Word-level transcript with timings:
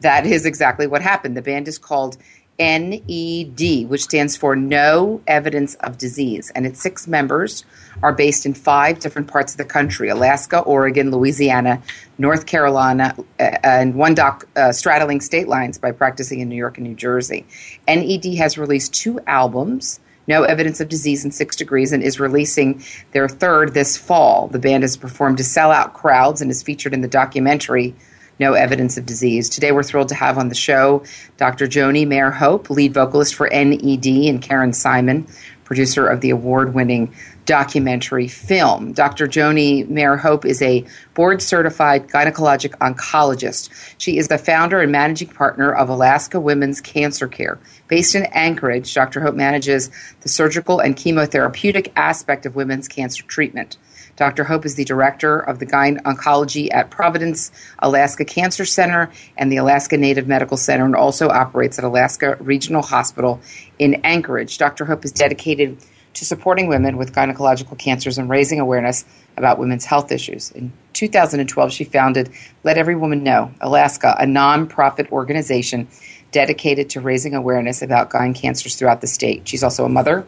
that 0.00 0.26
is 0.26 0.46
exactly 0.46 0.86
what 0.86 1.02
happened. 1.02 1.36
The 1.36 1.42
band 1.42 1.68
is 1.68 1.78
called 1.78 2.16
NED, 2.58 3.88
which 3.88 4.02
stands 4.02 4.36
for 4.36 4.54
No 4.54 5.22
Evidence 5.26 5.74
of 5.76 5.98
Disease, 5.98 6.52
and 6.54 6.66
its 6.66 6.80
six 6.80 7.08
members 7.08 7.64
are 8.02 8.12
based 8.12 8.44
in 8.44 8.54
five 8.54 9.00
different 9.00 9.28
parts 9.28 9.52
of 9.52 9.58
the 9.58 9.64
country 9.64 10.08
Alaska, 10.08 10.60
Oregon, 10.60 11.10
Louisiana, 11.10 11.82
North 12.18 12.46
Carolina, 12.46 13.14
uh, 13.40 13.42
and 13.64 13.94
one 13.94 14.14
doc 14.14 14.46
uh, 14.54 14.72
straddling 14.72 15.20
state 15.20 15.48
lines 15.48 15.78
by 15.78 15.92
practicing 15.92 16.40
in 16.40 16.48
New 16.48 16.56
York 16.56 16.78
and 16.78 16.86
New 16.86 16.94
Jersey. 16.94 17.46
NED 17.88 18.34
has 18.36 18.58
released 18.58 18.94
two 18.94 19.18
albums. 19.26 20.00
No 20.28 20.44
Evidence 20.44 20.80
of 20.80 20.88
Disease 20.88 21.24
in 21.24 21.32
Six 21.32 21.56
Degrees, 21.56 21.92
and 21.92 22.00
is 22.00 22.20
releasing 22.20 22.84
their 23.10 23.28
third 23.28 23.74
this 23.74 23.96
fall. 23.96 24.46
The 24.46 24.60
band 24.60 24.84
has 24.84 24.96
performed 24.96 25.38
to 25.38 25.44
sell 25.44 25.72
out 25.72 25.94
crowds 25.94 26.40
and 26.40 26.48
is 26.48 26.62
featured 26.62 26.94
in 26.94 27.00
the 27.00 27.08
documentary 27.08 27.96
no 28.38 28.54
evidence 28.54 28.96
of 28.96 29.06
disease. 29.06 29.48
Today, 29.48 29.72
we're 29.72 29.82
thrilled 29.82 30.08
to 30.08 30.14
have 30.14 30.38
on 30.38 30.48
the 30.48 30.54
show 30.54 31.04
Dr. 31.36 31.66
Joni 31.66 32.06
Mayer 32.06 32.30
Hope, 32.30 32.70
lead 32.70 32.94
vocalist 32.94 33.34
for 33.34 33.48
NED, 33.48 34.06
and 34.06 34.40
Karen 34.42 34.72
Simon, 34.72 35.26
producer 35.64 36.06
of 36.06 36.20
the 36.20 36.30
award 36.30 36.74
winning 36.74 37.14
documentary 37.44 38.28
film. 38.28 38.92
Dr. 38.92 39.26
Joni 39.26 39.88
Mayer 39.88 40.16
Hope 40.16 40.44
is 40.44 40.62
a 40.62 40.84
board 41.14 41.42
certified 41.42 42.08
gynecologic 42.08 42.76
oncologist. 42.78 43.70
She 43.98 44.18
is 44.18 44.28
the 44.28 44.38
founder 44.38 44.80
and 44.80 44.92
managing 44.92 45.28
partner 45.28 45.72
of 45.72 45.88
Alaska 45.88 46.38
Women's 46.38 46.80
Cancer 46.80 47.26
Care. 47.26 47.58
Based 47.88 48.14
in 48.14 48.26
Anchorage, 48.26 48.94
Dr. 48.94 49.20
Hope 49.20 49.34
manages 49.34 49.90
the 50.20 50.28
surgical 50.28 50.78
and 50.78 50.96
chemotherapeutic 50.96 51.92
aspect 51.96 52.46
of 52.46 52.54
women's 52.54 52.88
cancer 52.88 53.24
treatment. 53.24 53.76
Dr. 54.16 54.44
Hope 54.44 54.66
is 54.66 54.74
the 54.74 54.84
director 54.84 55.38
of 55.38 55.58
the 55.58 55.66
Gyn 55.66 55.98
Oncology 56.04 56.68
at 56.72 56.90
Providence 56.90 57.50
Alaska 57.78 58.24
Cancer 58.24 58.64
Center 58.64 59.10
and 59.36 59.50
the 59.50 59.56
Alaska 59.56 59.96
Native 59.96 60.26
Medical 60.26 60.56
Center 60.56 60.84
and 60.84 60.94
also 60.94 61.28
operates 61.28 61.78
at 61.78 61.84
Alaska 61.84 62.36
Regional 62.40 62.82
Hospital 62.82 63.40
in 63.78 63.94
Anchorage. 64.04 64.58
Dr. 64.58 64.84
Hope 64.84 65.04
is 65.04 65.12
dedicated 65.12 65.78
to 66.14 66.24
supporting 66.24 66.68
women 66.68 66.96
with 66.96 67.14
gynecological 67.14 67.78
cancers 67.78 68.18
and 68.18 68.28
raising 68.28 68.60
awareness 68.60 69.04
about 69.36 69.58
women's 69.58 69.84
health 69.84 70.12
issues. 70.12 70.50
In 70.50 70.72
2012, 70.92 71.72
she 71.72 71.84
founded 71.84 72.30
Let 72.64 72.76
Every 72.76 72.96
Woman 72.96 73.22
Know 73.22 73.50
Alaska, 73.60 74.14
a 74.18 74.24
nonprofit 74.24 75.10
organization 75.10 75.88
dedicated 76.30 76.90
to 76.90 77.00
raising 77.00 77.34
awareness 77.34 77.82
about 77.82 78.10
gyn 78.10 78.34
cancers 78.34 78.76
throughout 78.76 79.00
the 79.00 79.06
state. 79.06 79.48
She's 79.48 79.62
also 79.62 79.84
a 79.84 79.88
mother, 79.88 80.26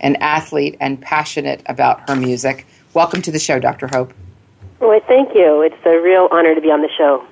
an 0.00 0.16
athlete, 0.16 0.76
and 0.80 1.00
passionate 1.00 1.62
about 1.66 2.08
her 2.08 2.16
music. 2.16 2.66
Welcome 2.94 3.22
to 3.22 3.32
the 3.32 3.40
show, 3.40 3.58
Dr. 3.58 3.88
Hope. 3.88 4.14
Well, 4.78 5.00
thank 5.08 5.34
you. 5.34 5.62
It's 5.62 5.74
a 5.84 6.00
real 6.00 6.28
honor 6.30 6.54
to 6.54 6.60
be 6.60 6.70
on 6.70 6.80
the 6.80 6.88
show. 6.96 7.26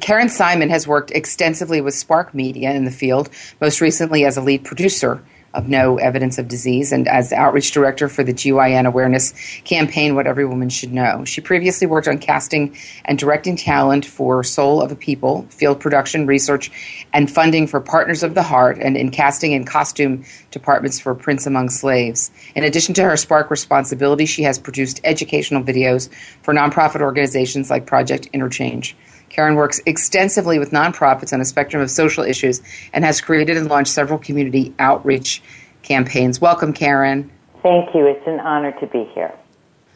Karen 0.00 0.28
Simon 0.28 0.68
has 0.68 0.86
worked 0.86 1.12
extensively 1.12 1.80
with 1.80 1.94
Spark 1.94 2.34
Media 2.34 2.72
in 2.72 2.84
the 2.84 2.90
field, 2.90 3.30
most 3.60 3.80
recently 3.80 4.24
as 4.24 4.36
a 4.36 4.42
lead 4.42 4.64
producer 4.64 5.22
of 5.54 5.68
no 5.68 5.96
evidence 5.96 6.38
of 6.38 6.48
disease 6.48 6.92
and 6.92 7.08
as 7.08 7.32
outreach 7.32 7.72
director 7.72 8.08
for 8.08 8.22
the 8.22 8.34
GYN 8.34 8.86
awareness 8.86 9.32
campaign, 9.64 10.14
What 10.14 10.26
Every 10.26 10.44
Woman 10.44 10.68
Should 10.68 10.92
Know. 10.92 11.24
She 11.24 11.40
previously 11.40 11.86
worked 11.86 12.06
on 12.06 12.18
casting 12.18 12.76
and 13.06 13.18
directing 13.18 13.56
talent 13.56 14.04
for 14.04 14.44
Soul 14.44 14.82
of 14.82 14.92
a 14.92 14.96
People, 14.96 15.46
field 15.50 15.80
production, 15.80 16.26
research, 16.26 16.70
and 17.12 17.30
funding 17.30 17.66
for 17.66 17.80
Partners 17.80 18.22
of 18.22 18.34
the 18.34 18.42
Heart, 18.42 18.78
and 18.78 18.96
in 18.96 19.10
casting 19.10 19.54
and 19.54 19.66
costume 19.66 20.24
departments 20.50 21.00
for 21.00 21.14
Prince 21.14 21.46
Among 21.46 21.70
Slaves. 21.70 22.30
In 22.54 22.64
addition 22.64 22.94
to 22.94 23.02
her 23.02 23.16
Spark 23.16 23.50
responsibility, 23.50 24.26
she 24.26 24.42
has 24.42 24.58
produced 24.58 25.00
educational 25.04 25.62
videos 25.62 26.08
for 26.42 26.52
nonprofit 26.52 27.00
organizations 27.00 27.70
like 27.70 27.86
Project 27.86 28.28
Interchange. 28.32 28.96
Karen 29.28 29.54
works 29.54 29.80
extensively 29.86 30.58
with 30.58 30.70
nonprofits 30.70 31.32
on 31.32 31.40
a 31.40 31.44
spectrum 31.44 31.82
of 31.82 31.90
social 31.90 32.24
issues 32.24 32.62
and 32.92 33.04
has 33.04 33.20
created 33.20 33.56
and 33.56 33.68
launched 33.68 33.92
several 33.92 34.18
community 34.18 34.74
outreach 34.78 35.42
campaigns. 35.82 36.40
Welcome, 36.40 36.72
Karen. 36.72 37.30
Thank 37.62 37.94
you. 37.94 38.06
It's 38.06 38.26
an 38.26 38.40
honor 38.40 38.72
to 38.80 38.86
be 38.86 39.04
here. 39.14 39.32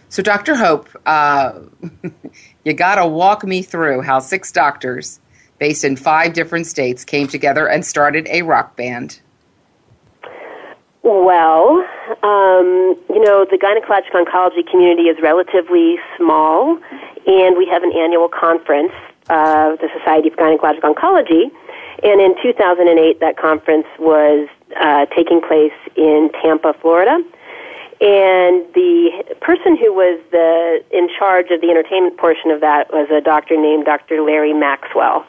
So, 0.09 0.23
Dr. 0.23 0.55
Hope, 0.55 0.89
uh, 1.07 1.61
you 2.65 2.75
got 2.75 2.97
to 2.97 3.07
walk 3.07 3.45
me 3.45 3.63
through 3.63 4.03
how 4.03 4.19
six 4.19 4.53
doctors 4.53 5.21
based 5.59 5.85
in 5.85 5.97
five 5.97 6.33
different 6.35 6.67
states 6.67 7.05
came 7.05 7.29
together 7.29 7.69
and 7.69 7.87
started 7.87 8.27
a 8.29 8.43
rock 8.43 8.77
band. 8.77 9.21
Well, 11.03 11.85
um, 12.23 12.97
you 13.09 13.21
know, 13.25 13.47
the 13.49 13.59
gynecologic 13.59 14.13
oncology 14.13 14.69
community 14.71 15.05
is 15.05 15.17
relatively 15.23 15.97
small, 16.17 16.79
and 17.27 17.57
we 17.57 17.67
have 17.67 17.83
an 17.83 17.93
annual 17.93 18.29
conference 18.29 18.93
uh, 19.29 19.77
the 19.77 19.89
Society 19.99 20.29
of 20.29 20.37
Gynecologic 20.37 20.81
Oncology. 20.81 21.51
And 22.03 22.21
in 22.21 22.35
2008, 22.43 23.21
that 23.21 23.37
conference 23.37 23.87
was 23.99 24.49
uh, 24.81 25.07
taking 25.15 25.41
place 25.41 25.73
in 25.97 26.31
Tampa, 26.43 26.75
Florida. 26.81 27.23
And 28.01 28.67
the 28.75 29.25
person 29.41 29.77
who 29.77 29.93
was 29.93 30.19
the, 30.33 30.83
in 30.91 31.09
charge 31.17 31.51
of 31.51 31.61
the 31.61 31.71
entertainment 31.71 32.17
portion 32.17 32.51
of 32.51 32.61
that 32.61 32.93
was 32.93 33.09
a 33.11 33.21
doctor 33.21 33.57
named 33.57 33.85
Dr. 33.85 34.23
Larry 34.23 34.53
Maxwell. 34.53 35.25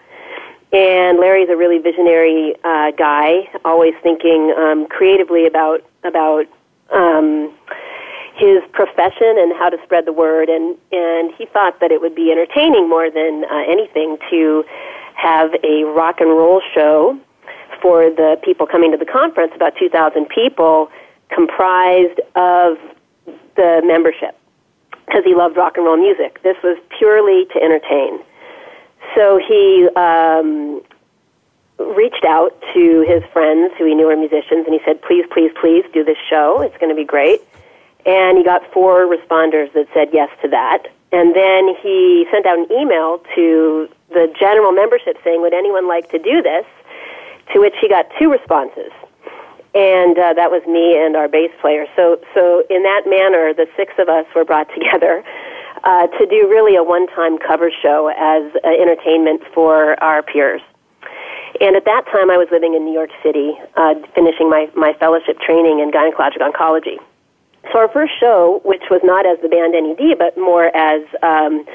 And 0.71 1.19
Larry's 1.19 1.49
a 1.49 1.55
really 1.55 1.77
visionary 1.77 2.55
uh, 2.63 2.89
guy, 2.97 3.47
always 3.63 3.93
thinking 4.01 4.51
um, 4.57 4.87
creatively 4.87 5.45
about 5.45 5.85
about 6.03 6.47
um, 6.91 7.53
his 8.35 8.63
profession 8.71 9.35
and 9.37 9.53
how 9.53 9.69
to 9.69 9.77
spread 9.83 10.05
the 10.05 10.13
word 10.13 10.49
and 10.49 10.75
and 10.91 11.33
he 11.37 11.45
thought 11.45 11.79
that 11.79 11.91
it 11.91 12.01
would 12.01 12.15
be 12.15 12.31
entertaining 12.31 12.89
more 12.89 13.09
than 13.09 13.45
uh, 13.45 13.63
anything 13.67 14.17
to 14.29 14.63
have 15.15 15.53
a 15.63 15.83
rock 15.83 16.19
and 16.19 16.29
roll 16.29 16.61
show 16.73 17.17
for 17.81 18.09
the 18.09 18.37
people 18.43 18.65
coming 18.65 18.91
to 18.91 18.97
the 18.97 19.05
conference 19.05 19.51
about 19.55 19.73
2000 19.77 20.27
people 20.29 20.89
comprised 21.29 22.19
of 22.35 22.77
the 23.55 23.81
membership 23.85 24.35
because 25.05 25.23
he 25.23 25.35
loved 25.35 25.55
rock 25.55 25.77
and 25.77 25.85
roll 25.85 25.97
music 25.97 26.41
this 26.41 26.57
was 26.63 26.77
purely 26.97 27.45
to 27.53 27.61
entertain 27.61 28.19
so 29.15 29.37
he 29.37 29.87
um, 29.95 30.81
reached 31.77 32.25
out 32.25 32.59
to 32.73 33.05
his 33.07 33.23
friends 33.31 33.73
who 33.77 33.85
he 33.85 33.95
knew 33.95 34.07
were 34.07 34.15
musicians, 34.15 34.65
and 34.65 34.73
he 34.73 34.79
said, 34.85 35.01
"Please, 35.01 35.25
please, 35.31 35.51
please 35.59 35.83
do 35.93 36.03
this 36.03 36.17
show. 36.29 36.61
It's 36.61 36.77
going 36.77 36.89
to 36.89 36.95
be 36.95 37.05
great." 37.05 37.41
And 38.05 38.37
he 38.37 38.43
got 38.43 38.61
four 38.73 39.05
responders 39.05 39.71
that 39.73 39.87
said 39.93 40.09
yes 40.11 40.29
to 40.41 40.47
that. 40.49 40.87
And 41.11 41.35
then 41.35 41.75
he 41.81 42.25
sent 42.31 42.45
out 42.45 42.57
an 42.57 42.67
email 42.71 43.21
to 43.35 43.87
the 44.09 44.33
general 44.37 44.71
membership 44.71 45.17
saying, 45.23 45.41
"Would 45.41 45.53
anyone 45.53 45.87
like 45.87 46.09
to 46.09 46.19
do 46.19 46.41
this?" 46.41 46.65
To 47.53 47.59
which 47.59 47.75
he 47.79 47.87
got 47.87 48.07
two 48.17 48.31
responses, 48.31 48.91
and 49.75 50.17
uh, 50.17 50.33
that 50.33 50.49
was 50.49 50.65
me 50.65 50.97
and 50.97 51.15
our 51.15 51.27
bass 51.27 51.51
player. 51.61 51.85
So, 51.95 52.19
so 52.33 52.63
in 52.69 52.83
that 52.83 53.03
manner, 53.05 53.53
the 53.53 53.67
six 53.77 53.93
of 53.99 54.09
us 54.09 54.25
were 54.35 54.45
brought 54.45 54.69
together 54.73 55.23
uh, 55.83 56.07
to 56.07 56.25
do 56.25 56.47
really 56.47 56.75
a 56.75 56.83
one-time 56.83 57.37
cover 57.37 57.69
show 57.69 58.07
as 58.07 58.43
uh, 58.63 58.69
entertainment 58.69 59.41
for 59.53 60.01
our 60.01 60.23
peers. 60.23 60.61
And 61.61 61.75
at 61.75 61.85
that 61.85 62.05
time, 62.11 62.31
I 62.31 62.37
was 62.37 62.47
living 62.51 62.73
in 62.73 62.85
New 62.85 62.93
York 62.93 63.11
City, 63.21 63.53
uh, 63.75 63.93
finishing 64.15 64.49
my, 64.49 64.69
my 64.75 64.93
fellowship 64.93 65.39
training 65.39 65.79
in 65.79 65.91
gynecologic 65.91 66.41
oncology. 66.41 66.97
So 67.71 67.79
our 67.79 67.89
first 67.89 68.13
show, 68.19 68.61
which 68.65 68.83
was 68.91 69.01
not 69.03 69.25
as 69.25 69.39
the 69.41 69.49
band 69.49 69.73
NED, 69.73 70.17
but 70.17 70.37
more 70.37 70.75
as 70.75 71.01
um, 71.21 71.65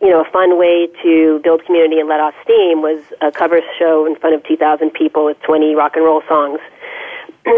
you 0.00 0.10
know 0.10 0.22
a 0.22 0.30
fun 0.30 0.58
way 0.58 0.88
to 1.02 1.40
build 1.44 1.64
community 1.64 2.00
and 2.00 2.08
let 2.08 2.20
off 2.20 2.34
steam, 2.42 2.82
was 2.82 3.02
a 3.20 3.30
cover 3.30 3.60
show 3.78 4.06
in 4.06 4.16
front 4.16 4.34
of 4.34 4.44
2,000 4.44 4.90
people 4.90 5.24
with 5.24 5.40
20 5.42 5.74
rock 5.74 5.96
and 5.96 6.04
roll 6.04 6.22
songs. 6.28 6.60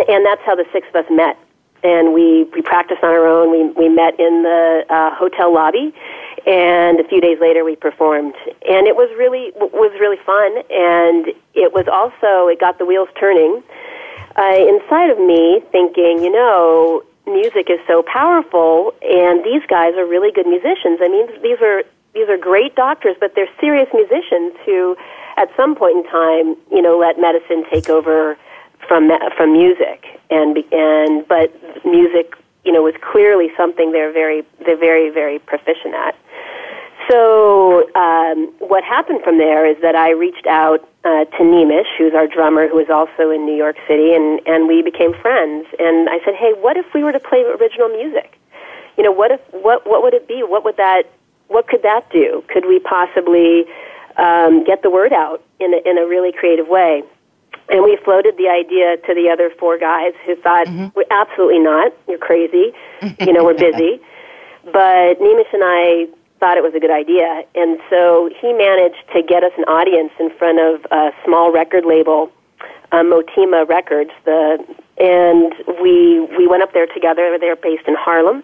And 0.08 0.24
that's 0.24 0.42
how 0.46 0.54
the 0.54 0.66
six 0.72 0.86
of 0.94 1.04
us 1.04 1.10
met. 1.10 1.36
And 1.82 2.12
we 2.12 2.44
we 2.54 2.62
practiced 2.62 3.02
on 3.02 3.10
our 3.10 3.26
own. 3.26 3.50
We 3.50 3.72
we 3.72 3.88
met 3.88 4.20
in 4.20 4.42
the 4.42 4.84
uh, 4.88 5.14
hotel 5.16 5.52
lobby 5.52 5.94
and 6.46 7.00
a 7.00 7.04
few 7.04 7.20
days 7.20 7.38
later 7.40 7.64
we 7.64 7.76
performed 7.76 8.34
and 8.68 8.86
it 8.86 8.96
was 8.96 9.10
really 9.18 9.52
was 9.56 9.92
really 10.00 10.16
fun 10.24 10.56
and 10.70 11.34
it 11.54 11.72
was 11.72 11.86
also 11.88 12.48
it 12.48 12.58
got 12.58 12.78
the 12.78 12.86
wheels 12.86 13.08
turning 13.18 13.62
uh, 14.36 14.56
inside 14.56 15.10
of 15.10 15.18
me 15.18 15.60
thinking 15.70 16.22
you 16.22 16.30
know 16.30 17.02
music 17.32 17.70
is 17.70 17.78
so 17.86 18.02
powerful 18.02 18.94
and 19.02 19.44
these 19.44 19.62
guys 19.68 19.94
are 19.94 20.06
really 20.06 20.32
good 20.32 20.46
musicians. 20.46 20.98
I 21.02 21.08
mean 21.08 21.26
these 21.42 21.60
are 21.60 21.82
these 22.14 22.28
are 22.28 22.36
great 22.36 22.74
doctors 22.74 23.16
but 23.20 23.34
they're 23.34 23.50
serious 23.60 23.88
musicians 23.94 24.54
who 24.66 24.96
at 25.36 25.48
some 25.56 25.74
point 25.74 25.98
in 25.98 26.04
time 26.04 26.56
you 26.70 26.82
know 26.82 26.98
let 26.98 27.18
medicine 27.18 27.64
take 27.70 27.88
over 27.88 28.36
from 28.86 29.10
from 29.36 29.52
music. 29.52 30.06
And 30.30 30.56
and 30.72 31.26
but 31.26 31.52
music 31.84 32.34
you 32.64 32.72
know 32.72 32.82
was 32.82 32.94
clearly 33.00 33.48
something 33.56 33.92
they're 33.92 34.12
very 34.12 34.44
they're 34.64 34.76
very 34.76 35.10
very 35.10 35.38
proficient 35.38 35.94
at 35.94 36.14
so 37.10 37.90
um, 37.94 38.52
what 38.60 38.84
happened 38.84 39.20
from 39.24 39.38
there 39.38 39.66
is 39.66 39.76
that 39.82 39.96
I 39.96 40.12
reached 40.12 40.46
out 40.46 40.88
uh, 41.04 41.24
to 41.24 41.42
Nimesh, 41.42 41.90
who's 41.98 42.14
our 42.14 42.26
drummer, 42.26 42.68
who 42.68 42.78
is 42.78 42.88
also 42.88 43.30
in 43.30 43.44
New 43.44 43.56
York 43.56 43.76
City, 43.88 44.14
and 44.14 44.40
and 44.46 44.68
we 44.68 44.82
became 44.82 45.12
friends. 45.14 45.66
And 45.78 46.08
I 46.08 46.18
said, 46.24 46.34
hey, 46.34 46.52
what 46.60 46.76
if 46.76 46.86
we 46.94 47.02
were 47.02 47.12
to 47.12 47.20
play 47.20 47.42
original 47.42 47.88
music? 47.88 48.38
You 48.96 49.04
know, 49.04 49.12
what 49.12 49.32
if 49.32 49.40
what 49.50 49.86
what 49.86 50.02
would 50.02 50.14
it 50.14 50.28
be? 50.28 50.42
What 50.42 50.64
would 50.64 50.76
that 50.76 51.04
what 51.48 51.66
could 51.66 51.82
that 51.82 52.08
do? 52.12 52.44
Could 52.48 52.66
we 52.66 52.78
possibly 52.78 53.64
um, 54.16 54.62
get 54.62 54.82
the 54.82 54.90
word 54.90 55.12
out 55.12 55.42
in 55.58 55.74
a, 55.74 55.88
in 55.88 55.98
a 55.98 56.06
really 56.06 56.32
creative 56.32 56.68
way? 56.68 57.02
And 57.68 57.82
we 57.82 57.98
floated 58.04 58.36
the 58.36 58.48
idea 58.48 58.96
to 59.06 59.14
the 59.14 59.30
other 59.32 59.50
four 59.58 59.78
guys 59.78 60.12
who 60.26 60.36
thought, 60.36 60.66
mm-hmm. 60.66 61.00
absolutely 61.10 61.60
not, 61.60 61.92
you're 62.08 62.18
crazy. 62.18 62.72
you 63.20 63.32
know, 63.32 63.44
we're 63.44 63.54
busy. 63.70 64.00
But 64.64 65.18
Nimesh 65.18 65.52
and 65.52 65.62
I 65.64 66.08
thought 66.40 66.56
it 66.56 66.62
was 66.64 66.74
a 66.74 66.80
good 66.80 66.90
idea. 66.90 67.44
And 67.54 67.78
so 67.88 68.30
he 68.40 68.52
managed 68.52 69.04
to 69.14 69.22
get 69.22 69.44
us 69.44 69.52
an 69.56 69.64
audience 69.64 70.12
in 70.18 70.30
front 70.36 70.58
of 70.58 70.84
a 70.90 71.12
small 71.24 71.52
record 71.52 71.84
label, 71.84 72.32
uh, 72.90 73.04
Motima 73.04 73.68
Records. 73.68 74.10
The 74.24 74.58
and 75.00 75.54
we 75.80 76.20
we 76.36 76.46
went 76.46 76.62
up 76.62 76.72
there 76.72 76.86
together. 76.86 77.36
They're 77.38 77.56
based 77.56 77.86
in 77.86 77.94
Harlem. 77.94 78.42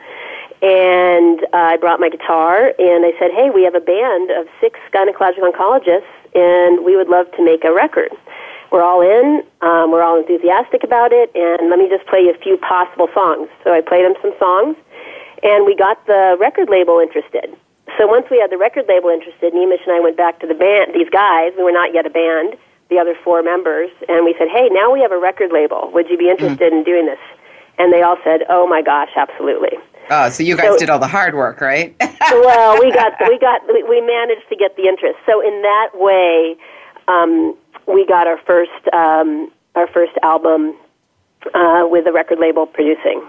And 0.63 1.45
uh, 1.53 1.77
I 1.77 1.77
brought 1.77 2.01
my 2.01 2.09
guitar, 2.09 2.73
and 2.79 3.05
I 3.05 3.13
said, 3.19 3.31
"Hey, 3.33 3.51
we 3.51 3.63
have 3.65 3.75
a 3.75 3.81
band 3.81 4.31
of 4.31 4.47
six 4.61 4.81
gynecologic 4.93 5.45
oncologists, 5.45 6.09
and 6.35 6.85
we 6.85 6.97
would 6.97 7.09
love 7.09 7.31
to 7.33 7.45
make 7.45 7.65
a 7.65 7.73
record." 7.73 8.11
We're 8.73 8.83
all 8.83 9.01
in. 9.01 9.45
Um, 9.61 9.93
we're 9.93 10.03
all 10.03 10.19
enthusiastic 10.19 10.83
about 10.83 11.13
it, 11.13 11.31
and 11.35 11.69
let 11.71 11.79
me 11.79 11.89
just 11.89 12.07
play 12.07 12.21
you 12.21 12.31
a 12.31 12.39
few 12.39 12.57
possible 12.57 13.09
songs. 13.15 13.49
So 13.65 13.73
I 13.73 13.81
played 13.81 14.05
them 14.05 14.15
some 14.23 14.33
songs, 14.39 14.77
and 15.43 15.67
we 15.67 15.77
got 15.77 16.05
the 16.07 16.37
record 16.41 16.69
label 16.71 16.99
interested. 17.01 17.55
So 17.99 18.07
once 18.07 18.27
we 18.31 18.39
had 18.39 18.51
the 18.51 18.59
record 18.59 18.85
label 18.89 19.09
interested, 19.09 19.53
Nimesh 19.55 19.83
and 19.87 19.93
I 19.93 20.01
went 20.01 20.17
back 20.17 20.41
to 20.41 20.47
the 20.47 20.55
band, 20.55 20.93
these 20.95 21.09
guys, 21.09 21.53
we 21.57 21.65
were 21.65 21.73
not 21.73 21.95
yet 21.95 22.05
a 22.05 22.11
band, 22.11 22.57
the 22.91 22.99
other 22.99 23.17
four 23.25 23.43
members, 23.43 23.91
and 24.09 24.25
we 24.25 24.35
said, 24.39 24.49
hey, 24.49 24.69
now 24.71 24.93
we 24.93 25.01
have 25.01 25.13
a 25.13 25.19
record 25.19 25.51
label. 25.53 25.91
Would 25.93 26.09
you 26.09 26.19
be 26.19 26.29
interested 26.29 26.73
mm. 26.73 26.79
in 26.79 26.85
doing 26.85 27.07
this? 27.07 27.19
And 27.79 27.93
they 27.93 28.03
all 28.03 28.17
said, 28.23 28.43
oh 28.49 28.67
my 28.67 28.83
gosh, 28.83 29.11
absolutely. 29.17 29.79
Oh, 30.11 30.29
so 30.31 30.43
you 30.43 30.57
guys 30.57 30.75
so, 30.75 30.79
did 30.79 30.91
all 30.91 30.99
the 30.99 31.09
hard 31.09 31.35
work, 31.35 31.61
right? 31.61 31.95
well, 32.31 32.79
we 32.81 32.93
got 32.93 33.13
we 33.29 33.39
got 33.39 33.61
we 33.67 34.01
managed 34.01 34.49
to 34.49 34.57
get 34.57 34.77
the 34.77 34.85
interest. 34.85 35.19
So 35.27 35.41
in 35.41 35.63
that 35.63 35.91
way, 35.95 36.57
um, 37.09 37.57
we 37.89 38.07
got 38.07 38.29
our 38.29 38.39
first 38.47 38.71
um, 38.93 39.51
our 39.75 39.89
first 39.89 40.13
album 40.23 40.77
uh, 41.55 41.87
with 41.91 42.07
a 42.07 42.13
record 42.13 42.39
label 42.39 42.67
producing. 42.67 43.27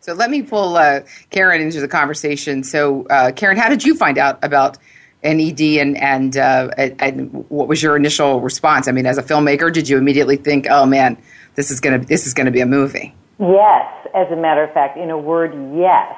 So 0.00 0.12
let 0.14 0.30
me 0.30 0.42
pull 0.42 0.76
uh, 0.76 1.00
Karen 1.30 1.60
into 1.60 1.80
the 1.80 1.88
conversation. 1.88 2.62
So, 2.62 3.06
uh, 3.08 3.32
Karen, 3.32 3.56
how 3.56 3.68
did 3.68 3.84
you 3.84 3.94
find 3.94 4.18
out 4.18 4.38
about 4.42 4.78
NED, 5.24 5.60
and 5.60 5.96
and, 5.96 6.36
uh, 6.36 6.70
and 6.76 7.44
what 7.48 7.66
was 7.68 7.82
your 7.82 7.96
initial 7.96 8.40
response? 8.40 8.86
I 8.86 8.92
mean, 8.92 9.06
as 9.06 9.18
a 9.18 9.22
filmmaker, 9.22 9.72
did 9.72 9.88
you 9.88 9.98
immediately 9.98 10.36
think, 10.36 10.66
"Oh 10.70 10.86
man, 10.86 11.16
this 11.54 11.70
is 11.70 11.80
gonna 11.80 11.98
this 11.98 12.26
is 12.26 12.34
gonna 12.34 12.50
be 12.50 12.60
a 12.60 12.66
movie"? 12.66 13.14
Yes, 13.40 13.86
as 14.14 14.30
a 14.30 14.36
matter 14.36 14.62
of 14.62 14.72
fact, 14.72 14.96
in 14.96 15.10
a 15.10 15.18
word, 15.18 15.52
yes. 15.76 16.14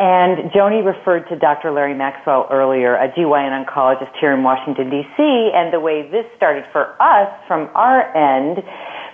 And 0.00 0.50
Joni 0.52 0.84
referred 0.84 1.28
to 1.28 1.36
Dr. 1.36 1.72
Larry 1.72 1.94
Maxwell 1.94 2.46
earlier, 2.50 2.94
a 2.94 3.08
GYN 3.08 3.66
oncologist 3.66 4.14
here 4.20 4.32
in 4.32 4.44
Washington, 4.44 4.90
D.C., 4.90 5.50
and 5.52 5.72
the 5.72 5.80
way 5.80 6.08
this 6.08 6.24
started 6.36 6.64
for 6.70 6.94
us 7.02 7.28
from 7.48 7.68
our 7.74 8.16
end, 8.16 8.62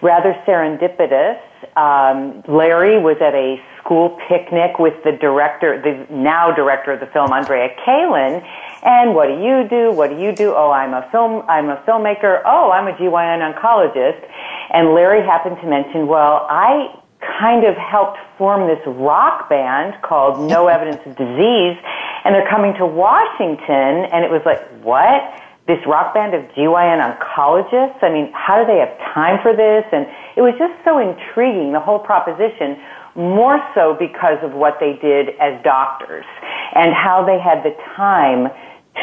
rather 0.03 0.35
serendipitous. 0.47 1.41
Um, 1.75 2.45
Larry 2.47 3.01
was 3.01 3.17
at 3.23 3.35
a 3.35 3.57
school 3.85 4.19
picnic 4.29 4.79
with 4.79 4.95
the 5.05 5.13
director, 5.13 5.81
the 5.81 6.13
now 6.13 6.51
director 6.55 6.93
of 6.93 7.01
the 7.01 7.07
film, 7.07 7.33
Andrea 7.33 7.69
Kalin. 7.85 8.41
And 8.83 9.15
what 9.15 9.29
do 9.29 9.37
you 9.45 9.69
do? 9.69 9.93
What 9.93 10.09
do 10.11 10.19
you 10.19 10.35
do? 10.35 10.55
Oh, 10.57 10.71
I'm 10.71 10.95
a 10.95 11.09
film, 11.13 11.45
I'm 11.49 11.69
a 11.69 11.77
filmmaker. 11.87 12.43
Oh, 12.45 12.71
I'm 12.71 12.89
a 12.89 12.97
GYN 12.97 13.45
oncologist. 13.45 14.27
And 14.73 14.95
Larry 14.95 15.25
happened 15.25 15.59
to 15.61 15.67
mention, 15.69 16.07
well, 16.07 16.47
I 16.49 16.99
kind 17.39 17.65
of 17.65 17.77
helped 17.77 18.19
form 18.37 18.69
this 18.69 18.81
rock 18.87 19.49
band 19.49 19.95
called 20.03 20.49
No 20.49 20.69
Evidence 20.75 21.01
of 21.07 21.17
Disease, 21.17 21.77
and 22.25 22.35
they're 22.35 22.49
coming 22.49 22.75
to 22.75 22.87
Washington, 22.87 24.09
and 24.13 24.25
it 24.25 24.31
was 24.31 24.43
like, 24.45 24.65
what? 24.83 25.41
This 25.67 25.81
rock 25.87 26.13
band 26.13 26.35
of 26.35 26.45
GYN 26.53 27.01
oncologists? 27.01 28.03
I 28.03 28.13
mean, 28.13 28.31
how 28.35 28.61
do 28.61 28.67
they 28.67 28.79
have 28.81 28.93
time 29.15 29.41
for 29.41 29.57
this? 29.57 29.85
And 29.93 30.05
it 30.37 30.43
was 30.43 30.53
just 30.59 30.77
so 30.85 31.01
intriguing, 31.01 31.73
the 31.73 31.81
whole 31.81 31.99
proposition 31.99 32.77
more 33.17 33.63
so 33.75 33.97
because 33.99 34.39
of 34.43 34.53
what 34.53 34.79
they 34.81 34.99
did 35.01 35.31
as 35.41 35.63
doctors 35.63 36.27
and 36.75 36.93
how 36.93 37.25
they 37.25 37.39
had 37.39 37.63
the 37.63 37.75
time 37.97 38.51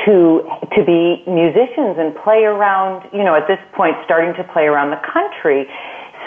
to 0.06 0.44
to 0.76 0.84
be 0.86 1.24
musicians 1.28 2.00
and 2.00 2.16
play 2.24 2.44
around, 2.44 3.08
you 3.12 3.24
know, 3.24 3.36
at 3.36 3.48
this 3.48 3.60
point 3.74 3.96
starting 4.06 4.34
to 4.36 4.44
play 4.52 4.64
around 4.64 4.92
the 4.92 5.02
country. 5.14 5.68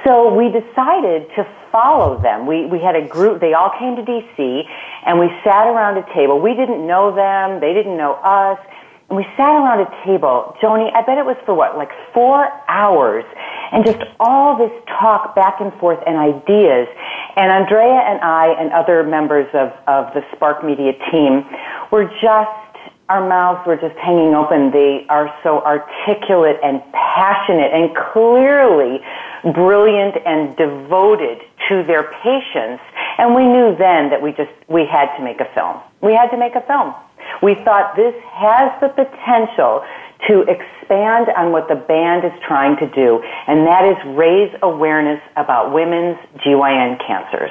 So 0.05 0.33
we 0.35 0.53
decided 0.53 1.29
to 1.37 1.49
follow 1.73 2.21
them. 2.21 2.47
We 2.47 2.67
we 2.67 2.79
had 2.79 2.95
a 2.97 3.07
group, 3.07 3.41
they 3.41 3.55
all 3.55 3.73
came 3.79 3.97
to 3.97 4.03
DC 4.03 4.63
and 5.07 5.19
we 5.19 5.29
sat 5.43 5.67
around 5.67 5.97
a 5.97 6.07
table. 6.15 6.41
We 6.41 6.55
didn't 6.55 6.87
know 6.87 7.15
them, 7.15 7.61
they 7.61 7.73
didn't 7.73 7.97
know 7.97 8.15
us. 8.23 8.59
And 9.15 9.23
we 9.23 9.31
sat 9.37 9.55
around 9.55 9.79
a 9.79 9.87
table, 10.05 10.57
Joni, 10.61 10.91
I 10.93 11.07
bet 11.07 11.19
it 11.19 11.25
was 11.25 11.37
for 11.47 11.55
what, 11.55 11.77
like 11.77 11.93
four 12.13 12.51
hours, 12.67 13.23
and 13.71 13.87
just 13.87 14.03
all 14.19 14.59
this 14.59 14.73
talk 14.89 15.37
back 15.37 15.61
and 15.61 15.73
forth 15.75 16.03
and 16.05 16.19
ideas. 16.19 16.89
And 17.37 17.53
Andrea 17.53 18.03
and 18.11 18.19
I 18.23 18.59
and 18.59 18.73
other 18.73 19.05
members 19.05 19.47
of, 19.55 19.71
of 19.87 20.13
the 20.15 20.27
Spark 20.35 20.65
Media 20.65 20.99
team 21.13 21.47
were 21.93 22.11
just, 22.19 22.59
our 23.09 23.23
mouths 23.23 23.65
were 23.69 23.77
just 23.77 23.95
hanging 24.03 24.35
open. 24.35 24.73
They 24.73 25.07
are 25.09 25.31
so 25.45 25.63
articulate 25.63 26.59
and 26.65 26.83
passionate 26.91 27.71
and 27.71 27.95
clearly 27.95 28.99
brilliant 29.55 30.19
and 30.27 30.57
devoted 30.57 31.39
to 31.69 31.85
their 31.87 32.03
patients. 32.19 32.83
And 33.19 33.33
we 33.37 33.47
knew 33.47 33.77
then 33.79 34.11
that 34.11 34.19
we 34.21 34.33
just, 34.33 34.51
we 34.67 34.87
had 34.91 35.15
to 35.19 35.23
make 35.23 35.39
a 35.39 35.47
film. 35.55 35.79
We 36.03 36.15
had 36.15 36.35
to 36.35 36.37
make 36.37 36.57
a 36.57 36.67
film. 36.67 36.95
We 37.43 37.55
thought 37.65 37.97
this 37.97 38.15
has 38.33 38.71
the 38.81 38.89
potential 38.89 39.85
to 40.29 40.43
expand 40.43 41.29
on 41.37 41.53
what 41.53 41.69
the 41.69 41.75
band 41.75 42.25
is 42.25 42.33
trying 42.47 42.77
to 42.79 42.87
do, 42.95 43.23
and 43.47 43.67
that 43.67 43.85
is 43.85 44.17
raise 44.17 44.55
awareness 44.63 45.21
about 45.37 45.73
women's 45.73 46.17
GYN 46.39 46.99
cancers. 47.07 47.51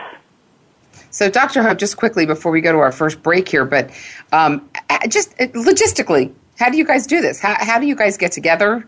So, 1.11 1.29
Dr. 1.29 1.61
Hope, 1.61 1.77
just 1.77 1.97
quickly 1.97 2.25
before 2.25 2.51
we 2.51 2.61
go 2.61 2.71
to 2.71 2.79
our 2.79 2.91
first 2.91 3.21
break 3.21 3.47
here, 3.47 3.65
but 3.65 3.91
um, 4.31 4.67
just 5.09 5.37
logistically, 5.37 6.33
how 6.57 6.69
do 6.69 6.77
you 6.77 6.85
guys 6.85 7.05
do 7.05 7.21
this? 7.21 7.39
How, 7.39 7.55
how 7.59 7.79
do 7.79 7.85
you 7.85 7.95
guys 7.95 8.17
get 8.17 8.31
together? 8.31 8.87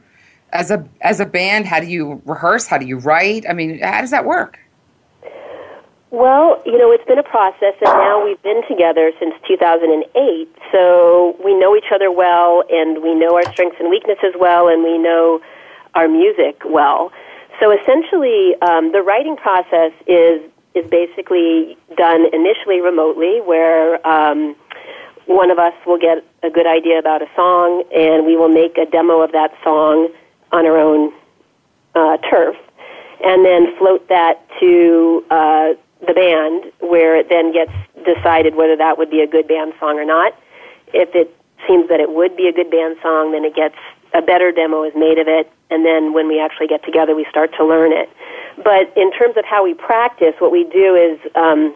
as 0.56 0.72
a 0.72 0.88
as 1.02 1.20
a 1.20 1.26
band? 1.26 1.66
How 1.66 1.80
do 1.80 1.88
you 1.88 2.22
rehearse? 2.26 2.66
How 2.66 2.78
do 2.78 2.86
you 2.86 2.98
write? 2.98 3.46
I 3.48 3.54
mean, 3.54 3.80
how 3.80 4.02
does 4.02 4.12
that 4.12 4.26
work? 4.26 4.60
Well, 6.16 6.62
you 6.66 6.78
know, 6.78 6.94
it's 6.94 7.04
been 7.04 7.20
a 7.20 7.28
process, 7.28 7.76
and 7.84 7.92
now 7.92 8.24
we've 8.24 8.42
been 8.42 8.66
together 8.70 9.12
since 9.20 9.36
2008, 9.50 10.48
so 10.72 11.36
we 11.44 11.54
know 11.60 11.76
each 11.76 11.92
other 11.94 12.10
well, 12.10 12.64
and 12.72 13.04
we 13.04 13.14
know 13.14 13.36
our 13.36 13.44
strengths 13.52 13.76
and 13.82 13.90
weaknesses 13.90 14.34
well, 14.40 14.70
and 14.70 14.82
we 14.82 14.98
know 14.98 15.42
our 15.94 16.08
music 16.08 16.62
well. 16.64 17.12
So 17.60 17.70
essentially, 17.70 18.56
um, 18.62 18.94
the 18.94 19.02
writing 19.02 19.36
process 19.36 19.92
is 20.08 20.42
is 20.74 20.88
basically 20.90 21.76
done 21.98 22.28
initially 22.32 22.80
remotely, 22.80 23.42
where 23.42 24.00
um, 24.08 24.56
one 25.26 25.52
of 25.52 25.60
us 25.60 25.74
will 25.86 26.00
get 26.00 26.24
a 26.44 26.50
good 26.50 26.66
idea 26.66 26.98
about 26.98 27.24
a 27.24 27.28
song, 27.36 27.84
and 27.94 28.26
we 28.26 28.38
will 28.38 28.48
make 28.48 28.78
a 28.78 28.86
demo 28.86 29.20
of 29.20 29.34
that 29.34 29.52
song 29.66 30.08
on 30.54 30.66
our 30.66 30.78
own 30.78 31.12
uh, 31.94 32.16
turf, 32.32 32.56
and 33.22 33.44
then 33.44 33.76
float 33.78 34.08
that 34.08 34.48
to 34.62 35.22
uh, 35.30 35.74
the 36.06 36.14
band, 36.14 36.72
where 36.80 37.16
it 37.16 37.30
then 37.30 37.52
gets 37.52 37.72
decided 38.06 38.56
whether 38.56 38.76
that 38.78 38.98
would 38.98 39.10
be 39.10 39.22
a 39.22 39.28
good 39.28 39.48
band 39.48 39.74
song 39.80 39.98
or 39.98 40.06
not. 40.06 40.34
If 40.94 41.16
it 41.16 41.36
seems 41.68 41.90
that 41.90 42.00
it 42.00 42.12
would 42.12 42.36
be 42.38 42.48
a 42.48 42.54
good 42.54 42.70
band 42.70 42.98
song, 43.02 43.32
then 43.32 43.44
it 43.44 43.56
gets 43.56 43.76
a 44.14 44.22
better 44.22 44.52
demo 44.52 44.84
is 44.84 44.94
made 44.96 45.20
of 45.20 45.28
it, 45.28 45.52
and 45.70 45.86
then 45.86 46.14
when 46.14 46.28
we 46.28 46.40
actually 46.40 46.68
get 46.68 46.84
together, 46.86 47.16
we 47.16 47.26
start 47.30 47.52
to 47.58 47.66
learn 47.66 47.92
it. 47.92 48.10
But 48.64 48.96
in 48.96 49.12
terms 49.12 49.36
of 49.36 49.44
how 49.44 49.64
we 49.64 49.74
practice, 49.74 50.34
what 50.40 50.52
we 50.52 50.64
do 50.64 50.96
is 50.96 51.20
um, 51.36 51.76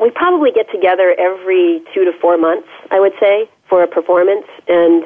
we 0.00 0.10
probably 0.10 0.50
get 0.52 0.70
together 0.70 1.14
every 1.18 1.82
two 1.92 2.04
to 2.04 2.12
four 2.20 2.38
months, 2.38 2.68
I 2.90 2.98
would 2.98 3.12
say, 3.20 3.50
for 3.68 3.82
a 3.82 3.86
performance. 3.86 4.46
And 4.66 5.04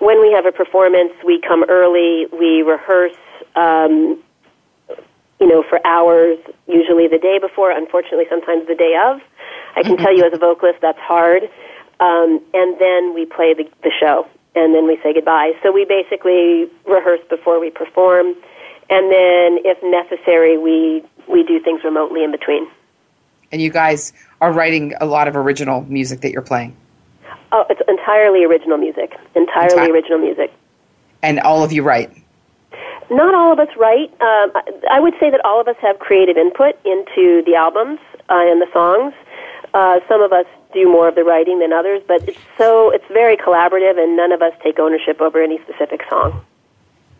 when 0.00 0.20
we 0.20 0.30
have 0.32 0.44
a 0.44 0.52
performance, 0.52 1.12
we 1.24 1.40
come 1.40 1.64
early, 1.68 2.26
we 2.38 2.62
rehearse, 2.62 3.16
um, 3.56 4.22
you 5.40 5.46
know, 5.46 5.62
for 5.68 5.84
hours, 5.86 6.38
usually 6.66 7.06
the 7.08 7.18
day 7.18 7.38
before, 7.38 7.70
unfortunately, 7.70 8.26
sometimes 8.28 8.66
the 8.66 8.74
day 8.74 8.96
of. 9.00 9.20
I 9.76 9.82
can 9.82 9.96
tell 9.96 10.16
you 10.16 10.24
as 10.24 10.32
a 10.32 10.38
vocalist, 10.38 10.80
that's 10.80 10.98
hard. 10.98 11.44
Um, 12.00 12.40
and 12.54 12.80
then 12.80 13.14
we 13.14 13.26
play 13.26 13.54
the, 13.54 13.68
the 13.82 13.92
show, 13.98 14.26
and 14.54 14.74
then 14.74 14.86
we 14.86 14.98
say 15.02 15.14
goodbye. 15.14 15.52
So 15.62 15.70
we 15.72 15.84
basically 15.84 16.70
rehearse 16.86 17.20
before 17.28 17.60
we 17.60 17.70
perform, 17.70 18.34
and 18.90 19.12
then 19.12 19.58
if 19.64 19.78
necessary, 19.82 20.58
we, 20.58 21.04
we 21.28 21.44
do 21.44 21.60
things 21.60 21.82
remotely 21.84 22.24
in 22.24 22.30
between. 22.30 22.68
And 23.52 23.62
you 23.62 23.70
guys 23.70 24.12
are 24.40 24.52
writing 24.52 24.94
a 25.00 25.06
lot 25.06 25.28
of 25.28 25.36
original 25.36 25.82
music 25.84 26.20
that 26.20 26.32
you're 26.32 26.42
playing. 26.42 26.76
Oh, 27.50 27.64
it's 27.70 27.80
entirely 27.88 28.44
original 28.44 28.76
music. 28.76 29.16
Entirely 29.34 29.72
Entire- 29.72 29.92
original 29.92 30.18
music. 30.18 30.52
And 31.22 31.40
all 31.40 31.64
of 31.64 31.72
you 31.72 31.82
write? 31.82 32.12
Not 33.10 33.34
all 33.34 33.52
of 33.52 33.58
us 33.58 33.68
write. 33.76 34.10
Um, 34.20 34.52
I 34.90 35.00
would 35.00 35.14
say 35.18 35.30
that 35.30 35.40
all 35.44 35.60
of 35.60 35.68
us 35.68 35.76
have 35.80 35.98
creative 35.98 36.36
input 36.36 36.74
into 36.84 37.42
the 37.46 37.54
albums 37.56 38.00
uh, 38.28 38.44
and 38.44 38.60
the 38.60 38.68
songs. 38.72 39.14
Uh, 39.72 40.00
some 40.08 40.22
of 40.22 40.32
us 40.32 40.46
do 40.74 40.86
more 40.90 41.08
of 41.08 41.14
the 41.14 41.24
writing 41.24 41.58
than 41.58 41.72
others, 41.72 42.02
but 42.06 42.28
it's 42.28 42.38
so 42.56 42.90
it's 42.90 43.04
very 43.08 43.36
collaborative, 43.36 43.98
and 43.98 44.16
none 44.16 44.32
of 44.32 44.42
us 44.42 44.52
take 44.62 44.78
ownership 44.78 45.20
over 45.20 45.42
any 45.42 45.58
specific 45.62 46.02
song. 46.10 46.44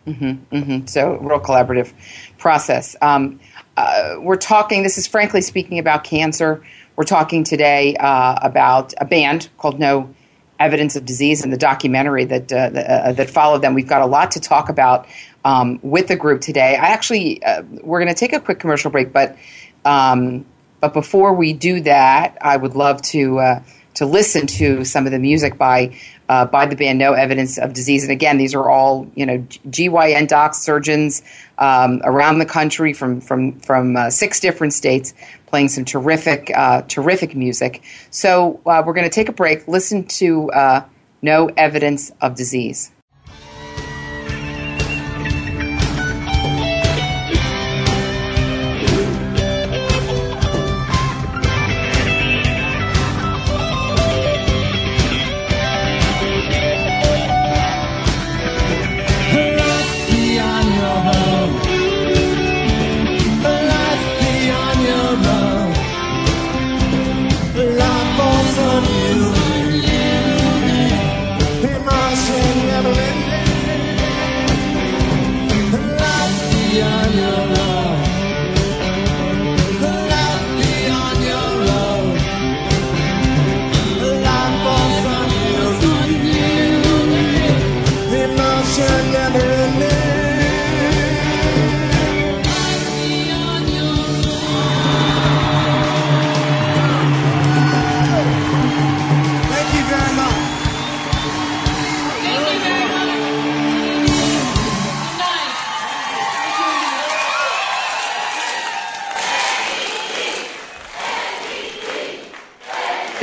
Mm-hmm, 0.05 0.55
mm-hmm. 0.55 0.85
So, 0.87 1.17
real 1.17 1.39
collaborative 1.39 1.93
process. 2.37 2.95
Um, 3.01 3.39
uh, 3.77 4.15
we're 4.19 4.37
talking. 4.37 4.83
This 4.83 4.97
is 4.97 5.07
frankly 5.07 5.41
speaking 5.41 5.79
about 5.79 6.03
cancer. 6.03 6.63
We're 6.95 7.03
talking 7.05 7.43
today 7.43 7.95
uh, 7.95 8.39
about 8.41 8.93
a 8.97 9.05
band 9.05 9.49
called 9.57 9.79
No 9.79 10.13
Evidence 10.59 10.95
of 10.95 11.05
Disease 11.05 11.43
and 11.43 11.53
the 11.53 11.57
documentary 11.57 12.25
that 12.25 12.51
uh, 12.51 12.69
that, 12.69 12.87
uh, 12.89 13.11
that 13.13 13.29
followed 13.29 13.61
them. 13.61 13.73
We've 13.73 13.87
got 13.87 14.01
a 14.01 14.07
lot 14.07 14.31
to 14.31 14.39
talk 14.39 14.69
about 14.69 15.07
um, 15.49 15.79
with 15.81 16.07
the 16.07 16.15
group 16.15 16.41
today. 16.41 16.75
I 16.75 16.89
actually 16.89 17.43
uh, 17.43 17.63
we're 17.81 17.99
going 17.99 18.13
to 18.13 18.19
take 18.19 18.33
a 18.33 18.39
quick 18.39 18.59
commercial 18.59 18.91
break, 18.91 19.11
but 19.11 19.35
um, 19.83 20.45
but 20.79 20.93
before 20.93 21.33
we 21.33 21.53
do 21.53 21.81
that, 21.81 22.37
I 22.41 22.55
would 22.55 22.75
love 22.75 23.01
to 23.13 23.39
uh, 23.39 23.63
to 23.95 24.05
listen 24.05 24.45
to 24.45 24.85
some 24.85 25.07
of 25.07 25.11
the 25.11 25.17
music 25.17 25.57
by 25.57 25.97
uh, 26.29 26.45
by 26.45 26.67
the 26.67 26.75
band 26.75 26.99
No 26.99 27.13
Evidence 27.13 27.57
of 27.57 27.73
Disease. 27.73 28.03
And 28.03 28.11
again, 28.11 28.37
these 28.37 28.53
are 28.53 28.69
all 28.69 29.09
you 29.15 29.25
know 29.25 29.39
GYN 29.67 30.27
docs, 30.27 30.59
surgeons 30.59 31.23
um, 31.57 32.01
around 32.03 32.37
the 32.37 32.45
country 32.45 32.93
from 32.93 33.19
from 33.19 33.59
from 33.59 33.97
uh, 33.97 34.11
six 34.11 34.39
different 34.39 34.73
states 34.73 35.15
playing 35.47 35.69
some 35.69 35.83
terrific 35.83 36.51
uh, 36.55 36.83
terrific 36.83 37.35
music. 37.35 37.81
So 38.11 38.61
uh, 38.67 38.83
we're 38.85 38.93
going 38.93 39.09
to 39.09 39.15
take 39.15 39.29
a 39.29 39.33
break, 39.33 39.67
listen 39.67 40.05
to 40.19 40.51
uh, 40.51 40.85
No 41.23 41.47
Evidence 41.57 42.11
of 42.21 42.35
Disease. 42.35 42.91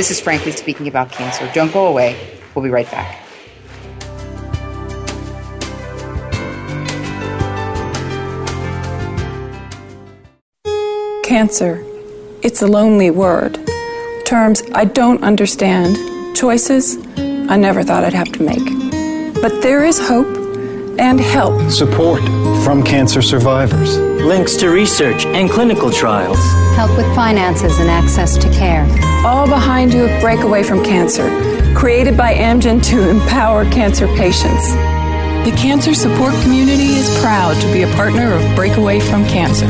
This 0.07 0.19
is 0.19 0.23
Frankly 0.23 0.53
Speaking 0.53 0.87
About 0.87 1.11
Cancer. 1.11 1.51
Don't 1.53 1.73
go 1.73 1.89
away. 1.89 2.17
We'll 2.55 2.63
be 2.63 2.71
right 2.71 2.89
back. 2.93 3.27
Cancer. 11.25 11.83
It's 12.45 12.63
a 12.63 12.69
lonely 12.69 13.11
word. 13.11 13.59
Terms 14.25 14.63
I 14.75 14.85
don't 14.85 15.25
understand. 15.25 15.97
Choices 16.37 16.97
I 17.19 17.57
never 17.57 17.83
thought 17.83 18.05
I'd 18.05 18.13
have 18.13 18.31
to 18.31 18.43
make. 18.45 19.43
But 19.43 19.61
there 19.61 19.85
is 19.85 19.99
hope 19.99 20.36
and 20.99 21.21
help. 21.21 21.71
Support 21.71 22.23
from 22.65 22.83
cancer 22.83 23.23
survivors. 23.23 23.99
Links 23.99 24.57
to 24.57 24.71
research 24.71 25.25
and 25.27 25.51
clinical 25.51 25.91
trials. 25.91 26.39
Help 26.75 26.97
with 26.97 27.07
finances 27.15 27.79
and 27.79 27.89
access 27.89 28.37
to 28.37 28.51
care. 28.51 28.85
All 29.27 29.47
behind 29.47 29.95
you 29.95 30.07
at 30.07 30.21
Breakaway 30.21 30.63
from 30.63 30.85
Cancer, 30.85 31.29
created 31.75 32.17
by 32.17 32.35
Amgen 32.35 32.83
to 32.85 33.09
empower 33.09 33.65
cancer 33.71 34.07
patients. 34.17 34.75
The 35.47 35.57
cancer 35.57 35.95
support 35.95 36.35
community 36.43 36.95
is 36.95 37.21
proud 37.21 37.55
to 37.61 37.73
be 37.73 37.83
a 37.83 37.93
partner 37.95 38.33
of 38.33 38.57
Breakaway 38.57 38.99
from 38.99 39.25
Cancer. 39.27 39.67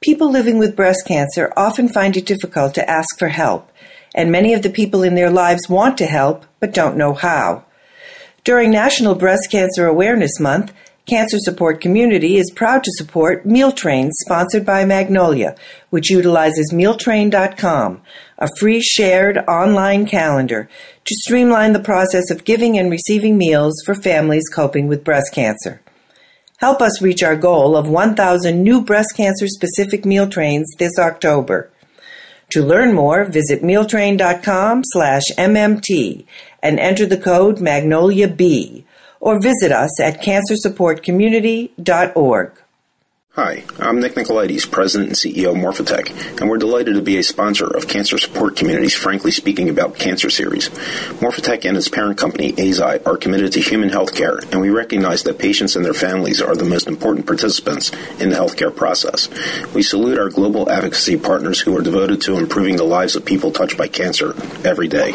People 0.00 0.30
living 0.30 0.58
with 0.58 0.76
breast 0.76 1.04
cancer 1.06 1.52
often 1.56 1.88
find 1.88 2.16
it 2.16 2.24
difficult 2.24 2.72
to 2.74 2.88
ask 2.88 3.18
for 3.18 3.28
help, 3.28 3.70
and 4.14 4.32
many 4.32 4.54
of 4.54 4.62
the 4.62 4.70
people 4.70 5.02
in 5.02 5.16
their 5.16 5.30
lives 5.30 5.68
want 5.68 5.98
to 5.98 6.06
help 6.06 6.46
but 6.60 6.72
don't 6.72 6.96
know 6.96 7.12
how. 7.12 7.64
During 8.44 8.70
National 8.70 9.14
Breast 9.14 9.50
Cancer 9.50 9.86
Awareness 9.86 10.40
Month, 10.40 10.72
Cancer 11.08 11.38
Support 11.38 11.80
Community 11.80 12.36
is 12.36 12.50
proud 12.50 12.84
to 12.84 12.92
support 12.92 13.46
Meal 13.46 13.72
Train 13.72 14.10
sponsored 14.12 14.66
by 14.66 14.84
Magnolia, 14.84 15.56
which 15.88 16.10
utilizes 16.10 16.70
mealtrain.com, 16.72 18.02
a 18.38 18.48
free 18.58 18.82
shared 18.82 19.38
online 19.48 20.06
calendar 20.06 20.68
to 21.06 21.14
streamline 21.14 21.72
the 21.72 21.80
process 21.80 22.30
of 22.30 22.44
giving 22.44 22.78
and 22.78 22.90
receiving 22.90 23.38
meals 23.38 23.74
for 23.86 23.94
families 23.94 24.48
coping 24.54 24.86
with 24.86 25.04
breast 25.04 25.32
cancer. 25.32 25.80
Help 26.58 26.82
us 26.82 27.00
reach 27.00 27.22
our 27.22 27.36
goal 27.36 27.74
of 27.76 27.88
1,000 27.88 28.62
new 28.62 28.82
breast 28.82 29.16
cancer 29.16 29.46
specific 29.46 30.04
meal 30.04 30.28
trains 30.28 30.70
this 30.78 30.98
October. 30.98 31.70
To 32.50 32.62
learn 32.62 32.94
more, 32.94 33.24
visit 33.24 33.62
mealtrain.com 33.62 34.82
slash 34.84 35.22
MMT 35.36 36.26
and 36.62 36.78
enter 36.78 37.06
the 37.06 37.16
code 37.16 37.60
Magnolia 37.60 38.28
B 38.28 38.84
or 39.20 39.40
visit 39.40 39.72
us 39.72 39.98
at 40.00 40.22
cancersupportcommunity.org. 40.22 42.52
Hi, 43.38 43.62
I'm 43.78 44.00
Nick 44.00 44.14
Nicolaides, 44.14 44.68
President 44.68 45.10
and 45.10 45.16
CEO 45.16 45.50
of 45.50 45.56
Morphotek, 45.56 46.40
and 46.40 46.50
we're 46.50 46.58
delighted 46.58 46.96
to 46.96 47.02
be 47.02 47.18
a 47.18 47.22
sponsor 47.22 47.68
of 47.68 47.86
Cancer 47.86 48.18
Support 48.18 48.56
Community's 48.56 48.94
Frankly 48.94 49.30
Speaking 49.30 49.68
About 49.68 49.96
Cancer 49.96 50.28
series. 50.28 50.70
Morphotek 51.20 51.64
and 51.64 51.76
its 51.76 51.88
parent 51.88 52.18
company, 52.18 52.52
Eisai, 52.54 53.06
are 53.06 53.16
committed 53.16 53.52
to 53.52 53.60
human 53.60 53.90
health 53.90 54.16
care, 54.16 54.38
and 54.50 54.60
we 54.60 54.70
recognize 54.70 55.22
that 55.22 55.38
patients 55.38 55.76
and 55.76 55.84
their 55.84 55.94
families 55.94 56.42
are 56.42 56.56
the 56.56 56.64
most 56.64 56.88
important 56.88 57.26
participants 57.26 57.92
in 58.18 58.30
the 58.30 58.36
healthcare 58.36 58.74
process. 58.74 59.28
We 59.72 59.84
salute 59.84 60.18
our 60.18 60.30
global 60.30 60.68
advocacy 60.68 61.16
partners 61.16 61.60
who 61.60 61.78
are 61.78 61.82
devoted 61.82 62.22
to 62.22 62.38
improving 62.38 62.74
the 62.74 62.82
lives 62.82 63.14
of 63.14 63.24
people 63.24 63.52
touched 63.52 63.78
by 63.78 63.86
cancer 63.86 64.34
every 64.64 64.88
day. 64.88 65.14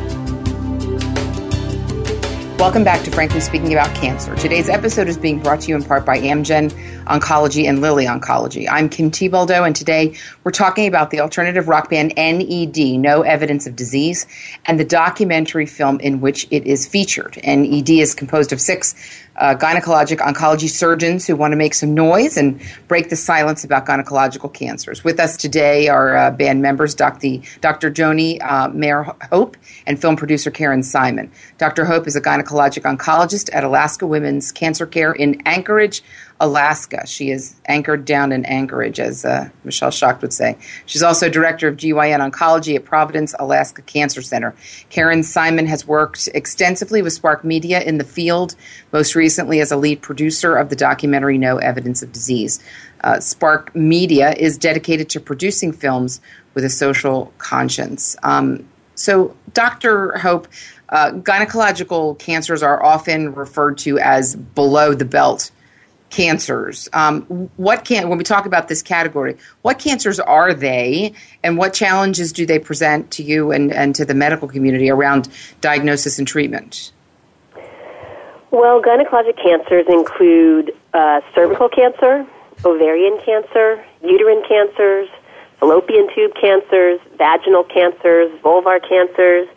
Welcome 2.61 2.83
back 2.83 3.03
to 3.05 3.09
Frankly 3.09 3.39
Speaking 3.39 3.73
About 3.73 3.91
Cancer. 3.95 4.35
Today's 4.35 4.69
episode 4.69 5.07
is 5.07 5.17
being 5.17 5.39
brought 5.39 5.61
to 5.61 5.69
you 5.69 5.75
in 5.75 5.83
part 5.83 6.05
by 6.05 6.19
Amgen 6.19 6.71
Oncology 7.11 7.67
and 7.67 7.81
Lilly 7.81 8.05
Oncology. 8.05 8.67
I'm 8.71 8.87
Kim 8.87 9.11
Thiboldeaux, 9.11 9.65
and 9.67 9.75
today 9.75 10.15
we're 10.45 10.51
talking 10.51 10.87
about 10.87 11.09
the 11.09 11.19
alternative 11.19 11.67
rock 11.67 11.89
band 11.89 12.13
NED, 12.15 12.77
No 12.97 13.23
Evidence 13.23 13.67
of 13.67 13.75
Disease, 13.75 14.25
and 14.65 14.79
the 14.79 14.85
documentary 14.85 15.65
film 15.65 15.99
in 15.99 16.21
which 16.21 16.47
it 16.51 16.65
is 16.65 16.87
featured. 16.87 17.37
NED 17.43 17.89
is 17.89 18.15
composed 18.15 18.53
of 18.53 18.61
six 18.61 18.95
uh, 19.35 19.55
gynecologic 19.55 20.17
oncology 20.17 20.69
surgeons 20.69 21.25
who 21.25 21.35
want 21.35 21.51
to 21.51 21.55
make 21.55 21.73
some 21.73 21.93
noise 21.93 22.37
and 22.37 22.61
break 22.87 23.09
the 23.09 23.15
silence 23.15 23.63
about 23.63 23.85
gynecological 23.85 24.53
cancers. 24.53 25.03
With 25.03 25.19
us 25.19 25.35
today 25.35 25.87
are 25.87 26.15
uh, 26.15 26.31
band 26.31 26.61
members 26.61 26.93
Dr. 26.95 27.39
Dr. 27.59 27.91
Joni 27.91 28.41
uh, 28.41 28.69
Mayer 28.69 29.03
Hope 29.31 29.57
and 29.85 29.99
film 29.99 30.15
producer 30.15 30.51
Karen 30.51 30.83
Simon. 30.83 31.31
Dr. 31.57 31.85
Hope 31.85 32.07
is 32.07 32.15
a 32.15 32.21
gynecologic 32.21 32.83
oncologist 32.83 33.49
at 33.53 33.63
Alaska 33.63 34.05
Women's 34.05 34.51
Cancer 34.51 34.85
Care 34.85 35.13
in 35.13 35.41
Anchorage, 35.45 36.03
Alaska. 36.41 37.05
She 37.05 37.29
is 37.29 37.55
anchored 37.67 38.03
down 38.03 38.31
in 38.31 38.43
Anchorage, 38.45 38.99
as 38.99 39.23
uh, 39.23 39.49
Michelle 39.63 39.91
Schacht 39.91 40.21
would 40.21 40.33
say. 40.33 40.57
She's 40.87 41.03
also 41.03 41.29
director 41.29 41.67
of 41.67 41.77
GYN 41.77 42.31
Oncology 42.31 42.75
at 42.75 42.83
Providence 42.83 43.35
Alaska 43.37 43.83
Cancer 43.83 44.23
Center. 44.23 44.55
Karen 44.89 45.21
Simon 45.21 45.67
has 45.67 45.87
worked 45.87 46.27
extensively 46.33 47.03
with 47.03 47.13
Spark 47.13 47.43
Media 47.43 47.79
in 47.81 47.99
the 47.99 48.03
field, 48.03 48.55
most 48.91 49.13
recently 49.13 49.59
as 49.61 49.71
a 49.71 49.77
lead 49.77 50.01
producer 50.01 50.55
of 50.55 50.69
the 50.69 50.75
documentary 50.75 51.37
No 51.37 51.57
Evidence 51.57 52.01
of 52.01 52.11
Disease. 52.11 52.59
Uh, 53.03 53.19
Spark 53.19 53.75
Media 53.75 54.33
is 54.33 54.57
dedicated 54.57 55.09
to 55.09 55.19
producing 55.19 55.71
films 55.71 56.21
with 56.55 56.65
a 56.65 56.69
social 56.69 57.31
conscience. 57.37 58.15
Um, 58.23 58.67
so, 58.95 59.35
Dr. 59.53 60.17
Hope, 60.17 60.47
uh, 60.89 61.11
gynecological 61.11 62.17
cancers 62.17 62.63
are 62.63 62.83
often 62.83 63.33
referred 63.35 63.77
to 63.79 63.99
as 63.99 64.35
below 64.35 64.95
the 64.95 65.05
belt 65.05 65.51
cancers. 66.11 66.87
Um, 66.93 67.49
what 67.55 67.85
can 67.85 68.09
when 68.09 68.17
we 68.17 68.23
talk 68.23 68.45
about 68.45 68.67
this 68.67 68.81
category, 68.81 69.37
what 69.63 69.79
cancers 69.79 70.19
are 70.19 70.53
they, 70.53 71.13
and 71.41 71.57
what 71.57 71.73
challenges 71.73 72.31
do 72.31 72.45
they 72.45 72.59
present 72.59 73.09
to 73.11 73.23
you 73.23 73.51
and, 73.51 73.73
and 73.73 73.95
to 73.95 74.05
the 74.05 74.13
medical 74.13 74.47
community 74.47 74.89
around 74.89 75.29
diagnosis 75.61 76.19
and 76.19 76.27
treatment? 76.27 76.91
Well, 78.51 78.81
gynecologic 78.81 79.41
cancers 79.41 79.85
include 79.87 80.73
uh, 80.93 81.21
cervical 81.33 81.69
cancer, 81.69 82.27
ovarian 82.65 83.17
cancer, 83.25 83.83
uterine 84.03 84.43
cancers, 84.47 85.07
fallopian 85.59 86.09
tube 86.13 86.33
cancers, 86.39 86.99
vaginal 87.17 87.63
cancers, 87.63 88.29
vulvar 88.41 88.81
cancers, 88.87 89.47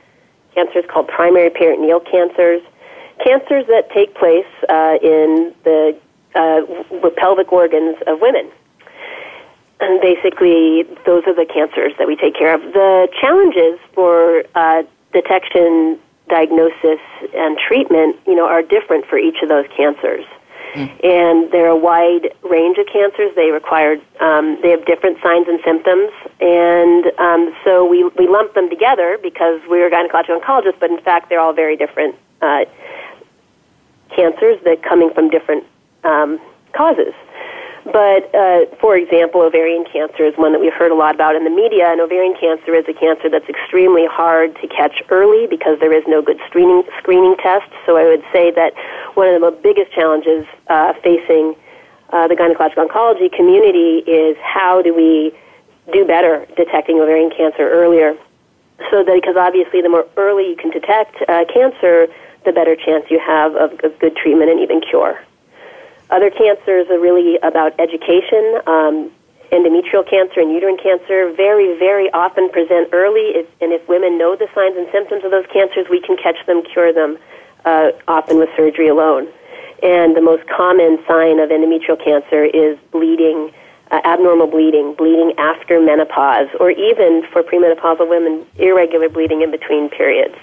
cancers 0.54 0.84
called 0.88 1.08
primary 1.08 1.50
peritoneal 1.50 2.00
cancers, 2.00 2.62
cancers 3.24 3.66
that 3.66 3.90
take 3.90 4.14
place 4.14 4.46
uh, 4.68 4.96
in 5.02 5.52
the 5.64 5.98
uh, 6.34 6.60
pelvic 7.16 7.52
organs 7.52 7.96
of 8.06 8.20
women. 8.20 8.50
And 9.80 10.00
basically, 10.00 10.84
those 11.04 11.24
are 11.26 11.34
the 11.34 11.46
cancers 11.46 11.92
that 11.98 12.06
we 12.06 12.16
take 12.16 12.34
care 12.36 12.54
of. 12.54 12.60
The 12.72 13.08
challenges 13.20 13.78
for 13.92 14.44
uh, 14.54 14.82
detection, 15.12 15.98
diagnosis, 16.28 17.00
and 17.34 17.58
treatment, 17.58 18.16
you 18.26 18.34
know, 18.34 18.46
are 18.46 18.62
different 18.62 19.06
for 19.06 19.18
each 19.18 19.42
of 19.42 19.48
those 19.48 19.66
cancers. 19.76 20.24
Mm. 20.74 21.04
And 21.04 21.52
there 21.52 21.66
are 21.66 21.76
a 21.76 21.76
wide 21.76 22.34
range 22.42 22.78
of 22.78 22.86
cancers. 22.86 23.34
They 23.36 23.50
require, 23.50 23.96
um, 24.20 24.58
they 24.62 24.70
have 24.70 24.84
different 24.86 25.18
signs 25.22 25.46
and 25.48 25.60
symptoms. 25.64 26.10
And 26.40 27.06
um, 27.18 27.54
so 27.64 27.84
we, 27.84 28.04
we 28.18 28.26
lump 28.26 28.54
them 28.54 28.70
together 28.70 29.18
because 29.22 29.60
we're 29.68 29.90
gynecological 29.90 30.40
oncologists, 30.40 30.80
but 30.80 30.90
in 30.90 31.00
fact, 31.00 31.28
they're 31.28 31.40
all 31.40 31.52
very 31.52 31.76
different 31.76 32.16
uh, 32.42 32.64
cancers 34.14 34.58
that 34.64 34.82
coming 34.82 35.10
from 35.14 35.30
different 35.30 35.64
um, 36.04 36.40
causes. 36.72 37.14
But, 37.84 38.34
uh, 38.34 38.64
for 38.80 38.96
example, 38.96 39.42
ovarian 39.42 39.84
cancer 39.84 40.24
is 40.24 40.34
one 40.36 40.52
that 40.52 40.60
we've 40.60 40.72
heard 40.72 40.90
a 40.90 40.94
lot 40.94 41.14
about 41.14 41.36
in 41.36 41.44
the 41.44 41.50
media, 41.50 41.88
and 41.92 42.00
ovarian 42.00 42.34
cancer 42.40 42.74
is 42.74 42.86
a 42.88 42.94
cancer 42.94 43.28
that's 43.28 43.48
extremely 43.48 44.06
hard 44.06 44.56
to 44.62 44.66
catch 44.68 45.02
early 45.10 45.46
because 45.46 45.78
there 45.80 45.92
is 45.92 46.02
no 46.08 46.22
good 46.22 46.40
screening, 46.48 46.82
screening 46.98 47.36
test. 47.42 47.68
So 47.84 47.98
I 47.98 48.04
would 48.04 48.24
say 48.32 48.50
that 48.52 48.72
one 49.14 49.28
of 49.28 49.42
the 49.42 49.50
biggest 49.50 49.92
challenges 49.92 50.46
uh, 50.68 50.94
facing 51.04 51.56
uh, 52.08 52.26
the 52.26 52.34
gynecologic 52.34 52.76
oncology 52.76 53.30
community 53.30 53.98
is 54.08 54.36
how 54.40 54.80
do 54.80 54.94
we 54.94 55.36
do 55.92 56.06
better 56.06 56.46
detecting 56.56 57.00
ovarian 57.00 57.30
cancer 57.36 57.68
earlier? 57.68 58.16
So 58.90 59.04
that, 59.04 59.14
because 59.14 59.36
obviously 59.36 59.82
the 59.82 59.90
more 59.90 60.06
early 60.16 60.48
you 60.48 60.56
can 60.56 60.70
detect 60.70 61.16
uh, 61.28 61.44
cancer, 61.52 62.08
the 62.46 62.52
better 62.52 62.76
chance 62.76 63.04
you 63.10 63.20
have 63.20 63.54
of, 63.56 63.72
of 63.84 63.98
good 63.98 64.16
treatment 64.16 64.50
and 64.50 64.60
even 64.60 64.80
cure. 64.80 65.20
Other 66.10 66.30
cancers 66.30 66.88
are 66.90 66.98
really 66.98 67.38
about 67.42 67.78
education. 67.80 68.60
Um, 68.66 69.10
endometrial 69.52 70.08
cancer 70.08 70.40
and 70.40 70.52
uterine 70.52 70.76
cancer 70.76 71.32
very, 71.32 71.78
very 71.78 72.10
often 72.12 72.50
present 72.50 72.88
early, 72.92 73.38
if, 73.38 73.46
and 73.60 73.72
if 73.72 73.86
women 73.88 74.18
know 74.18 74.34
the 74.34 74.48
signs 74.54 74.76
and 74.76 74.88
symptoms 74.90 75.24
of 75.24 75.30
those 75.30 75.46
cancers, 75.52 75.86
we 75.88 76.00
can 76.00 76.16
catch 76.16 76.44
them, 76.46 76.62
cure 76.62 76.92
them, 76.92 77.18
uh, 77.64 77.90
often 78.08 78.38
with 78.38 78.48
surgery 78.56 78.88
alone. 78.88 79.28
And 79.82 80.16
the 80.16 80.20
most 80.20 80.48
common 80.48 80.98
sign 81.06 81.38
of 81.38 81.50
endometrial 81.50 82.02
cancer 82.02 82.44
is 82.44 82.78
bleeding, 82.90 83.52
uh, 83.90 84.00
abnormal 84.04 84.48
bleeding, 84.48 84.94
bleeding 84.94 85.34
after 85.38 85.80
menopause, 85.80 86.48
or 86.58 86.70
even 86.70 87.22
for 87.32 87.42
premenopausal 87.42 88.08
women, 88.08 88.46
irregular 88.56 89.08
bleeding 89.08 89.42
in 89.42 89.50
between 89.50 89.88
periods. 89.88 90.36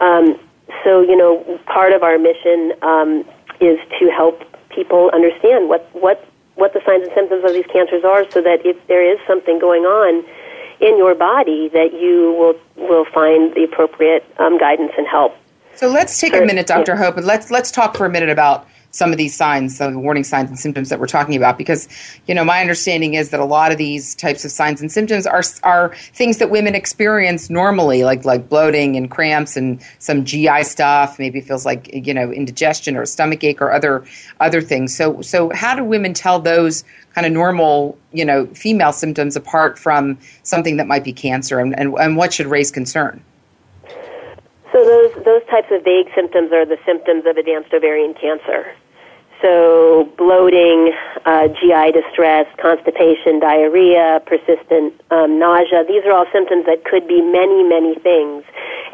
Um, 0.00 0.38
so, 0.84 1.00
you 1.00 1.16
know, 1.16 1.58
part 1.66 1.92
of 1.92 2.02
our 2.02 2.18
mission 2.18 2.72
um, 2.82 3.24
is 3.60 3.78
to 3.98 4.10
help 4.10 4.42
people 4.70 5.10
understand 5.12 5.68
what 5.68 5.88
what 5.92 6.24
what 6.54 6.72
the 6.72 6.80
signs 6.84 7.04
and 7.04 7.12
symptoms 7.14 7.44
of 7.44 7.52
these 7.52 7.66
cancers 7.72 8.04
are, 8.04 8.28
so 8.30 8.42
that 8.42 8.66
if 8.66 8.76
there 8.88 9.04
is 9.04 9.18
something 9.26 9.58
going 9.60 9.82
on 9.82 10.24
in 10.80 10.98
your 10.98 11.14
body, 11.14 11.68
that 11.68 11.92
you 11.92 12.34
will 12.38 12.86
will 12.88 13.04
find 13.06 13.54
the 13.54 13.64
appropriate 13.64 14.24
um, 14.38 14.58
guidance 14.58 14.92
and 14.98 15.06
help. 15.06 15.34
So 15.74 15.88
let's 15.88 16.18
take 16.18 16.34
a 16.34 16.40
minute, 16.40 16.66
Dr. 16.66 16.96
Hope, 16.96 17.16
and 17.16 17.26
let's 17.26 17.50
let's 17.50 17.70
talk 17.70 17.96
for 17.96 18.06
a 18.06 18.10
minute 18.10 18.30
about 18.30 18.66
some 18.90 19.12
of 19.12 19.18
these 19.18 19.36
signs, 19.36 19.78
the 19.78 19.98
warning 19.98 20.24
signs 20.24 20.48
and 20.48 20.58
symptoms 20.58 20.88
that 20.88 20.98
we're 20.98 21.06
talking 21.06 21.36
about, 21.36 21.58
because 21.58 21.88
you 22.26 22.34
know 22.34 22.44
my 22.44 22.60
understanding 22.60 23.14
is 23.14 23.30
that 23.30 23.40
a 23.40 23.44
lot 23.44 23.70
of 23.70 23.78
these 23.78 24.14
types 24.14 24.44
of 24.44 24.50
signs 24.50 24.80
and 24.80 24.90
symptoms 24.90 25.26
are 25.26 25.42
are 25.62 25.94
things 26.14 26.38
that 26.38 26.50
women 26.50 26.74
experience 26.74 27.50
normally, 27.50 28.04
like 28.04 28.24
like 28.24 28.48
bloating 28.48 28.96
and 28.96 29.10
cramps 29.10 29.56
and 29.56 29.82
some 29.98 30.24
GI 30.24 30.64
stuff. 30.64 31.18
Maybe 31.18 31.40
feels 31.40 31.66
like 31.66 31.90
you 31.92 32.14
know 32.14 32.32
indigestion 32.32 32.96
or 32.96 33.04
stomach 33.04 33.44
ache 33.44 33.60
or 33.60 33.72
other 33.72 34.04
other 34.40 34.60
things. 34.60 34.96
So 34.96 35.20
so 35.22 35.50
how 35.50 35.74
do 35.74 35.84
women 35.84 36.14
tell 36.14 36.40
those 36.40 36.84
kind 37.14 37.26
of 37.26 37.32
normal 37.32 37.98
you 38.12 38.24
know 38.24 38.46
female 38.46 38.92
symptoms 38.92 39.36
apart 39.36 39.78
from 39.78 40.18
something 40.42 40.78
that 40.78 40.86
might 40.86 41.04
be 41.04 41.12
cancer, 41.12 41.60
and 41.60 41.78
and, 41.78 41.94
and 41.98 42.16
what 42.16 42.32
should 42.32 42.46
raise 42.46 42.70
concern? 42.70 43.22
Those 45.14 45.24
those 45.24 45.42
types 45.50 45.68
of 45.70 45.84
vague 45.84 46.08
symptoms 46.14 46.52
are 46.52 46.64
the 46.64 46.78
symptoms 46.84 47.24
of 47.26 47.36
advanced 47.36 47.72
ovarian 47.72 48.14
cancer. 48.14 48.74
So, 49.40 50.10
bloating, 50.18 50.92
uh, 51.24 51.46
GI 51.48 51.92
distress, 51.92 52.46
constipation, 52.60 53.38
diarrhea, 53.38 54.20
persistent 54.26 55.00
um, 55.12 55.38
nausea, 55.38 55.84
these 55.86 56.04
are 56.04 56.12
all 56.12 56.26
symptoms 56.32 56.66
that 56.66 56.84
could 56.84 57.06
be 57.06 57.22
many, 57.22 57.62
many 57.62 57.94
things. 57.94 58.42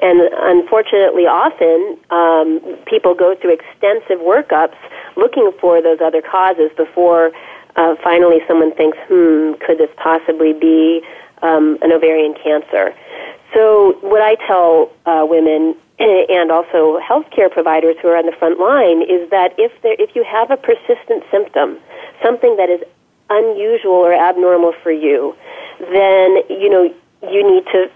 And 0.02 0.20
unfortunately, 0.36 1.24
often 1.24 1.96
um, 2.10 2.60
people 2.84 3.14
go 3.14 3.34
through 3.40 3.54
extensive 3.54 4.18
workups 4.20 4.76
looking 5.16 5.50
for 5.60 5.80
those 5.80 5.98
other 6.04 6.20
causes 6.20 6.70
before 6.76 7.32
uh, 7.76 7.94
finally 8.04 8.40
someone 8.46 8.74
thinks, 8.74 8.98
hmm, 9.08 9.54
could 9.64 9.78
this 9.78 9.90
possibly 9.96 10.52
be 10.52 11.00
um, 11.40 11.78
an 11.80 11.90
ovarian 11.90 12.34
cancer? 12.34 12.92
So, 13.54 13.96
what 14.02 14.20
I 14.20 14.34
tell 14.46 14.92
uh, 15.06 15.24
women 15.26 15.74
and 15.98 16.50
also 16.50 16.98
healthcare 16.98 17.50
providers 17.50 17.96
who 18.02 18.08
are 18.08 18.16
on 18.16 18.26
the 18.26 18.32
front 18.32 18.58
line 18.58 19.02
is 19.02 19.30
that 19.30 19.54
if 19.58 19.70
there, 19.82 19.94
if 19.98 20.14
you 20.16 20.24
have 20.24 20.50
a 20.50 20.56
persistent 20.56 21.22
symptom, 21.30 21.78
something 22.22 22.56
that 22.56 22.68
is 22.68 22.80
unusual 23.30 23.92
or 23.92 24.12
abnormal 24.12 24.74
for 24.82 24.90
you, 24.90 25.36
then 25.80 26.38
you 26.50 26.68
know 26.68 26.92
you 27.22 27.48
need 27.48 27.64
to 27.66 27.90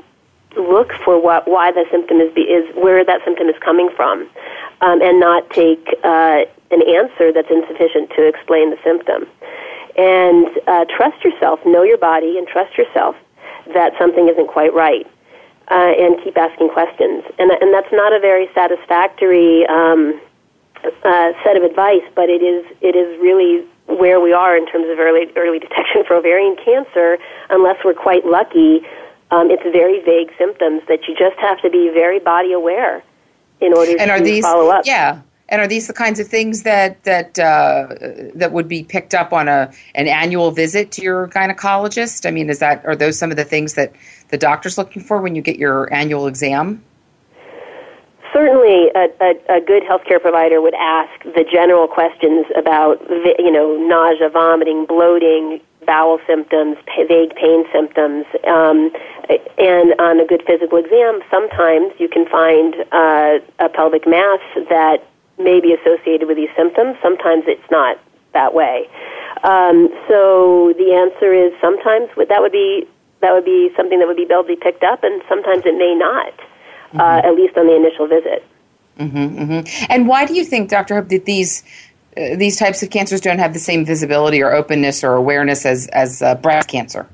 look 0.57 0.93
for 1.05 1.21
what 1.21 1.49
why 1.49 1.73
the 1.73 1.85
symptom 1.91 2.21
is 2.21 2.31
is 2.37 2.75
where 2.77 3.05
that 3.05 3.21
symptom 3.25 3.49
is 3.49 3.57
coming 3.61 3.91
from, 3.97 4.29
um, 4.81 5.03
and 5.03 5.19
not 5.19 5.49
take 5.51 5.89
uh, 6.05 6.43
an 6.71 6.83
answer 6.89 7.33
that's 7.33 7.51
insufficient 7.51 8.11
to 8.11 8.27
explain 8.27 8.71
the 8.71 8.79
symptom. 8.85 9.27
And 9.97 10.47
uh, 10.69 10.85
trust 10.85 11.25
yourself, 11.25 11.59
know 11.67 11.83
your 11.83 11.99
body, 11.99 12.39
and 12.39 12.47
trust 12.47 12.79
yourself 12.79 13.17
that 13.75 13.93
something 13.99 14.29
isn't 14.29 14.47
quite 14.47 14.73
right 14.73 15.07
uh, 15.71 15.93
and 15.99 16.23
keep 16.25 16.37
asking 16.37 16.71
questions. 16.71 17.25
And, 17.39 17.51
and 17.51 17.73
that's 17.73 17.93
not 17.93 18.13
a 18.13 18.21
very 18.21 18.49
satisfactory 18.55 19.67
um, 19.67 20.21
uh, 21.05 21.33
set 21.45 21.57
of 21.57 21.63
advice, 21.63 22.05
but 22.15 22.29
it 22.31 22.43
is 22.43 22.65
it 22.81 22.95
is 22.95 23.21
really 23.21 23.67
where 23.87 24.21
we 24.21 24.33
are 24.33 24.57
in 24.57 24.67
terms 24.67 24.87
of 24.89 24.99
early 24.99 25.27
early 25.37 25.59
detection 25.59 26.05
for 26.07 26.15
ovarian 26.15 26.57
cancer. 26.65 27.19
Unless 27.51 27.85
we're 27.85 27.95
quite 27.95 28.25
lucky, 28.25 28.81
um, 29.31 29.51
it's 29.51 29.63
very 29.63 30.01
vague 30.03 30.31
symptoms 30.39 30.83
that 30.89 31.01
you 31.09 31.15
just 31.17 31.39
have 31.39 31.61
to 31.63 31.71
be 31.71 31.91
very 31.93 32.19
body 32.19 32.53
aware 32.53 33.03
in 33.61 33.73
order 33.75 33.93
and 33.93 34.09
to 34.09 34.13
are 34.13 34.21
these, 34.21 34.45
follow 34.45 34.71
up. 34.71 34.87
Yeah. 34.87 35.23
And 35.51 35.63
are 35.63 35.67
these 35.67 35.87
the 35.87 35.95
kinds 35.95 36.21
of 36.21 36.29
things 36.29 36.63
that 36.65 37.03
that 37.05 37.39
uh, 37.39 37.89
that 38.35 38.53
would 38.53 38.69
be 38.69 38.85
picked 38.85 39.15
up 39.15 39.33
on 39.33 39.49
a 39.49 39.73
an 39.95 40.07
annual 40.07 40.51
visit 40.51 40.93
to 40.93 41.03
your 41.03 41.29
gynecologist? 41.29 42.27
I 42.27 42.31
mean, 42.31 42.51
is 42.51 42.59
that 42.59 42.85
are 42.85 42.95
those 42.95 43.19
some 43.19 43.31
of 43.31 43.39
the 43.39 43.45
things 43.45 43.75
that 43.75 43.93
the 44.29 44.39
doctor's 44.39 44.79
looking 44.79 45.03
for 45.03 45.21
when 45.21 45.35
you 45.35 45.43
get 45.43 45.59
your 45.59 45.93
annual 45.93 46.27
exam? 46.27 46.83
Certainly, 48.33 48.91
a, 48.95 49.09
a, 49.21 49.57
a 49.57 49.61
good 49.61 49.83
healthcare 49.83 50.21
provider 50.21 50.61
would 50.61 50.75
ask 50.75 51.23
the 51.25 51.45
general 51.51 51.89
questions 51.89 52.47
about, 52.57 53.01
you 53.39 53.51
know, 53.51 53.77
nausea, 53.79 54.29
vomiting, 54.29 54.85
bloating, 54.85 55.61
bowel 55.87 56.21
symptoms, 56.27 56.77
vague 57.09 57.35
pain 57.35 57.65
symptoms, 57.73 58.27
um, 58.47 58.93
and 59.59 59.95
on 59.99 60.21
a 60.21 60.27
good 60.27 60.43
physical 60.47 60.79
exam, 60.79 61.21
sometimes 61.31 61.93
you 61.99 62.09
can 62.09 62.27
find 62.29 62.75
uh, 62.93 63.39
a 63.59 63.69
pelvic 63.69 64.07
mass 64.07 64.41
that 64.69 64.99
may 65.39 65.61
be 65.61 65.73
associated 65.73 66.29
with 66.29 66.37
these 66.37 66.51
symptoms. 66.57 66.97
Sometimes 67.03 67.45
it's 67.47 67.71
not 67.71 67.99
that 68.35 68.53
way. 68.53 68.89
Um, 69.43 69.89
so 70.09 70.75
the 70.77 70.93
answer 70.93 71.33
is 71.33 71.53
sometimes 71.61 72.11
that 72.17 72.41
would 72.41 72.53
be 72.53 72.87
that 73.21 73.33
would 73.33 73.45
be 73.45 73.71
something 73.77 73.99
that 73.99 74.07
would 74.07 74.17
be 74.17 74.27
able 74.31 74.43
to 74.43 74.49
be 74.49 74.57
picked 74.57 74.85
up, 74.85 75.03
and 75.03 75.23
sometimes 75.29 75.65
it 75.67 75.77
may 75.77 75.95
not, 75.95 76.29
uh, 76.29 76.33
mm-hmm. 76.33 77.01
uh, 77.01 77.29
at 77.29 77.35
least 77.35 77.57
on 77.57 77.67
the 77.67 77.77
initial 77.77 78.07
visit. 78.07 78.45
Mm-hmm, 78.99 79.39
mm-hmm. 79.39 79.87
And 79.89 80.09
why 80.09 80.27
do 80.27 80.35
you 80.35 80.45
think, 80.45 80.71
Dr. 80.71 80.97
Hope, 80.97 81.09
that 81.09 81.25
these 81.25 81.63
uh, 82.17 82.37
these 82.37 82.57
types 82.57 82.83
of 82.83 82.91
cancers 82.91 83.21
don't 83.21 83.39
have 83.39 83.53
the 83.53 83.61
same 83.61 83.85
visibility 83.85 84.43
or 84.43 84.53
openness 84.53 85.05
or 85.05 85.15
awareness 85.15 85.65
as 85.67 85.87
as 85.89 86.23
uh, 86.23 86.35
breast 86.37 86.69
cancer? 86.69 87.09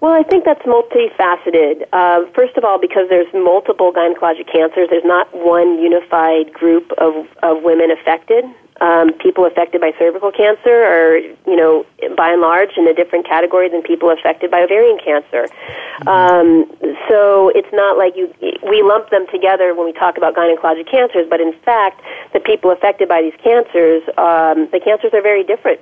Well, 0.00 0.12
I 0.12 0.22
think 0.22 0.46
that's 0.46 0.62
multifaceted. 0.62 1.86
Uh, 1.92 2.24
first 2.34 2.56
of 2.56 2.64
all, 2.64 2.80
because 2.80 3.10
there's 3.10 3.26
multiple 3.34 3.92
gynecologic 3.92 4.50
cancers, 4.50 4.88
there's 4.88 5.04
not 5.04 5.28
one 5.34 5.78
unified 5.78 6.54
group 6.54 6.90
of, 6.96 7.26
of 7.42 7.62
women 7.62 7.90
affected 7.90 8.44
um, 8.80 9.12
people 9.14 9.44
affected 9.44 9.80
by 9.80 9.92
cervical 9.98 10.32
cancer 10.32 10.72
are, 10.72 11.18
you 11.18 11.56
know, 11.56 11.84
by 12.16 12.32
and 12.32 12.40
large 12.40 12.70
in 12.76 12.88
a 12.88 12.94
different 12.94 13.26
category 13.26 13.68
than 13.68 13.82
people 13.82 14.10
affected 14.10 14.50
by 14.50 14.62
ovarian 14.62 14.98
cancer. 14.98 15.46
Mm-hmm. 15.46 16.08
Um, 16.08 16.66
so 17.08 17.50
it's 17.54 17.72
not 17.72 17.98
like 17.98 18.16
you 18.16 18.32
we 18.40 18.82
lump 18.82 19.10
them 19.10 19.26
together 19.30 19.74
when 19.74 19.84
we 19.84 19.92
talk 19.92 20.16
about 20.16 20.34
gynecologic 20.34 20.90
cancers, 20.90 21.26
but 21.28 21.40
in 21.40 21.52
fact, 21.64 22.00
the 22.32 22.40
people 22.40 22.70
affected 22.70 23.08
by 23.08 23.20
these 23.20 23.36
cancers, 23.42 24.02
um, 24.16 24.68
the 24.72 24.80
cancers 24.82 25.12
are 25.12 25.22
very 25.22 25.44
different. 25.44 25.80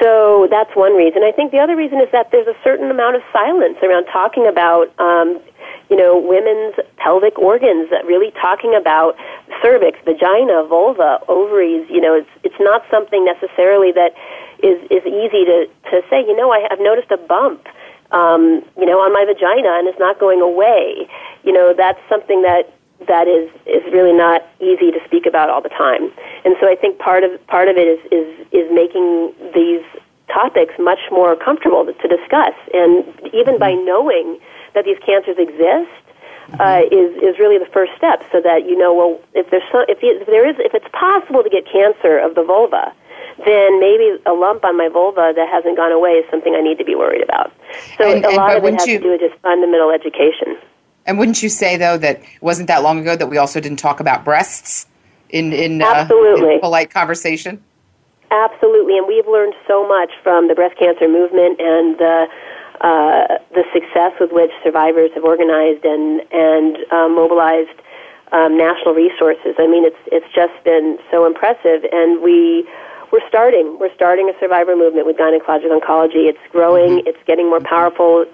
So 0.00 0.48
that's 0.50 0.74
one 0.74 0.96
reason. 0.96 1.22
I 1.22 1.32
think 1.32 1.52
the 1.52 1.58
other 1.58 1.76
reason 1.76 2.00
is 2.00 2.08
that 2.12 2.30
there's 2.32 2.46
a 2.46 2.56
certain 2.64 2.90
amount 2.90 3.16
of 3.16 3.22
silence 3.32 3.76
around 3.82 4.06
talking 4.06 4.46
about 4.46 4.88
um, 4.98 5.40
you 5.90 5.96
know, 5.96 6.16
women's 6.16 6.76
pelvic 6.96 7.36
organs, 7.38 7.90
really 8.06 8.30
talking 8.40 8.74
about 8.74 9.16
cervix, 9.60 9.98
vagina, 10.04 10.64
vulva, 10.64 11.18
ovaries, 11.26 11.84
you 11.90 12.00
know, 12.00 12.14
it's, 12.14 12.30
it's 12.44 12.60
not 12.60 12.82
something 12.90 13.24
necessarily 13.24 13.90
that 13.92 14.14
is, 14.62 14.78
is 14.90 15.04
easy 15.04 15.44
to, 15.44 15.66
to 15.90 16.00
say, 16.08 16.20
you 16.22 16.36
know, 16.36 16.52
I, 16.52 16.68
I've 16.70 16.80
noticed 16.80 17.10
a 17.10 17.16
bump, 17.16 17.66
um, 18.12 18.62
you 18.78 18.86
know, 18.86 19.00
on 19.00 19.12
my 19.12 19.24
vagina 19.26 19.82
and 19.82 19.88
it's 19.88 19.98
not 19.98 20.20
going 20.20 20.40
away. 20.40 21.08
You 21.42 21.52
know, 21.52 21.74
that's 21.76 22.00
something 22.08 22.42
that 22.42 22.72
that 23.08 23.26
is 23.26 23.48
is 23.64 23.82
really 23.94 24.12
not 24.12 24.46
easy 24.60 24.92
to 24.92 25.00
speak 25.06 25.24
about 25.24 25.48
all 25.48 25.62
the 25.62 25.70
time. 25.70 26.12
And 26.44 26.54
so 26.60 26.68
I 26.68 26.76
think 26.76 26.98
part 26.98 27.24
of 27.24 27.32
part 27.46 27.68
of 27.68 27.76
it 27.78 27.88
is 27.88 27.98
is 28.12 28.46
is 28.52 28.70
making 28.70 29.32
these 29.54 29.82
topics 30.28 30.74
much 30.78 31.00
more 31.10 31.34
comfortable 31.34 31.84
to, 31.86 31.92
to 31.94 32.08
discuss. 32.08 32.54
And 32.74 33.04
even 33.32 33.58
by 33.58 33.72
knowing 33.72 34.38
that 34.74 34.84
these 34.84 34.98
cancers 35.04 35.36
exist 35.38 35.90
uh, 36.58 36.82
is 36.90 37.14
is 37.22 37.38
really 37.38 37.58
the 37.58 37.70
first 37.72 37.92
step, 37.96 38.22
so 38.32 38.40
that 38.40 38.66
you 38.66 38.76
know, 38.76 38.94
well, 38.94 39.20
if 39.34 39.50
there's 39.50 39.62
some, 39.70 39.84
if, 39.88 39.98
if 40.02 40.26
there 40.26 40.48
is, 40.48 40.56
if 40.58 40.74
it's 40.74 40.88
possible 40.92 41.42
to 41.42 41.50
get 41.50 41.64
cancer 41.70 42.18
of 42.18 42.34
the 42.34 42.42
vulva, 42.42 42.92
then 43.46 43.78
maybe 43.78 44.18
a 44.26 44.32
lump 44.32 44.64
on 44.64 44.76
my 44.76 44.88
vulva 44.88 45.32
that 45.34 45.48
hasn't 45.48 45.76
gone 45.76 45.92
away 45.92 46.10
is 46.18 46.24
something 46.30 46.54
I 46.54 46.60
need 46.60 46.78
to 46.78 46.84
be 46.84 46.94
worried 46.94 47.22
about. 47.22 47.52
So 47.98 48.10
and, 48.10 48.24
a 48.24 48.30
lot 48.30 48.56
of 48.56 48.64
it 48.64 48.74
has 48.74 48.86
you, 48.86 48.98
to 48.98 49.04
do 49.04 49.10
with 49.12 49.20
just 49.20 49.40
fundamental 49.40 49.90
education. 49.90 50.58
And 51.06 51.18
wouldn't 51.18 51.42
you 51.42 51.48
say 51.48 51.76
though 51.76 51.98
that 51.98 52.20
wasn't 52.40 52.68
that 52.68 52.82
long 52.82 53.00
ago 53.00 53.16
that 53.16 53.28
we 53.28 53.38
also 53.38 53.60
didn't 53.60 53.78
talk 53.78 54.00
about 54.00 54.24
breasts 54.24 54.86
in 55.28 55.52
in, 55.52 55.82
Absolutely. 55.82 56.50
Uh, 56.50 56.54
in 56.54 56.60
polite 56.60 56.90
conversation? 56.90 57.62
Absolutely, 58.30 58.96
and 58.96 59.08
we've 59.08 59.26
learned 59.26 59.54
so 59.66 59.86
much 59.88 60.10
from 60.22 60.46
the 60.46 60.54
breast 60.54 60.78
cancer 60.78 61.08
movement 61.08 61.58
and 61.58 61.98
the 61.98 62.26
uh, 62.80 63.38
the 63.52 63.64
success 63.72 64.12
with 64.20 64.32
which 64.32 64.50
survivors 64.64 65.10
have 65.14 65.24
organized 65.24 65.84
and 65.84 66.22
and 66.32 66.78
uh, 66.90 67.08
mobilized 67.08 67.76
um, 68.32 68.56
national 68.56 68.94
resources. 68.94 69.54
I 69.58 69.66
mean, 69.66 69.84
it's 69.84 70.00
it's 70.06 70.28
just 70.34 70.54
been 70.64 70.98
so 71.10 71.26
impressive, 71.26 71.84
and 71.92 72.22
we 72.22 72.68
we're 73.12 73.26
starting 73.28 73.76
we're 73.78 73.94
starting 73.94 74.30
a 74.30 74.38
survivor 74.38 74.76
movement 74.76 75.06
with 75.06 75.16
gynecologic 75.16 75.68
oncology. 75.68 76.30
It's 76.30 76.40
growing. 76.52 77.00
Mm-hmm. 77.00 77.08
It's 77.08 77.22
getting 77.26 77.48
more 77.48 77.60
powerful. 77.60 78.24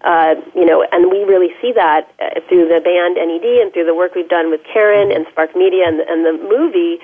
Uh, 0.00 0.34
you 0.54 0.64
know, 0.64 0.82
and 0.92 1.10
we 1.10 1.24
really 1.24 1.52
see 1.60 1.72
that 1.76 2.08
uh, 2.22 2.40
through 2.48 2.68
the 2.72 2.80
band 2.80 3.20
NED 3.20 3.44
and 3.60 3.70
through 3.72 3.84
the 3.84 3.94
work 3.94 4.14
we've 4.14 4.30
done 4.30 4.50
with 4.50 4.62
Karen 4.64 5.12
and 5.12 5.26
Spark 5.30 5.54
Media 5.54 5.84
and, 5.86 6.00
and 6.00 6.24
the 6.24 6.32
movie. 6.32 6.98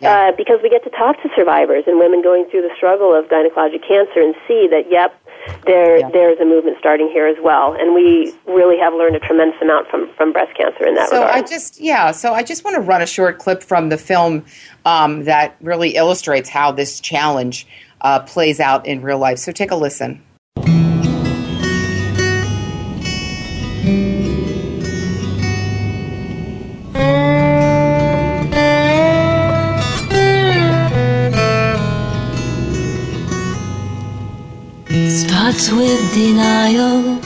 Yeah. 0.00 0.30
Uh, 0.30 0.32
because 0.36 0.60
we 0.62 0.70
get 0.70 0.84
to 0.84 0.90
talk 0.90 1.20
to 1.22 1.28
survivors 1.34 1.84
and 1.88 1.98
women 1.98 2.22
going 2.22 2.46
through 2.50 2.62
the 2.62 2.70
struggle 2.76 3.18
of 3.18 3.26
gynecologic 3.26 3.82
cancer 3.82 4.20
and 4.20 4.34
see 4.46 4.68
that, 4.70 4.86
yep, 4.88 5.17
there 5.66 5.98
yeah. 5.98 6.10
there's 6.10 6.38
a 6.40 6.44
movement 6.44 6.76
starting 6.78 7.08
here 7.08 7.26
as 7.26 7.36
well, 7.42 7.74
and 7.74 7.94
we 7.94 8.34
really 8.46 8.78
have 8.78 8.92
learned 8.94 9.16
a 9.16 9.20
tremendous 9.20 9.60
amount 9.60 9.88
from 9.88 10.08
from 10.16 10.32
breast 10.32 10.56
cancer 10.56 10.86
in 10.86 10.94
that 10.94 11.08
so 11.08 11.20
regard. 11.20 11.44
I 11.44 11.46
just 11.46 11.80
yeah, 11.80 12.10
so 12.10 12.32
I 12.32 12.42
just 12.42 12.64
want 12.64 12.74
to 12.76 12.80
run 12.80 13.02
a 13.02 13.06
short 13.06 13.38
clip 13.38 13.62
from 13.62 13.88
the 13.88 13.98
film 13.98 14.44
um, 14.84 15.24
that 15.24 15.56
really 15.60 15.96
illustrates 15.96 16.48
how 16.48 16.72
this 16.72 17.00
challenge 17.00 17.66
uh, 18.00 18.20
plays 18.20 18.60
out 18.60 18.86
in 18.86 19.02
real 19.02 19.18
life. 19.18 19.38
So 19.38 19.52
take 19.52 19.70
a 19.70 19.76
listen. 19.76 20.22
Starts 35.48 35.70
with 35.72 36.14
denial. 36.14 37.20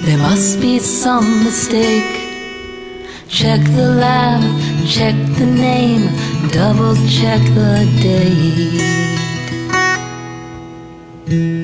There 0.00 0.16
must 0.16 0.58
be 0.58 0.78
some 0.78 1.44
mistake. 1.44 2.14
Check 3.28 3.60
the 3.60 3.90
lab, 4.00 4.40
check 4.86 5.14
the 5.36 5.44
name, 5.44 6.08
double 6.50 6.94
check 7.06 7.42
the 7.52 7.84
date. 8.00 8.80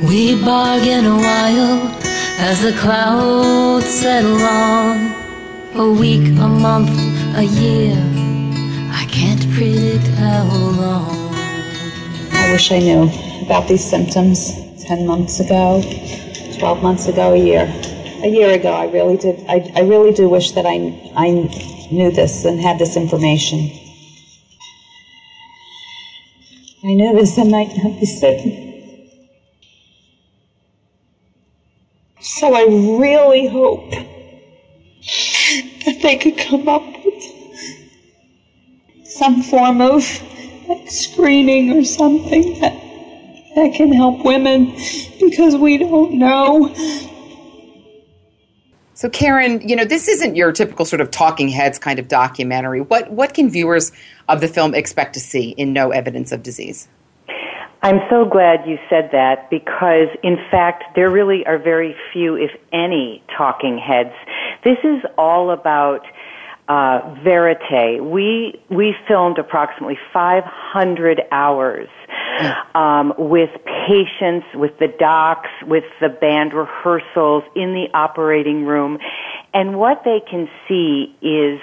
We 0.06 0.44
bargain 0.44 1.06
a 1.06 1.16
while 1.16 1.80
as 2.38 2.60
the 2.60 2.72
clouds 2.82 3.86
settle 3.86 4.42
on. 4.42 5.14
A 5.76 5.90
week, 5.90 6.26
a 6.38 6.48
month, 6.48 6.90
a 7.34 7.44
year. 7.44 7.96
I 8.92 9.06
can't 9.10 9.44
predict 9.54 10.08
how 10.18 10.44
long. 10.82 11.34
I 12.30 12.52
wish 12.52 12.70
I 12.70 12.78
knew 12.80 13.10
about 13.46 13.68
these 13.68 13.82
symptoms 13.82 14.63
10 14.86 15.06
months 15.06 15.40
ago, 15.40 15.82
12 16.58 16.82
months 16.82 17.06
ago, 17.08 17.32
a 17.32 17.36
year. 17.36 17.72
A 18.22 18.28
year 18.28 18.52
ago, 18.52 18.72
I 18.72 18.86
really 18.86 19.16
did. 19.16 19.44
I, 19.48 19.72
I 19.74 19.80
really 19.80 20.12
do 20.12 20.28
wish 20.28 20.52
that 20.52 20.66
I, 20.66 20.76
I 21.16 21.30
knew 21.90 22.10
this 22.10 22.44
and 22.44 22.60
had 22.60 22.78
this 22.78 22.96
information. 22.96 23.70
I 26.84 26.92
knew 26.94 27.14
this, 27.14 27.38
I 27.38 27.44
might 27.44 27.74
not 27.76 27.98
be 27.98 28.06
sick. 28.06 28.64
So 32.20 32.54
I 32.54 32.64
really 32.64 33.46
hope 33.46 33.90
that 35.86 36.00
they 36.02 36.16
could 36.16 36.36
come 36.36 36.68
up 36.68 36.82
with 37.04 37.22
some 39.04 39.42
form 39.42 39.80
of 39.80 40.02
like 40.68 40.90
screening 40.90 41.70
or 41.70 41.84
something 41.84 42.58
that 42.60 42.83
that 43.54 43.74
can 43.74 43.92
help 43.92 44.24
women 44.24 44.74
because 45.20 45.56
we 45.56 45.78
don't 45.78 46.14
know. 46.14 46.74
So 48.94 49.10
Karen, 49.10 49.66
you 49.66 49.76
know, 49.76 49.84
this 49.84 50.08
isn't 50.08 50.36
your 50.36 50.52
typical 50.52 50.84
sort 50.84 51.00
of 51.00 51.10
talking 51.10 51.48
heads 51.48 51.78
kind 51.78 51.98
of 51.98 52.08
documentary. 52.08 52.80
What 52.80 53.10
what 53.10 53.34
can 53.34 53.50
viewers 53.50 53.92
of 54.28 54.40
the 54.40 54.48
film 54.48 54.74
expect 54.74 55.14
to 55.14 55.20
see 55.20 55.50
in 55.50 55.72
No 55.72 55.90
Evidence 55.90 56.32
of 56.32 56.42
Disease? 56.42 56.88
I'm 57.82 58.00
so 58.08 58.24
glad 58.24 58.60
you 58.66 58.78
said 58.88 59.10
that 59.12 59.50
because, 59.50 60.08
in 60.22 60.38
fact, 60.50 60.84
there 60.96 61.10
really 61.10 61.44
are 61.44 61.58
very 61.58 61.94
few, 62.14 62.34
if 62.34 62.50
any, 62.72 63.22
talking 63.36 63.76
heads. 63.76 64.14
This 64.64 64.78
is 64.82 65.02
all 65.18 65.50
about 65.50 66.00
uh, 66.68 67.14
verite. 67.22 68.02
We 68.02 68.60
we 68.70 68.94
filmed 69.06 69.38
approximately 69.38 69.98
500 70.12 71.22
hours 71.30 71.88
um, 72.74 73.12
with 73.18 73.50
patients, 73.86 74.46
with 74.54 74.78
the 74.78 74.88
docs, 74.98 75.50
with 75.66 75.84
the 76.00 76.08
band 76.08 76.52
rehearsals 76.54 77.44
in 77.54 77.74
the 77.74 77.86
operating 77.94 78.64
room, 78.64 78.98
and 79.52 79.78
what 79.78 80.02
they 80.04 80.20
can 80.28 80.48
see 80.68 81.14
is 81.22 81.60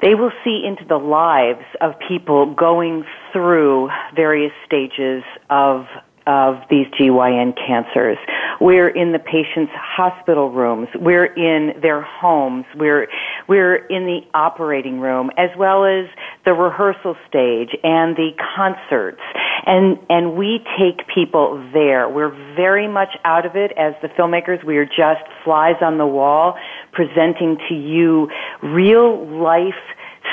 they 0.00 0.14
will 0.14 0.32
see 0.44 0.62
into 0.64 0.84
the 0.84 0.98
lives 0.98 1.64
of 1.80 1.94
people 2.06 2.54
going 2.54 3.04
through 3.32 3.88
various 4.14 4.52
stages 4.64 5.24
of 5.50 5.86
of 6.28 6.56
these 6.68 6.86
GYN 7.00 7.56
cancers. 7.56 8.18
We're 8.60 8.88
in 8.88 9.12
the 9.12 9.18
patient's 9.18 9.72
hospital 9.74 10.50
rooms. 10.50 10.88
We're 10.94 11.24
in 11.24 11.80
their 11.80 12.02
homes. 12.02 12.66
We're, 12.76 13.08
we're 13.48 13.76
in 13.76 14.04
the 14.04 14.20
operating 14.34 15.00
room 15.00 15.30
as 15.38 15.48
well 15.56 15.86
as 15.86 16.04
the 16.44 16.52
rehearsal 16.52 17.16
stage 17.26 17.70
and 17.82 18.14
the 18.14 18.32
concerts. 18.56 19.22
And, 19.64 19.98
and 20.10 20.36
we 20.36 20.64
take 20.78 21.08
people 21.12 21.66
there. 21.72 22.08
We're 22.08 22.34
very 22.54 22.88
much 22.88 23.16
out 23.24 23.46
of 23.46 23.56
it 23.56 23.72
as 23.78 23.94
the 24.02 24.08
filmmakers. 24.08 24.62
We 24.64 24.76
are 24.76 24.86
just 24.86 25.24
flies 25.44 25.76
on 25.80 25.96
the 25.96 26.06
wall 26.06 26.56
presenting 26.92 27.56
to 27.68 27.74
you 27.74 28.28
real 28.62 29.26
life 29.40 29.74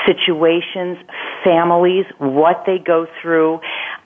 situations, 0.04 0.98
families, 1.44 2.04
what 2.18 2.64
they 2.66 2.78
go 2.78 3.06
through, 3.22 3.60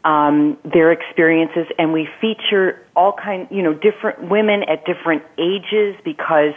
um, 0.05 0.59
their 0.65 0.93
experiences, 0.93 1.67
and 1.79 1.93
we 1.93 2.09
feature 2.21 2.81
all 2.97 3.13
kind, 3.13 3.49
you 3.51 3.63
know, 3.63 3.75
different 3.75 4.31
women 4.31 4.63
at 4.65 4.85
different 4.85 5.23
ages 5.39 5.97
because 6.05 6.53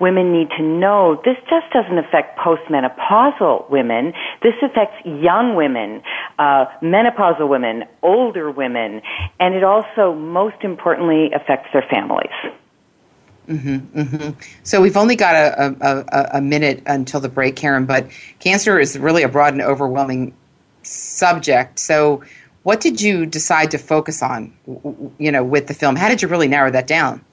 women 0.00 0.32
need 0.32 0.48
to 0.56 0.62
know 0.62 1.20
this 1.24 1.36
just 1.48 1.72
doesn't 1.72 1.98
affect 1.98 2.38
postmenopausal 2.38 3.70
women. 3.70 4.12
This 4.42 4.54
affects 4.62 4.96
young 5.04 5.56
women, 5.56 6.02
uh, 6.38 6.66
menopausal 6.82 7.48
women, 7.48 7.84
older 8.02 8.50
women, 8.50 9.02
and 9.40 9.54
it 9.54 9.64
also, 9.64 10.14
most 10.14 10.56
importantly, 10.62 11.30
affects 11.34 11.68
their 11.72 11.84
families. 11.90 12.32
Mm-hmm, 13.48 14.00
mm-hmm. 14.00 14.40
So 14.64 14.80
we've 14.80 14.96
only 14.96 15.14
got 15.14 15.34
a, 15.34 15.76
a, 15.80 16.38
a, 16.38 16.40
minute 16.40 16.82
until 16.86 17.20
the 17.20 17.28
break, 17.28 17.54
Karen, 17.54 17.86
but 17.86 18.08
cancer 18.40 18.78
is 18.80 18.98
really 18.98 19.22
a 19.22 19.28
broad 19.28 19.52
and 19.52 19.62
overwhelming 19.62 20.34
subject. 20.82 21.78
So 21.78 22.24
what 22.64 22.80
did 22.80 23.00
you 23.00 23.24
decide 23.24 23.70
to 23.70 23.78
focus 23.78 24.22
on, 24.22 24.52
you 25.18 25.30
know, 25.30 25.44
with 25.44 25.68
the 25.68 25.74
film? 25.74 25.94
How 25.94 26.08
did 26.08 26.22
you 26.22 26.28
really 26.28 26.48
narrow 26.48 26.70
that 26.72 26.88
down? 26.88 27.24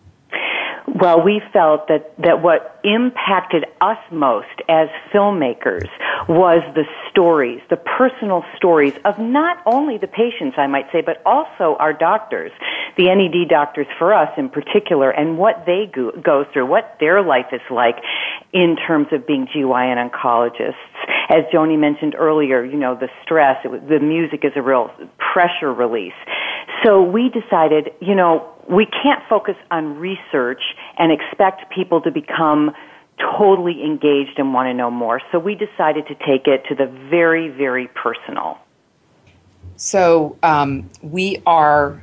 Well, 1.04 1.22
we 1.22 1.42
felt 1.52 1.90
that, 1.90 2.14
that 2.20 2.42
what 2.42 2.80
impacted 2.86 3.66
us 3.82 3.98
most 4.10 4.48
as 4.70 4.88
filmmakers 5.14 5.90
was 6.30 6.62
the 6.76 6.86
stories, 7.12 7.60
the 7.70 7.76
personal 7.76 8.46
stories 8.56 8.94
of 9.04 9.20
not 9.20 9.58
only 9.66 9.98
the 9.98 10.08
patients, 10.08 10.56
I 10.58 10.68
might 10.68 10.86
say, 10.94 11.02
but 11.02 11.22
also 11.26 11.76
our 11.78 11.92
doctors, 11.92 12.54
the 12.96 13.14
NED 13.14 13.50
doctors 13.50 13.88
for 14.00 14.14
us 14.14 14.30
in 14.38 14.48
particular, 14.48 15.12
and 15.12 15.38
what 15.38 15.66
they 15.66 15.92
go, 15.94 16.12
go 16.12 16.46
through, 16.54 16.68
what 16.68 16.96
their 17.02 17.22
life 17.22 17.48
is 17.52 17.60
like 17.70 17.98
in 18.54 18.78
terms 18.78 19.08
of 19.12 19.28
being 19.28 19.46
GYN 19.54 20.10
oncologists. 20.10 20.76
As 21.28 21.44
Joni 21.54 21.78
mentioned 21.78 22.16
earlier, 22.18 22.64
you 22.64 22.78
know, 22.78 22.96
the 22.96 23.10
stress, 23.24 23.58
the 23.64 24.00
music 24.00 24.46
is 24.46 24.54
a 24.56 24.62
real 24.62 24.90
pressure 25.34 25.74
release. 25.74 26.14
So 26.84 27.02
we 27.02 27.30
decided, 27.30 27.92
you 28.02 28.16
know, 28.16 28.50
we 28.70 28.86
can't 28.86 29.22
focus 29.30 29.56
on 29.72 29.98
research 29.98 30.62
and 30.98 31.12
expect 31.12 31.72
people 31.74 32.02
to 32.02 32.12
become 32.12 32.72
totally 33.38 33.84
engaged 33.84 34.38
and 34.38 34.54
want 34.54 34.68
to 34.68 34.74
know 34.74 34.92
more. 34.92 35.22
So 35.32 35.40
we 35.40 35.56
decided 35.56 36.08
to 36.08 36.16
take 36.16 36.48
it 36.48 36.64
to 36.70 36.76
the 36.76 36.88
very, 37.10 37.50
very 37.50 37.88
personal. 37.88 38.58
So 39.76 40.38
um, 40.44 40.90
we 41.02 41.42
are 41.46 42.02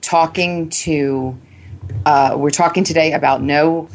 talking 0.00 0.68
to, 0.70 1.38
uh, 2.06 2.34
we're 2.36 2.50
talking 2.50 2.84
today 2.84 3.12
about 3.12 3.42
no 3.42 3.88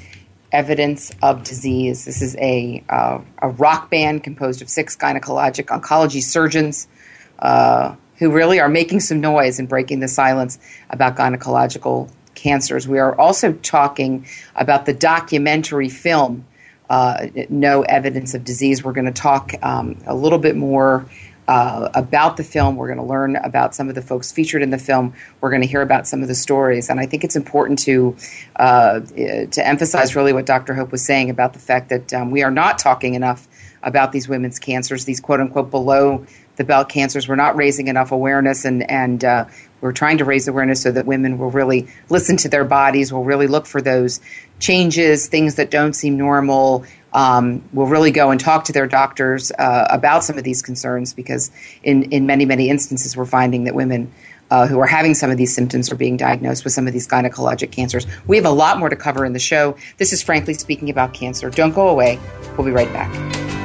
evidence 0.51 1.11
of 1.21 1.43
disease. 1.43 2.05
This 2.05 2.21
is 2.21 2.35
a, 2.37 2.83
uh, 2.89 3.19
a 3.39 3.49
rock 3.49 3.89
band 3.89 4.23
composed 4.23 4.61
of 4.61 4.69
six 4.69 4.95
gynecologic 4.95 5.65
oncology 5.65 6.21
surgeons. 6.21 6.87
Uh, 7.39 7.95
who 8.17 8.31
really 8.31 8.59
are 8.59 8.69
making 8.69 8.99
some 9.01 9.21
noise 9.21 9.59
and 9.59 9.67
breaking 9.67 9.99
the 9.99 10.07
silence 10.07 10.57
about 10.89 11.15
gynecological 11.15 12.09
cancers. 12.35 12.87
We 12.87 12.99
are 12.99 13.17
also 13.19 13.53
talking 13.53 14.27
about 14.55 14.85
the 14.85 14.93
documentary 14.93 15.89
film, 15.89 16.45
uh, 16.89 17.27
No 17.49 17.81
Evidence 17.81 18.33
of 18.33 18.43
Disease. 18.43 18.83
We're 18.83 18.93
going 18.93 19.05
to 19.05 19.11
talk 19.11 19.53
um, 19.63 19.97
a 20.05 20.15
little 20.15 20.39
bit 20.39 20.55
more. 20.55 21.05
Uh, 21.47 21.91
about 21.93 22.37
the 22.37 22.43
film. 22.43 22.75
We're 22.75 22.87
going 22.87 22.97
to 22.97 23.03
learn 23.03 23.35
about 23.35 23.75
some 23.75 23.87
of 23.87 23.93
the 23.93 24.01
folks 24.01 24.31
featured 24.31 24.63
in 24.63 24.71
the 24.71 24.79
film. 24.79 25.13
We're 25.41 25.51
going 25.51 25.61
to 25.61 25.67
hear 25.67 25.83
about 25.83 26.07
some 26.07 26.23
of 26.23 26.27
the 26.27 26.33
stories, 26.33 26.89
and 26.89 26.99
I 26.99 27.05
think 27.05 27.23
it's 27.23 27.35
important 27.35 27.77
to 27.83 28.17
uh, 28.55 29.01
to 29.01 29.61
emphasize 29.63 30.15
really 30.15 30.33
what 30.33 30.47
Dr. 30.47 30.73
Hope 30.73 30.91
was 30.91 31.05
saying 31.05 31.29
about 31.29 31.53
the 31.53 31.59
fact 31.59 31.89
that 31.89 32.11
um, 32.15 32.31
we 32.31 32.41
are 32.41 32.49
not 32.49 32.79
talking 32.79 33.13
enough 33.13 33.47
about 33.83 34.11
these 34.11 34.27
women's 34.27 34.57
cancers, 34.57 35.05
these 35.05 35.19
quote 35.19 35.39
unquote 35.39 35.69
below 35.69 36.25
the 36.55 36.63
belt 36.63 36.89
cancers. 36.89 37.27
We're 37.27 37.35
not 37.35 37.55
raising 37.55 37.87
enough 37.87 38.11
awareness, 38.11 38.65
and 38.65 38.89
and 38.89 39.23
uh, 39.23 39.45
we're 39.81 39.91
trying 39.91 40.17
to 40.19 40.25
raise 40.25 40.47
awareness 40.47 40.81
so 40.81 40.91
that 40.91 41.05
women 41.05 41.37
will 41.37 41.51
really 41.51 41.87
listen 42.09 42.37
to 42.37 42.49
their 42.49 42.65
bodies, 42.65 43.11
will 43.11 43.23
really 43.23 43.47
look 43.47 43.65
for 43.65 43.81
those 43.81 44.19
changes, 44.59 45.27
things 45.27 45.55
that 45.55 45.71
don't 45.71 45.93
seem 45.93 46.17
normal. 46.17 46.85
Um, 47.13 47.63
will 47.71 47.85
really 47.85 48.11
go 48.11 48.31
and 48.31 48.39
talk 48.41 48.65
to 48.65 48.73
their 48.73 48.87
doctors 48.87 49.49
uh, 49.57 49.87
about 49.89 50.25
some 50.25 50.37
of 50.37 50.43
these 50.43 50.61
concerns 50.61 51.13
because 51.13 51.49
in 51.81 52.03
in 52.11 52.25
many 52.25 52.45
many 52.45 52.69
instances 52.69 53.15
we're 53.15 53.25
finding 53.25 53.65
that 53.65 53.75
women. 53.75 54.11
Uh, 54.51 54.67
who 54.67 54.77
are 54.79 54.85
having 54.85 55.15
some 55.15 55.31
of 55.31 55.37
these 55.37 55.55
symptoms 55.55 55.91
are 55.91 55.95
being 55.95 56.17
diagnosed 56.17 56.63
with 56.63 56.71
some 56.71 56.85
of 56.85 56.93
these 56.93 57.07
gynecologic 57.07 57.71
cancers. 57.71 58.05
We 58.27 58.35
have 58.35 58.45
a 58.45 58.51
lot 58.51 58.77
more 58.77 58.89
to 58.89 58.95
cover 58.95 59.25
in 59.25 59.33
the 59.33 59.39
show. 59.39 59.75
This 59.97 60.13
is 60.13 60.21
Frankly 60.21 60.53
Speaking 60.53 60.91
About 60.91 61.15
Cancer. 61.15 61.49
Don't 61.49 61.73
go 61.73 61.89
away. 61.89 62.19
We'll 62.55 62.63
be 62.63 62.71
right 62.71 62.93
back. 62.93 63.64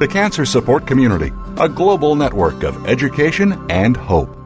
The 0.00 0.08
Cancer 0.08 0.44
Support 0.44 0.88
Community, 0.88 1.30
a 1.56 1.68
global 1.68 2.16
network 2.16 2.64
of 2.64 2.88
education 2.88 3.64
and 3.70 3.96
hope. 3.96 4.36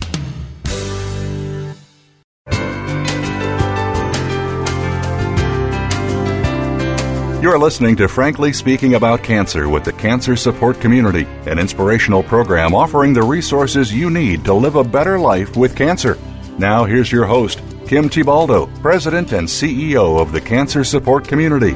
You're 7.43 7.59
listening 7.59 7.97
to 7.97 8.09
Frankly 8.09 8.51
Speaking 8.55 8.95
About 8.95 9.23
Cancer 9.23 9.69
with 9.69 9.85
the 9.85 9.93
Cancer 9.93 10.37
Support 10.37 10.81
Community, 10.81 11.25
an 11.45 11.59
inspirational 11.59 12.23
program 12.23 12.75
offering 12.75 13.13
the 13.13 13.23
resources 13.23 13.93
you 13.93 14.09
need 14.09 14.43
to 14.47 14.55
live 14.55 14.75
a 14.75 14.83
better 14.83 15.19
life 15.19 15.55
with 15.55 15.77
cancer. 15.77 16.19
Now, 16.57 16.87
here's 16.87 17.13
your 17.13 17.27
host, 17.27 17.59
Kim 17.87 18.09
Thiboldeaux, 18.09 18.81
President 18.81 19.33
and 19.33 19.47
CEO 19.47 20.19
of 20.19 20.33
the 20.33 20.41
Cancer 20.41 20.83
Support 20.83 21.29
Community. 21.29 21.75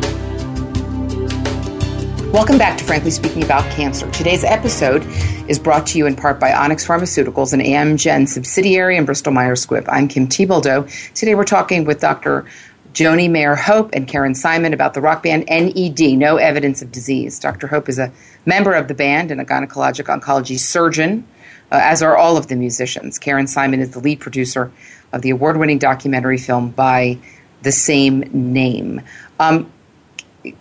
Welcome 2.33 2.59
back 2.59 2.79
to 2.79 2.85
Frankly 2.85 3.11
Speaking 3.11 3.43
About 3.43 3.71
Cancer. 3.73 4.11
Today's 4.13 4.45
episode 4.45 5.05
is 5.47 5.59
brought 5.59 5.85
to 5.89 5.99
you 5.99 6.07
in 6.07 6.17
part 6.17 6.41
by 6.41 6.55
Onyx 6.55 6.87
Pharmaceuticals, 6.87 7.53
an 7.53 7.61
Amgen 7.61 8.27
subsidiary 8.27 8.97
in 8.97 9.05
Bristol 9.05 9.33
Myers 9.33 9.67
Squibb. 9.67 9.87
I'm 9.89 10.09
Kim 10.09 10.27
Thiboldeaux. 10.27 11.13
Today 11.13 11.35
we're 11.35 11.45
talking 11.45 11.85
with 11.85 12.01
Dr. 12.01 12.47
Joni 12.93 13.31
Mayer 13.31 13.55
Hope 13.55 13.91
and 13.93 14.09
Karen 14.09 14.35
Simon 14.35 14.75
about 14.75 14.95
the 14.95 15.01
rock 15.01 15.23
band 15.23 15.45
NED, 15.49 16.19
No 16.19 16.37
Evidence 16.37 16.83
of 16.83 16.91
Disease. 16.91 17.39
Dr. 17.39 17.69
Hope 17.69 17.89
is 17.89 17.99
a 17.99 18.13
member 18.47 18.75
of 18.75 18.89
the 18.89 18.95
band 18.95 19.31
and 19.31 19.41
a 19.41 19.45
gynecologic 19.45 20.07
oncology 20.07 20.59
surgeon, 20.59 21.27
uh, 21.71 21.79
as 21.81 22.03
are 22.03 22.17
all 22.17 22.37
of 22.37 22.49
the 22.49 22.57
musicians. 22.57 23.19
Karen 23.19 23.47
Simon 23.47 23.81
is 23.81 23.93
the 23.93 24.01
lead 24.01 24.19
producer 24.19 24.73
of 25.13 25.23
the 25.23 25.31
award 25.31 25.57
winning 25.57 25.79
documentary 25.79 26.39
film 26.39 26.71
by 26.71 27.19
the 27.63 27.73
same 27.73 28.21
name. 28.33 29.03
Um, 29.39 29.71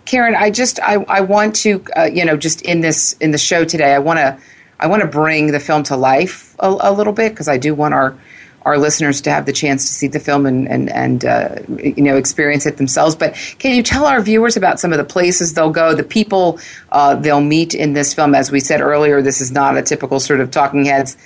Karen, 0.04 0.34
I 0.34 0.50
just 0.50 0.78
I, 0.80 0.94
I 1.08 1.22
want 1.22 1.56
to 1.56 1.84
uh, 1.96 2.04
you 2.04 2.24
know 2.24 2.36
just 2.36 2.62
in 2.62 2.80
this 2.80 3.14
in 3.14 3.30
the 3.30 3.38
show 3.38 3.64
today 3.64 3.94
I 3.94 3.98
want 3.98 4.18
to 4.18 4.38
I 4.78 4.86
want 4.86 5.02
to 5.02 5.08
bring 5.08 5.52
the 5.52 5.60
film 5.60 5.82
to 5.84 5.96
life 5.96 6.54
a, 6.58 6.68
a 6.80 6.92
little 6.92 7.12
bit 7.12 7.30
because 7.30 7.48
I 7.48 7.56
do 7.56 7.74
want 7.74 7.94
our 7.94 8.16
our 8.62 8.78
listeners 8.78 9.20
to 9.22 9.30
have 9.30 9.46
the 9.46 9.52
chance 9.52 9.86
to 9.86 9.92
see 9.92 10.06
the 10.06 10.20
film 10.20 10.46
and 10.46 10.68
and, 10.68 10.90
and 10.90 11.24
uh, 11.24 11.56
you 11.78 12.02
know 12.02 12.16
experience 12.16 12.66
it 12.66 12.76
themselves. 12.76 13.16
But 13.16 13.34
can 13.58 13.74
you 13.74 13.82
tell 13.82 14.06
our 14.06 14.20
viewers 14.20 14.56
about 14.56 14.80
some 14.80 14.92
of 14.92 14.98
the 14.98 15.04
places 15.04 15.54
they'll 15.54 15.70
go, 15.70 15.94
the 15.94 16.02
people 16.02 16.58
uh, 16.92 17.14
they'll 17.14 17.40
meet 17.40 17.74
in 17.74 17.92
this 17.92 18.14
film? 18.14 18.34
As 18.34 18.50
we 18.50 18.60
said 18.60 18.80
earlier, 18.80 19.22
this 19.22 19.40
is 19.40 19.50
not 19.50 19.76
a 19.76 19.82
typical 19.82 20.20
sort 20.20 20.40
of 20.40 20.50
talking 20.50 20.84
heads 20.84 21.16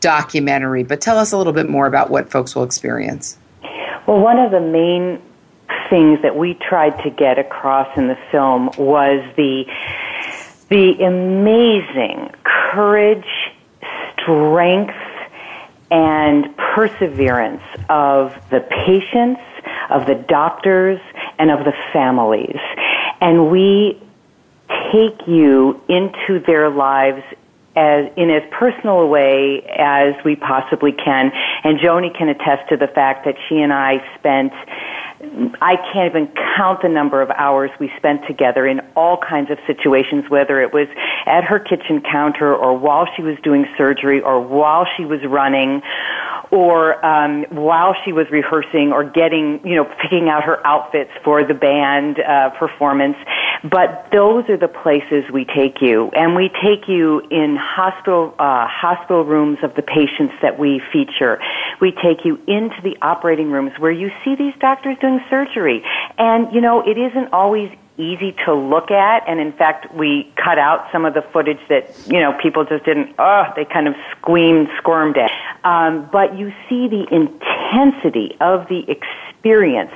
documentary. 0.00 0.82
But 0.82 1.00
tell 1.00 1.18
us 1.18 1.32
a 1.32 1.38
little 1.38 1.52
bit 1.52 1.68
more 1.68 1.86
about 1.86 2.10
what 2.10 2.30
folks 2.30 2.54
will 2.54 2.64
experience. 2.64 3.38
Well, 4.06 4.20
one 4.20 4.38
of 4.38 4.50
the 4.50 4.60
main 4.60 5.20
things 5.88 6.20
that 6.22 6.36
we 6.36 6.54
tried 6.54 7.02
to 7.02 7.10
get 7.10 7.38
across 7.38 7.88
in 7.96 8.08
the 8.08 8.18
film 8.30 8.66
was 8.76 9.24
the 9.36 9.64
the 10.70 11.04
amazing 11.04 12.30
courage, 12.42 13.24
strength, 14.12 14.94
and 15.90 16.56
perseverance 16.56 17.62
of 17.88 18.34
the 18.50 18.60
patients, 18.60 19.40
of 19.90 20.06
the 20.06 20.14
doctors, 20.14 21.00
and 21.38 21.50
of 21.50 21.64
the 21.64 21.72
families. 21.92 22.58
And 23.20 23.50
we 23.50 24.00
take 24.92 25.26
you 25.26 25.80
into 25.88 26.40
their 26.46 26.70
lives 26.70 27.22
as 27.76 28.06
in 28.16 28.30
as 28.30 28.42
personal 28.52 29.00
a 29.00 29.06
way 29.06 29.62
as 29.76 30.14
we 30.24 30.36
possibly 30.36 30.92
can. 30.92 31.32
And 31.64 31.78
Joni 31.78 32.16
can 32.16 32.28
attest 32.28 32.68
to 32.68 32.76
the 32.76 32.86
fact 32.86 33.24
that 33.24 33.34
she 33.48 33.60
and 33.60 33.72
I 33.72 34.04
spent 34.18 34.52
I 35.60 35.76
can't 35.92 36.10
even 36.10 36.28
count 36.56 36.82
the 36.82 36.88
number 36.88 37.22
of 37.22 37.30
hours 37.30 37.70
we 37.78 37.90
spent 37.96 38.26
together 38.26 38.66
in 38.66 38.80
all 38.96 39.18
kinds 39.18 39.50
of 39.50 39.58
situations, 39.66 40.24
whether 40.28 40.60
it 40.62 40.72
was 40.72 40.88
at 41.26 41.44
her 41.44 41.58
kitchen 41.58 42.00
counter 42.00 42.54
or 42.54 42.76
while 42.76 43.06
she 43.16 43.22
was 43.22 43.36
doing 43.42 43.66
surgery 43.76 44.20
or 44.20 44.40
while 44.40 44.86
she 44.96 45.04
was 45.04 45.20
running 45.24 45.82
or 46.50 47.04
um, 47.04 47.44
while 47.50 47.94
she 48.04 48.12
was 48.12 48.30
rehearsing 48.30 48.92
or 48.92 49.02
getting, 49.02 49.60
you 49.66 49.74
know, 49.74 49.84
picking 50.00 50.28
out 50.28 50.44
her 50.44 50.64
outfits 50.66 51.10
for 51.24 51.44
the 51.44 51.54
band 51.54 52.20
uh, 52.20 52.50
performance. 52.50 53.16
But 53.64 54.08
those 54.12 54.48
are 54.48 54.56
the 54.56 54.68
places 54.68 55.24
we 55.32 55.46
take 55.46 55.80
you, 55.80 56.10
and 56.14 56.36
we 56.36 56.50
take 56.62 56.86
you 56.86 57.20
in 57.30 57.56
hospital 57.56 58.34
uh, 58.38 58.66
hospital 58.68 59.24
rooms 59.24 59.58
of 59.62 59.74
the 59.74 59.82
patients 59.82 60.34
that 60.42 60.58
we 60.58 60.80
feature. 60.92 61.40
We 61.80 61.92
take 61.92 62.24
you 62.24 62.38
into 62.46 62.76
the 62.82 62.96
operating 63.02 63.50
rooms 63.50 63.72
where 63.78 63.92
you 63.92 64.10
see 64.24 64.36
these 64.36 64.54
doctors 64.60 64.96
doing 65.00 65.13
surgery, 65.30 65.82
and 66.18 66.52
you 66.52 66.60
know 66.60 66.82
it 66.82 66.98
isn't 66.98 67.32
always 67.32 67.70
easy 67.96 68.34
to 68.44 68.52
look 68.52 68.90
at 68.90 69.22
and 69.28 69.38
in 69.40 69.52
fact 69.52 69.94
we 69.94 70.32
cut 70.42 70.58
out 70.58 70.86
some 70.90 71.04
of 71.04 71.14
the 71.14 71.22
footage 71.32 71.60
that 71.68 71.88
you 72.06 72.20
know 72.20 72.36
people 72.42 72.64
just 72.64 72.84
didn't 72.84 73.14
oh 73.18 73.44
they 73.54 73.64
kind 73.64 73.86
of 73.86 73.94
screamed 74.10 74.68
squirmed 74.78 75.16
at 75.16 75.30
um, 75.64 76.08
but 76.10 76.36
you 76.36 76.52
see 76.68 76.88
the 76.88 77.06
intensity 77.14 78.36
of 78.40 78.66
the 78.68 78.84
experience 78.90 79.92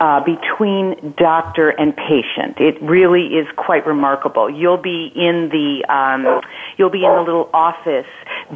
uh, 0.00 0.20
between 0.20 1.14
doctor 1.16 1.70
and 1.70 1.96
patient. 1.96 2.58
It 2.58 2.80
really 2.82 3.26
is 3.26 3.46
quite 3.56 3.86
remarkable. 3.86 4.50
You'll 4.50 4.76
be 4.76 5.12
in 5.14 5.48
the 5.48 5.84
um, 5.92 6.40
you'll 6.76 6.90
be 6.90 7.04
in 7.04 7.14
the 7.14 7.22
little 7.22 7.48
office 7.54 8.06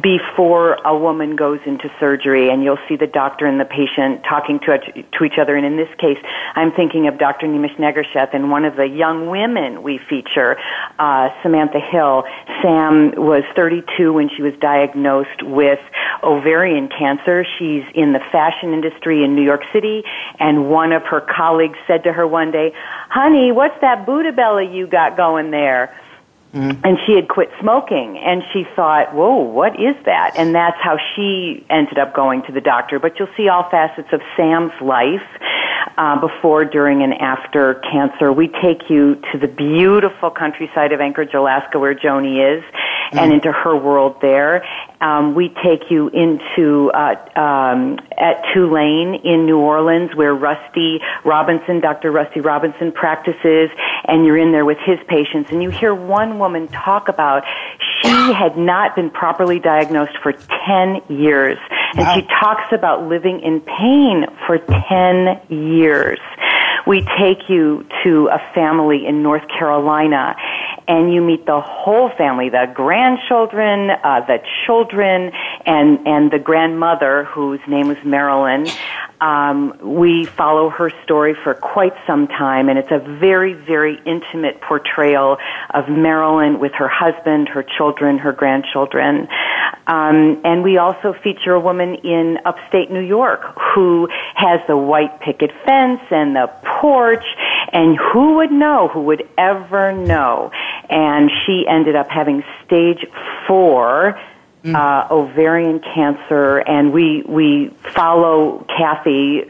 before 0.01 0.75
a 0.85 0.97
woman 0.97 1.35
goes 1.35 1.59
into 1.65 1.89
surgery, 1.99 2.49
and 2.49 2.63
you'll 2.63 2.79
see 2.87 2.95
the 2.95 3.07
doctor 3.07 3.45
and 3.45 3.59
the 3.59 3.65
patient 3.65 4.23
talking 4.27 4.59
to 4.61 4.77
to 4.77 5.23
each 5.23 5.37
other. 5.39 5.55
And 5.55 5.65
in 5.65 5.77
this 5.77 5.89
case, 5.97 6.17
I'm 6.55 6.71
thinking 6.71 7.07
of 7.07 7.17
Dr. 7.17 7.47
Nimesh 7.47 7.77
Nagarsheth 7.77 8.33
and 8.33 8.51
one 8.51 8.60
of 8.65 8.75
the 8.75 8.87
young 8.87 9.29
women 9.29 9.83
we 9.83 9.99
feature, 10.09 10.57
uh, 10.99 11.29
Samantha 11.41 11.79
Hill. 11.79 12.23
Sam 12.61 13.13
was 13.15 13.43
32 13.55 14.13
when 14.13 14.29
she 14.35 14.41
was 14.41 14.53
diagnosed 14.59 15.43
with 15.43 15.79
ovarian 16.23 16.89
cancer. 16.89 17.45
She's 17.57 17.83
in 17.93 18.13
the 18.13 18.19
fashion 18.31 18.73
industry 18.73 19.23
in 19.23 19.35
New 19.35 19.43
York 19.43 19.63
City, 19.73 20.03
and 20.39 20.69
one 20.69 20.91
of 20.91 21.03
her 21.03 21.21
colleagues 21.21 21.77
said 21.87 22.03
to 22.03 22.13
her 22.13 22.27
one 22.27 22.51
day, 22.51 22.73
Honey, 23.09 23.51
what's 23.51 23.79
that 23.81 24.05
Buddha 24.05 24.31
belly 24.31 24.67
you 24.67 24.87
got 24.87 25.17
going 25.17 25.51
there? 25.51 25.95
Mm-hmm. 26.53 26.83
And 26.83 26.97
she 27.05 27.15
had 27.15 27.29
quit 27.29 27.49
smoking, 27.61 28.17
and 28.17 28.43
she 28.51 28.65
thought, 28.75 29.15
"Whoa, 29.15 29.37
what 29.37 29.79
is 29.79 29.95
that?" 30.03 30.33
And 30.35 30.53
that's 30.53 30.75
how 30.81 30.97
she 31.15 31.65
ended 31.69 31.97
up 31.97 32.13
going 32.13 32.43
to 32.43 32.51
the 32.51 32.59
doctor. 32.59 32.99
But 32.99 33.17
you'll 33.17 33.31
see 33.37 33.47
all 33.47 33.69
facets 33.71 34.09
of 34.11 34.19
Sam's 34.35 34.73
life 34.81 35.23
uh, 35.97 36.19
before, 36.19 36.65
during, 36.65 37.03
and 37.03 37.13
after 37.15 37.75
cancer. 37.91 38.31
We 38.31 38.47
take 38.61 38.89
you 38.89 39.15
to 39.31 39.37
the 39.39 39.47
beautiful 39.47 40.31
countryside 40.31 40.91
of 40.91 41.01
Anchorage, 41.01 41.33
Alaska, 41.33 41.79
where 41.79 41.95
Joni 41.95 42.57
is, 42.57 42.63
and 43.11 43.33
into 43.33 43.51
her 43.51 43.75
world 43.75 44.17
there. 44.21 44.65
Um, 45.01 45.35
we 45.35 45.49
take 45.63 45.89
you 45.89 46.09
into 46.09 46.91
uh, 46.91 47.15
um, 47.39 47.99
at 48.17 48.43
Tulane 48.53 49.15
in 49.23 49.45
New 49.45 49.57
Orleans, 49.57 50.15
where 50.15 50.33
Rusty 50.33 50.99
Robinson, 51.25 51.79
Dr. 51.79 52.11
Rusty 52.11 52.39
Robinson, 52.39 52.91
practices, 52.91 53.69
and 54.05 54.25
you're 54.25 54.37
in 54.37 54.51
there 54.51 54.65
with 54.65 54.77
his 54.85 54.99
patients, 55.07 55.51
and 55.51 55.61
you 55.61 55.69
hear 55.69 55.93
one 55.93 56.39
woman 56.39 56.67
talk 56.67 57.07
about 57.07 57.43
she 58.01 58.09
had 58.09 58.57
not 58.57 58.95
been 58.95 59.09
properly 59.09 59.59
diagnosed 59.59 60.17
for 60.21 60.33
ten 60.67 61.01
years, 61.09 61.57
and 61.93 62.05
wow. 62.05 62.15
she 62.15 62.27
talks 62.39 62.71
about 62.71 63.07
living 63.07 63.41
in 63.41 63.59
pain 63.61 64.25
for 64.45 64.57
ten 64.89 65.41
years 65.49 66.19
we 66.87 67.01
take 67.19 67.49
you 67.49 67.85
to 68.03 68.27
a 68.27 68.39
family 68.53 69.05
in 69.05 69.23
North 69.23 69.47
Carolina 69.47 70.35
and 70.87 71.13
you 71.13 71.21
meet 71.21 71.45
the 71.45 71.61
whole 71.61 72.09
family, 72.17 72.49
the 72.49 72.71
grandchildren, 72.73 73.91
uh, 73.91 74.21
the 74.25 74.39
children, 74.65 75.31
and, 75.65 76.05
and 76.07 76.31
the 76.31 76.39
grandmother 76.39 77.25
whose 77.25 77.59
name 77.67 77.87
was 77.87 77.97
Marilyn. 78.03 78.67
Um, 79.21 79.77
we 79.83 80.25
follow 80.25 80.69
her 80.69 80.91
story 81.03 81.35
for 81.43 81.53
quite 81.53 81.93
some 82.07 82.27
time, 82.27 82.69
and 82.69 82.79
it's 82.79 82.89
a 82.89 82.97
very, 82.97 83.53
very 83.53 83.99
intimate 84.03 84.59
portrayal 84.61 85.37
of 85.75 85.87
Marilyn 85.87 86.59
with 86.59 86.71
her 86.73 86.89
husband, 86.89 87.47
her 87.49 87.61
children, 87.61 88.17
her 88.17 88.31
grandchildren. 88.31 89.27
Um, 89.85 90.41
and 90.43 90.63
we 90.63 90.79
also 90.79 91.13
feature 91.23 91.53
a 91.53 91.59
woman 91.59 91.95
in 92.03 92.39
upstate 92.45 92.89
New 92.89 93.01
York 93.01 93.41
who 93.75 94.09
has 94.33 94.59
the 94.67 94.75
white 94.75 95.19
picket 95.19 95.51
fence 95.65 96.01
and 96.09 96.35
the 96.35 96.51
porch, 96.81 97.25
and 97.71 97.97
who 97.97 98.37
would 98.37 98.51
know, 98.51 98.87
who 98.87 99.03
would 99.03 99.29
ever 99.37 99.91
know? 99.91 100.51
And 100.89 101.29
she 101.45 101.65
ended 101.69 101.95
up 101.95 102.09
having 102.09 102.43
stage 102.65 103.05
four 103.47 104.19
mm. 104.63 104.75
uh, 104.75 105.13
ovarian 105.13 105.79
cancer, 105.79 106.59
and 106.59 106.93
we 106.93 107.23
we 107.27 107.69
follow 107.93 108.65
Kathy 108.77 109.43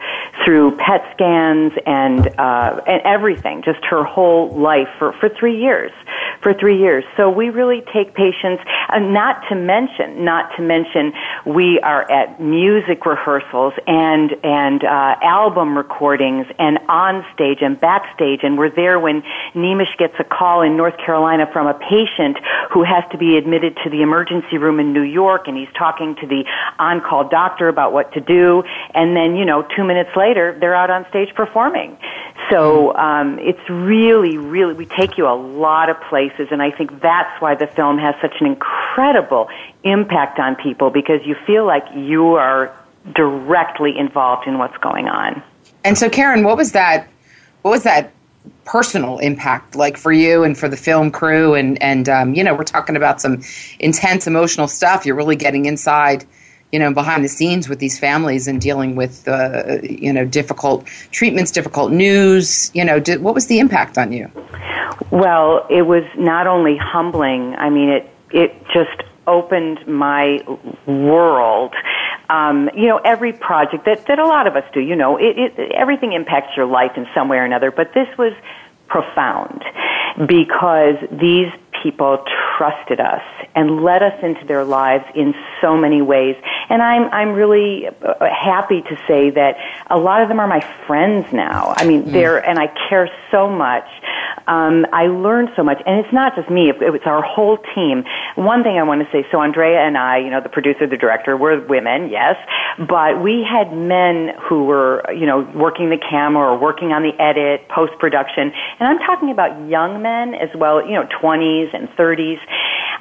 through 0.44 0.78
PET 0.78 1.06
scans 1.14 1.74
and 1.86 2.28
uh, 2.40 2.82
and 2.88 3.02
everything, 3.04 3.62
just 3.64 3.84
her 3.86 4.04
whole 4.04 4.50
life 4.50 4.90
for 4.98 5.14
for 5.14 5.30
three 5.30 5.60
years, 5.60 5.92
for 6.42 6.54
three 6.54 6.78
years. 6.80 7.04
So 7.18 7.30
we 7.30 7.50
really 7.50 7.84
take 7.94 8.14
patients, 8.14 8.64
uh, 8.92 9.00
not 9.00 9.44
to 9.50 9.56
mention, 9.56 10.26
not 10.26 10.50
to 10.58 10.62
mention, 10.62 11.14
we 11.46 11.80
are 11.80 12.10
at 12.12 12.42
music 12.42 13.06
rehearsals 13.06 13.74
and 13.88 14.32
and 14.44 14.84
uh, 14.84 15.16
album 15.22 15.78
recordings 15.78 16.48
and 16.58 16.80
on 16.90 17.26
stage 17.34 17.60
and 17.62 17.80
backstage, 17.80 18.40
and 18.44 18.58
we're 18.58 18.74
there 18.74 19.00
when 19.00 19.24
Nimesh 19.54 19.96
gets 19.98 20.16
a 20.20 20.24
call 20.24 20.62
in 20.62 20.76
North 20.76 20.98
Carolina 20.98 21.50
from 21.52 21.68
a 21.68 21.74
patient 21.74 22.38
who 22.74 22.84
has 22.84 23.04
to 23.12 23.18
be 23.18 23.38
admitted 23.38 23.78
to 23.84 23.90
the 23.90 24.02
emergency 24.02 24.58
room 24.58 24.80
in 24.80 24.94
New 24.94 25.04
York, 25.04 25.48
and 25.48 25.58
he's 25.58 25.72
talking 25.78 26.16
to 26.16 26.28
the 26.28 26.46
on-call 26.80 27.30
doctor 27.30 27.68
about 27.68 27.94
what 27.94 28.12
to 28.14 28.22
do, 28.22 28.64
and 28.94 29.16
then 29.16 29.36
you 29.36 29.46
know 29.46 29.62
two 29.76 29.84
minutes 29.84 30.10
later 30.16 30.32
later, 30.32 30.58
they're 30.60 30.76
out 30.76 30.90
on 30.90 31.06
stage 31.10 31.34
performing. 31.36 31.98
So 32.50 32.96
um, 32.96 33.40
it's 33.40 33.70
really, 33.70 34.38
really, 34.38 34.74
we 34.74 34.86
take 34.86 35.18
you 35.18 35.28
a 35.28 35.36
lot 35.36 35.90
of 35.90 35.98
places, 36.10 36.48
and 36.52 36.62
I 36.62 36.72
think 36.72 37.02
that's 37.02 37.42
why 37.42 37.56
the 37.56 37.68
film 37.68 37.98
has 37.98 38.16
such 38.22 38.36
an 38.40 38.48
incredible 38.48 38.81
impact 39.84 40.40
on 40.40 40.56
people 40.56 40.90
because 40.90 41.22
you 41.26 41.36
feel 41.46 41.66
like 41.66 41.84
you 41.96 42.36
are 42.36 42.76
directly 43.16 43.98
involved 43.98 44.48
in 44.48 44.58
what's 44.58 44.78
going 44.78 45.08
on. 45.08 45.42
And 45.84 45.98
so, 45.98 46.10
Karen, 46.10 46.44
what 46.44 46.58
was 46.58 46.74
that? 46.74 47.08
What 47.64 47.72
was 47.72 47.84
that 47.84 48.12
personal 48.66 49.20
impact 49.20 49.76
like 49.76 49.98
for 49.98 50.12
you 50.12 50.44
and 50.44 50.58
for 50.58 50.70
the 50.70 50.78
film 50.78 51.12
crew? 51.12 51.56
And 51.56 51.82
and 51.82 52.08
um, 52.10 52.34
you 52.34 52.44
know, 52.44 52.54
we're 52.54 52.64
talking 52.64 52.96
about 52.96 53.22
some 53.22 53.42
intense 53.80 54.28
emotional 54.28 54.68
stuff. 54.68 55.06
You're 55.06 55.16
really 55.16 55.36
getting 55.36 55.66
inside 55.66 56.26
you 56.72 56.80
know, 56.80 56.94
behind 56.94 57.24
the 57.24 57.30
scenes 57.30 57.68
with 57.68 57.80
these 57.80 58.00
families 58.00 58.48
and 58.48 58.62
dealing 58.62 58.96
with, 58.96 59.28
uh, 59.28 59.80
you 59.84 60.14
know, 60.14 60.26
difficult 60.26 60.86
treatments, 61.12 61.52
difficult 61.52 61.92
news. 61.92 62.72
You 62.74 62.86
know, 62.86 63.00
did, 63.00 63.22
what 63.22 63.34
was 63.34 63.48
the 63.48 63.60
impact 63.60 63.98
on 63.98 64.14
you? 64.14 64.32
Well, 65.12 65.66
it 65.70 65.82
was 65.84 66.04
not 66.18 66.48
only 66.48 66.78
humbling. 66.78 67.56
I 67.56 67.70
mean, 67.70 67.90
it 67.90 68.10
it 68.34 68.56
just 68.74 69.04
opened 69.28 69.88
my 69.88 70.40
world. 70.88 71.74
Um, 72.30 72.70
you 72.76 72.88
know, 72.88 72.98
every 73.04 73.34
project 73.34 73.86
that 73.86 74.06
that 74.08 74.20
a 74.20 74.26
lot 74.26 74.48
of 74.48 74.56
us 74.56 74.64
do. 74.74 74.80
You 74.80 74.96
know, 74.96 75.18
it, 75.18 75.38
it 75.38 75.72
everything 75.72 76.14
impacts 76.14 76.56
your 76.56 76.66
life 76.66 76.92
in 76.96 77.08
some 77.14 77.28
way 77.28 77.38
or 77.38 77.46
another. 77.46 77.72
But 77.72 77.94
this 77.94 78.08
was 78.18 78.34
profound 78.88 79.64
because 80.28 80.96
these 81.12 81.52
people 81.82 82.24
trusted 82.58 83.00
us 83.00 83.24
and 83.56 83.84
let 83.84 84.02
us 84.02 84.14
into 84.24 84.46
their 84.46 84.64
lives 84.64 85.06
in 85.16 85.34
so 85.60 85.78
many 85.78 86.02
ways. 86.02 86.36
And 86.70 86.82
I'm 86.82 87.10
I'm 87.12 87.34
really 87.34 87.88
happy 88.22 88.82
to 88.82 88.98
say 89.08 89.30
that 89.32 89.58
a 89.90 89.98
lot 89.98 90.22
of 90.22 90.30
them 90.30 90.40
are 90.40 90.48
my 90.48 90.62
friends 90.88 91.32
now. 91.34 91.74
I 91.76 91.86
mean, 91.86 92.04
mm. 92.04 92.12
they're 92.12 92.38
and 92.38 92.60
I 92.60 92.68
care 92.90 93.10
so 93.32 93.50
much. 93.50 93.88
Um, 94.48 94.86
I 94.92 95.08
learned 95.08 95.50
so 95.56 95.64
much, 95.64 95.82
and 95.86 96.04
it's 96.04 96.14
not 96.14 96.36
just 96.36 96.50
me; 96.50 96.72
it's 96.72 97.06
our 97.06 97.22
whole 97.22 97.58
team. 97.76 98.04
One 98.36 98.64
thing 98.64 98.78
I 98.78 98.84
want 98.84 99.06
to 99.06 99.12
say: 99.12 99.26
so 99.32 99.42
Andrea 99.42 99.80
and 99.80 99.98
I, 99.98 100.18
you 100.18 100.30
know, 100.30 100.42
the 100.42 100.50
producer, 100.50 100.88
the 100.88 100.98
director, 100.98 101.38
we're 101.38 101.60
women, 101.66 102.10
yes, 102.10 102.36
but 102.78 103.22
we 103.22 103.44
had 103.44 103.74
men 103.74 104.34
who 104.42 104.66
were, 104.66 105.04
you 105.14 105.26
know, 105.26 105.42
working 105.56 105.90
the 105.90 105.98
camera 105.98 106.54
or 106.54 106.58
working 106.58 106.92
on 106.92 107.04
the 107.04 107.14
edit, 107.22 107.68
post 107.70 107.94
production, 108.00 108.52
and 108.80 108.88
I'm 108.88 109.00
talking 109.00 109.30
about 109.30 109.70
young 109.70 110.02
men 110.02 110.34
as 110.34 110.50
well, 110.56 110.86
you 110.86 110.94
know, 110.94 111.08
20s 111.22 111.71
and 111.74 111.88
30s. 111.90 112.40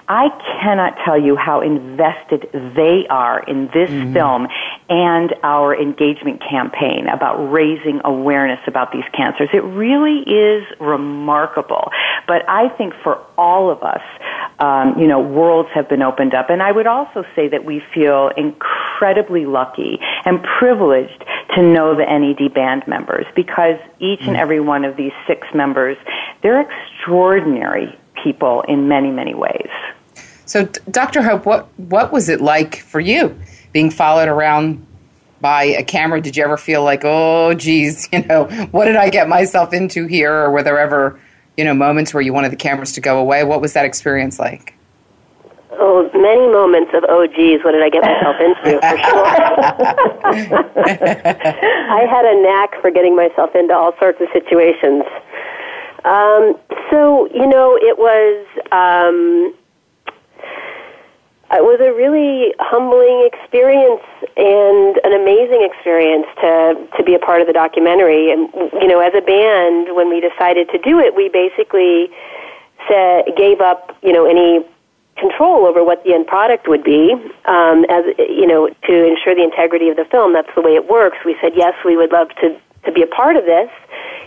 I 0.09 0.29
cannot 0.61 0.97
tell 1.05 1.17
you 1.17 1.37
how 1.37 1.61
invested 1.61 2.51
they 2.53 3.07
are 3.09 3.45
in 3.45 3.67
this 3.73 3.91
mm-hmm. 3.91 4.13
film 4.13 4.49
and 4.89 5.33
our 5.45 5.73
engagement 5.81 6.43
campaign 6.43 7.07
about 7.07 7.37
raising 7.53 8.01
awareness 8.05 8.59
about 8.67 8.91
these 8.91 9.05
cancers. 9.17 9.49
It 9.53 9.63
really 9.63 10.23
is 10.29 10.65
remarkable. 10.81 11.93
But 12.27 12.43
I 12.49 12.71
think 12.71 12.95
for 13.05 13.25
all 13.39 13.71
of 13.71 13.85
us, 13.85 14.03
um, 14.59 14.99
you 14.99 15.07
know, 15.07 15.21
worlds 15.21 15.69
have 15.75 15.89
been 15.89 16.03
opened 16.03 16.35
up. 16.35 16.51
And 16.51 16.61
I 16.61 16.73
would 16.73 16.89
also 16.89 17.25
say 17.37 17.47
that 17.47 17.65
we 17.65 17.81
feel 17.95 18.33
incredibly 18.37 19.47
lucky 19.47 20.01
and 20.25 20.43
privileged 20.43 21.25
to 21.55 21.63
know 21.63 21.95
the 21.95 22.05
NED 22.05 22.53
band 22.53 22.83
members 22.89 23.27
because 23.37 23.77
each 24.01 24.23
and 24.23 24.37
mm. 24.37 24.41
every 24.41 24.61
one 24.61 24.85
of 24.85 24.97
these 24.97 25.13
six 25.29 25.47
members, 25.55 25.97
they're 26.43 26.61
extraordinary 26.61 27.97
people 28.23 28.63
in 28.69 28.89
many, 28.89 29.11
many 29.11 29.35
ways. 29.35 29.69
So, 30.47 30.65
Dr. 30.91 31.23
Hope, 31.23 31.47
what, 31.47 31.69
what 31.79 32.13
was 32.13 32.29
it 32.29 32.41
like 32.41 32.81
for 32.81 32.99
you 32.99 33.39
being 33.73 33.91
followed 33.91 34.29
around 34.29 34.85
by 35.41 35.63
a 35.63 35.85
camera? 35.85 36.21
Did 36.21 36.37
you 36.37 36.43
ever 36.43 36.57
feel 36.57 36.83
like, 36.83 37.03
oh, 37.05 37.55
geez, 37.55 38.09
you 38.13 38.25
know, 38.25 38.45
what 38.73 38.87
did 38.87 38.97
I 38.97 39.11
get 39.11 39.29
myself 39.29 39.73
into 39.73 40.07
here? 40.07 40.35
Or 40.35 40.51
were 40.51 40.63
there 40.63 40.79
ever, 40.79 41.21
you 41.57 41.65
know, 41.65 41.75
moments 41.75 42.13
where 42.13 42.21
you 42.21 42.33
wanted 42.33 42.51
the 42.53 42.57
cameras 42.57 42.93
to 42.95 43.01
go 43.01 43.19
away? 43.19 43.45
What 43.45 43.61
was 43.61 43.75
that 43.75 43.85
experience 43.85 44.39
like? 44.39 44.75
Oh, 45.83 46.11
many 46.13 46.47
moments 46.53 46.91
of 46.93 47.05
oh 47.09 47.27
geez, 47.27 47.65
what 47.65 47.73
did 47.73 47.83
I 47.83 47.89
get 47.89 48.03
myself 48.03 48.37
into? 48.39 48.81
For 48.85 48.99
sure. 49.01 49.27
I 51.91 52.05
had 52.05 52.27
a 52.27 52.43
knack 52.43 52.79
for 52.83 52.91
getting 52.91 53.17
myself 53.17 53.55
into 53.55 53.73
all 53.73 53.95
sorts 53.99 54.21
of 54.21 54.29
situations. 54.33 55.05
Um, 56.05 56.57
so 56.91 57.29
you 57.33 57.47
know, 57.47 57.77
it 57.81 57.99
was 57.99 58.47
um, 58.73 59.55
it 61.53 61.65
was 61.65 61.81
a 61.81 61.93
really 61.93 62.55
humbling 62.61 63.27
experience 63.27 64.03
and 64.37 64.97
an 65.03 65.13
amazing 65.13 65.67
experience 65.67 66.27
to 66.41 66.79
to 66.97 67.03
be 67.03 67.15
a 67.15 67.19
part 67.19 67.41
of 67.41 67.47
the 67.47 67.53
documentary. 67.53 68.31
And 68.31 68.49
you 68.81 68.87
know, 68.87 69.01
as 69.01 69.13
a 69.15 69.21
band, 69.21 69.95
when 69.97 70.09
we 70.09 70.21
decided 70.21 70.69
to 70.71 70.79
do 70.79 70.99
it, 71.01 71.15
we 71.15 71.29
basically 71.29 72.09
said, 72.89 73.27
gave 73.37 73.61
up 73.61 73.97
you 74.03 74.13
know 74.13 74.25
any 74.25 74.65
control 75.17 75.67
over 75.67 75.85
what 75.85 76.03
the 76.05 76.15
end 76.15 76.27
product 76.27 76.69
would 76.69 76.85
be. 76.85 77.13
Um, 77.45 77.85
as 77.91 78.05
you 78.19 78.47
know, 78.47 78.69
to 78.87 78.95
ensure 79.05 79.35
the 79.35 79.45
integrity 79.45 79.89
of 79.89 79.97
the 79.97 80.07
film, 80.07 80.33
that's 80.33 80.55
the 80.55 80.63
way 80.63 80.75
it 80.77 80.89
works. 80.89 81.19
We 81.27 81.37
said 81.43 81.53
yes, 81.57 81.75
we 81.85 81.97
would 81.97 82.13
love 82.13 82.29
to 82.41 82.57
to 82.85 82.93
be 82.93 83.03
a 83.03 83.07
part 83.07 83.37
of 83.37 83.45
this, 83.45 83.69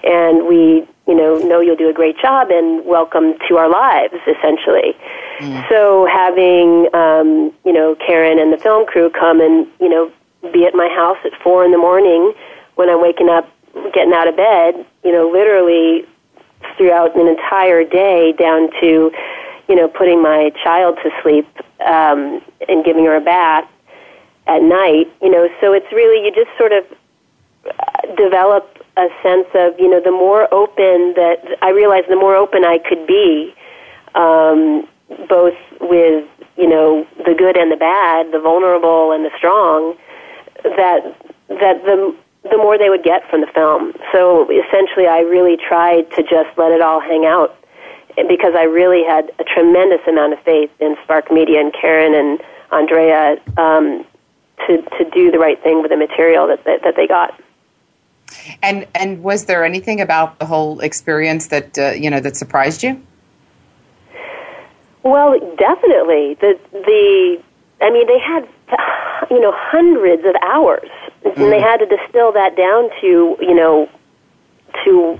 and 0.03 0.47
we 0.47 0.87
you 1.07 1.15
know 1.15 1.37
know 1.37 1.59
you'll 1.59 1.75
do 1.75 1.89
a 1.89 1.93
great 1.93 2.17
job 2.17 2.49
and 2.49 2.85
welcome 2.85 3.33
to 3.47 3.57
our 3.57 3.69
lives 3.69 4.13
essentially. 4.27 4.95
Mm. 5.39 5.69
So 5.69 6.05
having 6.05 6.93
um, 6.93 7.53
you 7.65 7.73
know 7.73 7.95
Karen 7.95 8.39
and 8.39 8.53
the 8.53 8.57
film 8.57 8.85
crew 8.85 9.09
come 9.09 9.41
and 9.41 9.67
you 9.79 9.89
know 9.89 10.11
be 10.51 10.65
at 10.65 10.73
my 10.73 10.89
house 10.89 11.17
at 11.25 11.31
four 11.41 11.63
in 11.63 11.71
the 11.71 11.77
morning 11.77 12.33
when 12.75 12.89
I'm 12.89 13.01
waking 13.01 13.29
up, 13.29 13.49
getting 13.93 14.13
out 14.13 14.27
of 14.27 14.35
bed, 14.35 14.85
you 15.03 15.11
know, 15.11 15.29
literally 15.29 16.05
throughout 16.77 17.15
an 17.15 17.27
entire 17.27 17.83
day 17.83 18.33
down 18.33 18.69
to 18.81 19.11
you 19.69 19.75
know 19.75 19.87
putting 19.87 20.21
my 20.21 20.51
child 20.63 20.97
to 21.03 21.09
sleep 21.21 21.47
um, 21.85 22.41
and 22.67 22.83
giving 22.83 23.05
her 23.05 23.15
a 23.15 23.21
bath 23.21 23.67
at 24.47 24.61
night. 24.61 25.11
You 25.21 25.31
know, 25.31 25.47
so 25.61 25.73
it's 25.73 25.91
really 25.91 26.25
you 26.25 26.33
just 26.33 26.55
sort 26.57 26.71
of 26.71 26.85
uh, 27.65 28.15
develop 28.15 28.72
a 28.95 29.07
sense 29.23 29.47
of 29.55 29.79
you 29.79 29.89
know 29.89 29.99
the 29.99 30.11
more 30.11 30.53
open 30.53 31.13
that 31.15 31.57
I 31.61 31.69
realized 31.69 32.09
the 32.09 32.15
more 32.15 32.35
open 32.35 32.63
I 32.63 32.77
could 32.77 33.07
be 33.07 33.53
um, 34.15 34.87
both 35.27 35.57
with 35.81 36.27
you 36.57 36.67
know 36.67 37.07
the 37.25 37.33
good 37.33 37.57
and 37.57 37.71
the 37.71 37.77
bad, 37.77 38.31
the 38.31 38.39
vulnerable 38.39 39.11
and 39.11 39.25
the 39.25 39.31
strong, 39.37 39.97
that 40.63 41.01
that 41.49 41.83
the 41.83 42.15
the 42.49 42.57
more 42.57 42.77
they 42.77 42.89
would 42.89 43.03
get 43.03 43.27
from 43.29 43.41
the 43.41 43.47
film. 43.47 43.93
So 44.11 44.49
essentially, 44.49 45.07
I 45.07 45.19
really 45.19 45.57
tried 45.57 46.11
to 46.11 46.23
just 46.23 46.57
let 46.57 46.71
it 46.71 46.81
all 46.81 46.99
hang 46.99 47.25
out 47.25 47.55
because 48.27 48.53
I 48.55 48.63
really 48.63 49.03
had 49.03 49.31
a 49.39 49.43
tremendous 49.43 50.01
amount 50.07 50.33
of 50.33 50.39
faith 50.39 50.69
in 50.79 50.95
Spark 51.03 51.31
Media 51.31 51.59
and 51.59 51.73
Karen 51.73 52.13
and 52.13 52.39
Andrea 52.71 53.37
um, 53.57 54.05
to 54.67 54.81
to 54.81 55.09
do 55.11 55.31
the 55.31 55.39
right 55.39 55.61
thing 55.63 55.81
with 55.81 55.91
the 55.91 55.97
material 55.97 56.47
that 56.47 56.63
that, 56.65 56.83
that 56.83 56.95
they 56.95 57.07
got. 57.07 57.39
And 58.61 58.87
and 58.95 59.23
was 59.23 59.45
there 59.45 59.63
anything 59.63 60.01
about 60.01 60.39
the 60.39 60.45
whole 60.45 60.79
experience 60.79 61.47
that 61.47 61.77
uh, 61.77 61.91
you 61.91 62.09
know 62.09 62.19
that 62.19 62.35
surprised 62.35 62.83
you? 62.83 63.01
Well, 65.03 65.39
definitely. 65.57 66.35
The 66.39 66.59
the 66.71 67.41
I 67.81 67.91
mean, 67.91 68.07
they 68.07 68.19
had 68.19 68.47
you 69.29 69.39
know 69.39 69.53
hundreds 69.55 70.25
of 70.25 70.35
hours, 70.41 70.89
mm. 71.23 71.35
and 71.35 71.51
they 71.51 71.59
mm. 71.59 71.61
had 71.61 71.77
to 71.77 71.85
distill 71.85 72.31
that 72.31 72.55
down 72.55 72.89
to 73.01 73.37
you 73.41 73.53
know 73.53 73.89
to 74.85 75.19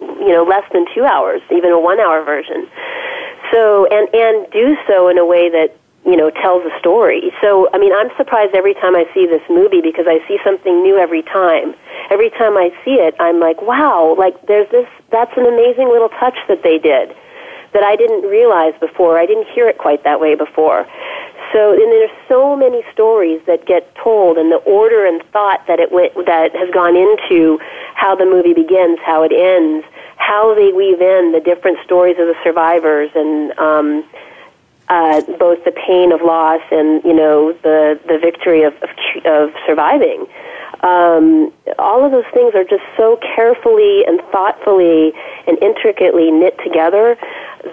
you 0.00 0.28
know 0.28 0.44
less 0.44 0.64
than 0.72 0.86
two 0.94 1.04
hours, 1.04 1.42
even 1.50 1.70
a 1.70 1.80
one 1.80 2.00
hour 2.00 2.22
version. 2.24 2.68
So 3.52 3.86
and 3.86 4.08
and 4.14 4.50
do 4.52 4.76
so 4.86 5.08
in 5.08 5.18
a 5.18 5.26
way 5.26 5.50
that 5.50 5.76
you 6.04 6.16
know 6.16 6.30
tells 6.30 6.64
a 6.64 6.78
story. 6.78 7.32
So 7.40 7.68
I 7.72 7.78
mean, 7.78 7.92
I'm 7.92 8.10
surprised 8.16 8.54
every 8.54 8.74
time 8.74 8.94
I 8.94 9.04
see 9.14 9.26
this 9.26 9.42
movie 9.48 9.80
because 9.80 10.06
I 10.08 10.26
see 10.28 10.38
something 10.44 10.82
new 10.82 10.98
every 10.98 11.22
time. 11.22 11.74
Every 12.10 12.30
time 12.30 12.56
I 12.56 12.70
see 12.84 13.00
it, 13.00 13.14
I'm 13.18 13.40
like, 13.40 13.60
wow, 13.62 14.14
like 14.18 14.34
there's 14.46 14.70
this. 14.70 14.86
That's 15.10 15.32
an 15.36 15.46
amazing 15.46 15.88
little 15.88 16.10
touch 16.20 16.36
that 16.48 16.62
they 16.62 16.78
did 16.78 17.14
that 17.74 17.82
I 17.82 17.96
didn't 17.96 18.22
realize 18.22 18.72
before. 18.80 19.18
I 19.18 19.26
didn't 19.26 19.48
hear 19.48 19.68
it 19.68 19.78
quite 19.78 20.04
that 20.04 20.20
way 20.20 20.36
before. 20.36 20.86
So, 21.52 21.72
and 21.72 21.92
there's 21.92 22.10
so 22.28 22.56
many 22.56 22.82
stories 22.92 23.40
that 23.46 23.66
get 23.66 23.94
told, 23.96 24.38
and 24.38 24.50
the 24.50 24.62
order 24.64 25.06
and 25.06 25.22
thought 25.32 25.66
that 25.66 25.78
it 25.78 25.92
went 25.92 26.14
that 26.26 26.54
has 26.54 26.70
gone 26.70 26.96
into 26.96 27.58
how 27.94 28.14
the 28.14 28.24
movie 28.24 28.54
begins, 28.54 28.98
how 29.04 29.22
it 29.22 29.32
ends, 29.32 29.84
how 30.16 30.54
they 30.54 30.72
weave 30.72 31.00
in 31.00 31.32
the 31.32 31.40
different 31.40 31.78
stories 31.84 32.16
of 32.18 32.26
the 32.26 32.34
survivors, 32.42 33.10
and 33.14 33.52
um, 33.58 34.04
uh, 34.88 35.22
both 35.38 35.64
the 35.64 35.72
pain 35.72 36.12
of 36.12 36.20
loss 36.20 36.60
and 36.70 37.02
you 37.04 37.14
know 37.14 37.52
the 37.62 37.98
the 38.06 38.18
victory 38.18 38.62
of 38.62 38.74
of, 38.82 38.90
of 39.24 39.50
surviving. 39.66 40.26
Um, 40.82 41.52
all 41.78 42.04
of 42.04 42.12
those 42.12 42.28
things 42.34 42.54
are 42.54 42.64
just 42.64 42.84
so 42.96 43.18
carefully 43.34 44.04
and 44.06 44.20
thoughtfully 44.30 45.12
and 45.46 45.56
intricately 45.62 46.30
knit 46.30 46.58
together 46.62 47.16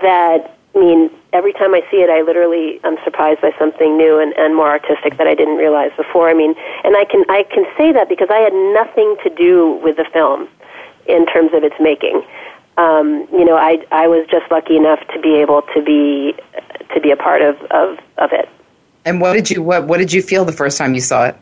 that 0.02 0.58
I 0.74 0.80
mean, 0.80 1.10
every 1.34 1.52
time 1.52 1.74
I 1.74 1.82
see 1.92 1.98
it, 1.98 2.10
I 2.10 2.22
literally 2.22 2.80
am 2.86 2.96
surprised 3.04 3.42
by 3.42 3.52
something 3.60 3.98
new 3.98 4.20
and, 4.20 4.32
and 4.38 4.56
more 4.56 4.70
artistic 4.70 5.18
that 5.18 5.28
I 5.28 5.36
didn't 5.36 5.58
realize 5.58 5.92
before. 5.98 6.30
I 6.30 6.34
mean, 6.34 6.56
and 6.86 6.96
I 6.96 7.04
can 7.04 7.26
I 7.28 7.44
can 7.44 7.66
say 7.78 7.92
that 7.92 8.08
because 8.08 8.30
I 8.32 8.40
had 8.40 8.54
nothing 8.54 9.18
to 9.24 9.30
do 9.30 9.80
with 9.84 9.98
the 9.98 10.06
film 10.14 10.48
in 11.08 11.26
terms 11.26 11.52
of 11.54 11.64
its 11.64 11.76
making. 11.80 12.24
Um, 12.82 13.28
you 13.32 13.46
know, 13.46 13.56
I 13.56 13.86
I 13.92 14.08
was 14.08 14.26
just 14.30 14.50
lucky 14.52 14.76
enough 14.76 15.00
to 15.14 15.20
be 15.20 15.36
able 15.36 15.62
to 15.74 15.82
be 15.82 16.34
to 16.94 17.00
be 17.00 17.12
a 17.12 17.18
part 17.18 17.42
of 17.42 17.56
of, 17.70 18.00
of 18.18 18.32
it. 18.34 18.50
And 19.06 19.22
what 19.22 19.34
did 19.34 19.50
you 19.52 19.62
what 19.62 19.88
what 19.88 19.98
did 19.98 20.12
you 20.12 20.22
feel 20.22 20.46
the 20.46 20.52
first 20.52 20.78
time 20.78 20.94
you 20.94 21.02
saw 21.02 21.26
it? 21.26 21.36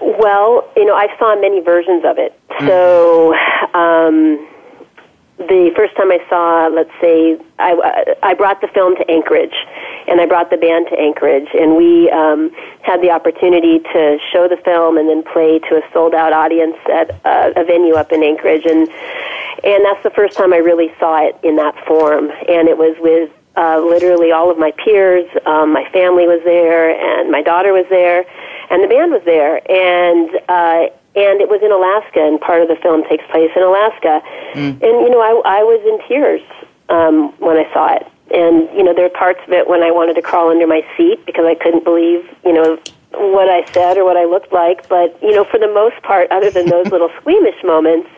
Well, 0.00 0.70
you 0.76 0.84
know, 0.84 0.94
I 0.94 1.08
saw 1.18 1.34
many 1.40 1.60
versions 1.60 2.04
of 2.04 2.18
it. 2.18 2.38
Mm-hmm. 2.50 2.66
So. 2.66 3.34
Um, 3.78 4.46
the 5.48 5.72
first 5.74 5.96
time 5.96 6.12
I 6.12 6.20
saw, 6.28 6.68
let's 6.68 6.92
say, 7.00 7.40
I, 7.58 8.14
I 8.22 8.34
brought 8.34 8.60
the 8.60 8.68
film 8.68 8.94
to 8.96 9.10
Anchorage, 9.10 9.54
and 10.06 10.20
I 10.20 10.26
brought 10.26 10.50
the 10.50 10.58
band 10.58 10.88
to 10.90 11.00
Anchorage, 11.00 11.48
and 11.58 11.76
we 11.76 12.10
um, 12.10 12.50
had 12.82 13.00
the 13.00 13.10
opportunity 13.10 13.78
to 13.78 14.18
show 14.30 14.48
the 14.48 14.58
film 14.58 14.98
and 14.98 15.08
then 15.08 15.22
play 15.22 15.58
to 15.58 15.76
a 15.76 15.82
sold 15.94 16.14
out 16.14 16.34
audience 16.34 16.76
at 16.92 17.10
uh, 17.24 17.52
a 17.56 17.64
venue 17.64 17.94
up 17.94 18.12
in 18.12 18.22
Anchorage, 18.22 18.66
and 18.66 18.86
and 19.64 19.84
that's 19.84 20.02
the 20.02 20.10
first 20.10 20.36
time 20.36 20.52
I 20.52 20.58
really 20.58 20.92
saw 20.98 21.26
it 21.26 21.36
in 21.42 21.56
that 21.56 21.74
form, 21.86 22.30
and 22.48 22.68
it 22.68 22.78
was 22.78 22.96
with 23.00 23.30
uh, 23.56 23.80
literally 23.80 24.32
all 24.32 24.50
of 24.50 24.58
my 24.58 24.72
peers, 24.72 25.28
um, 25.46 25.72
my 25.72 25.88
family 25.90 26.26
was 26.26 26.40
there, 26.44 26.90
and 26.90 27.30
my 27.30 27.42
daughter 27.42 27.72
was 27.72 27.86
there, 27.90 28.24
and 28.70 28.82
the 28.82 28.88
band 28.88 29.12
was 29.12 29.22
there, 29.24 29.60
and 29.70 30.30
uh, 30.48 30.88
and 31.16 31.40
it 31.40 31.48
was 31.48 31.60
in 31.62 31.72
Alaska, 31.72 32.22
and 32.22 32.40
part 32.40 32.62
of 32.62 32.68
the 32.68 32.76
film 32.76 33.02
takes 33.08 33.24
place 33.30 33.50
in 33.56 33.62
Alaska. 33.62 34.22
Mm. 34.54 34.78
And 34.78 34.94
you 35.02 35.10
know, 35.10 35.20
I, 35.20 35.58
I 35.58 35.62
was 35.62 35.82
in 35.82 35.98
tears 36.06 36.42
um, 36.88 37.34
when 37.40 37.56
I 37.56 37.66
saw 37.74 37.94
it, 37.96 38.06
and 38.30 38.70
you 38.76 38.84
know, 38.84 38.94
there 38.94 39.04
were 39.04 39.18
parts 39.18 39.40
of 39.46 39.52
it 39.52 39.68
when 39.68 39.82
I 39.82 39.90
wanted 39.90 40.14
to 40.14 40.22
crawl 40.22 40.50
under 40.50 40.66
my 40.66 40.86
seat 40.96 41.26
because 41.26 41.44
I 41.44 41.56
couldn't 41.56 41.84
believe, 41.84 42.24
you 42.44 42.52
know, 42.52 42.78
what 43.12 43.48
I 43.48 43.64
said 43.72 43.98
or 43.98 44.04
what 44.04 44.16
I 44.16 44.24
looked 44.24 44.52
like. 44.52 44.88
But 44.88 45.20
you 45.22 45.32
know, 45.32 45.44
for 45.44 45.58
the 45.58 45.68
most 45.68 46.02
part, 46.02 46.30
other 46.30 46.50
than 46.50 46.68
those 46.68 46.86
little 46.92 47.10
squeamish 47.20 47.62
moments, 47.64 48.08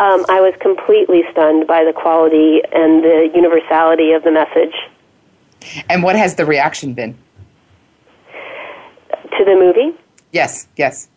um, 0.00 0.24
I 0.28 0.40
was 0.40 0.54
completely 0.60 1.22
stunned 1.32 1.66
by 1.66 1.84
the 1.84 1.92
quality 1.92 2.60
and 2.72 3.02
the 3.02 3.30
universality 3.34 4.12
of 4.12 4.22
the 4.24 4.30
message. 4.30 4.74
And 5.88 6.02
what 6.02 6.16
has 6.16 6.36
the 6.36 6.46
reaction 6.46 6.94
been 6.94 7.18
to 8.30 9.44
the 9.44 9.54
movie? 9.54 9.96
Yes, 10.32 10.68
yes 10.76 11.08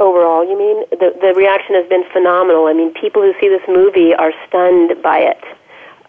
overall, 0.00 0.44
you 0.48 0.58
mean? 0.58 0.84
The, 0.90 1.16
the 1.20 1.34
reaction 1.34 1.74
has 1.74 1.88
been 1.88 2.04
phenomenal. 2.12 2.66
I 2.66 2.72
mean, 2.72 2.92
people 2.94 3.22
who 3.22 3.32
see 3.40 3.48
this 3.48 3.62
movie 3.68 4.14
are 4.14 4.32
stunned 4.46 5.02
by 5.02 5.18
it. 5.18 5.42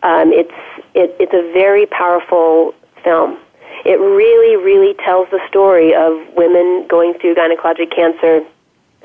Um, 0.03 0.31
it's, 0.31 0.53
it, 0.93 1.15
it's 1.19 1.33
a 1.33 1.51
very 1.53 1.85
powerful 1.85 2.73
film. 3.03 3.37
It 3.85 3.99
really, 3.99 4.55
really 4.55 4.93
tells 5.05 5.29
the 5.31 5.39
story 5.47 5.93
of 5.95 6.19
women 6.35 6.87
going 6.87 7.13
through 7.19 7.35
gynecologic 7.35 7.95
cancer 7.95 8.43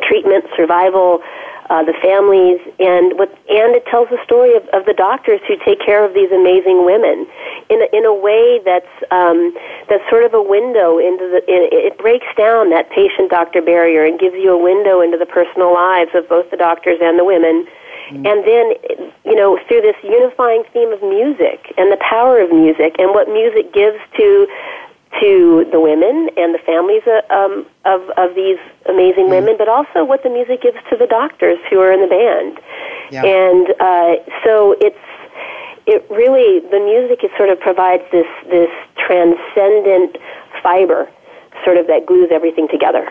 treatment, 0.02 0.44
survival, 0.56 1.22
uh, 1.70 1.82
the 1.82 1.94
families, 2.02 2.60
and 2.78 3.18
what, 3.18 3.30
and 3.48 3.74
it 3.74 3.86
tells 3.86 4.08
the 4.10 4.20
story 4.22 4.54
of, 4.54 4.66
of 4.68 4.84
the 4.84 4.92
doctors 4.92 5.40
who 5.48 5.56
take 5.64 5.80
care 5.80 6.04
of 6.04 6.12
these 6.12 6.30
amazing 6.30 6.84
women 6.84 7.26
in 7.70 7.80
a, 7.80 7.88
in 7.96 8.04
a 8.04 8.12
way 8.12 8.60
that's 8.64 8.90
um, 9.10 9.54
that's 9.88 10.04
sort 10.10 10.24
of 10.24 10.34
a 10.34 10.42
window 10.42 10.98
into 10.98 11.24
the. 11.24 11.40
In, 11.48 11.64
it 11.72 11.96
breaks 11.96 12.26
down 12.36 12.68
that 12.70 12.90
patient 12.90 13.30
doctor 13.30 13.62
barrier 13.62 14.04
and 14.04 14.18
gives 14.20 14.36
you 14.36 14.52
a 14.52 14.60
window 14.60 15.00
into 15.00 15.16
the 15.16 15.26
personal 15.26 15.72
lives 15.72 16.10
of 16.14 16.28
both 16.28 16.50
the 16.50 16.56
doctors 16.56 16.98
and 17.00 17.18
the 17.18 17.24
women. 17.24 17.66
Mm-hmm. 18.10 18.26
And 18.26 18.44
then, 18.44 19.10
you 19.24 19.34
know, 19.34 19.58
through 19.66 19.80
this 19.80 19.96
unifying 20.02 20.64
theme 20.72 20.92
of 20.92 21.02
music 21.02 21.72
and 21.78 21.90
the 21.90 21.96
power 21.96 22.40
of 22.40 22.52
music 22.52 22.96
and 22.98 23.10
what 23.10 23.28
music 23.28 23.72
gives 23.72 23.98
to 24.16 24.46
to 25.20 25.64
the 25.70 25.78
women 25.78 26.28
and 26.36 26.52
the 26.52 26.58
families 26.58 27.02
uh, 27.06 27.22
um, 27.32 27.64
of 27.84 28.02
of 28.16 28.34
these 28.34 28.58
amazing 28.86 29.26
mm. 29.26 29.30
women, 29.30 29.54
but 29.56 29.68
also 29.68 30.04
what 30.04 30.22
the 30.22 30.28
music 30.28 30.62
gives 30.62 30.78
to 30.90 30.96
the 30.96 31.06
doctors 31.06 31.58
who 31.70 31.78
are 31.80 31.92
in 31.92 32.00
the 32.00 32.08
band. 32.08 32.60
Yeah. 33.10 33.24
And 33.24 33.68
uh, 33.80 34.16
so 34.44 34.76
it's 34.80 34.98
it 35.86 36.04
really 36.10 36.60
the 36.68 36.80
music 36.80 37.24
is 37.24 37.30
sort 37.36 37.48
of 37.48 37.60
provides 37.60 38.02
this 38.10 38.26
this 38.50 38.70
transcendent 38.96 40.18
fiber, 40.62 41.08
sort 41.64 41.76
of 41.76 41.86
that 41.86 42.06
glues 42.06 42.28
everything 42.30 42.68
together. 42.68 43.10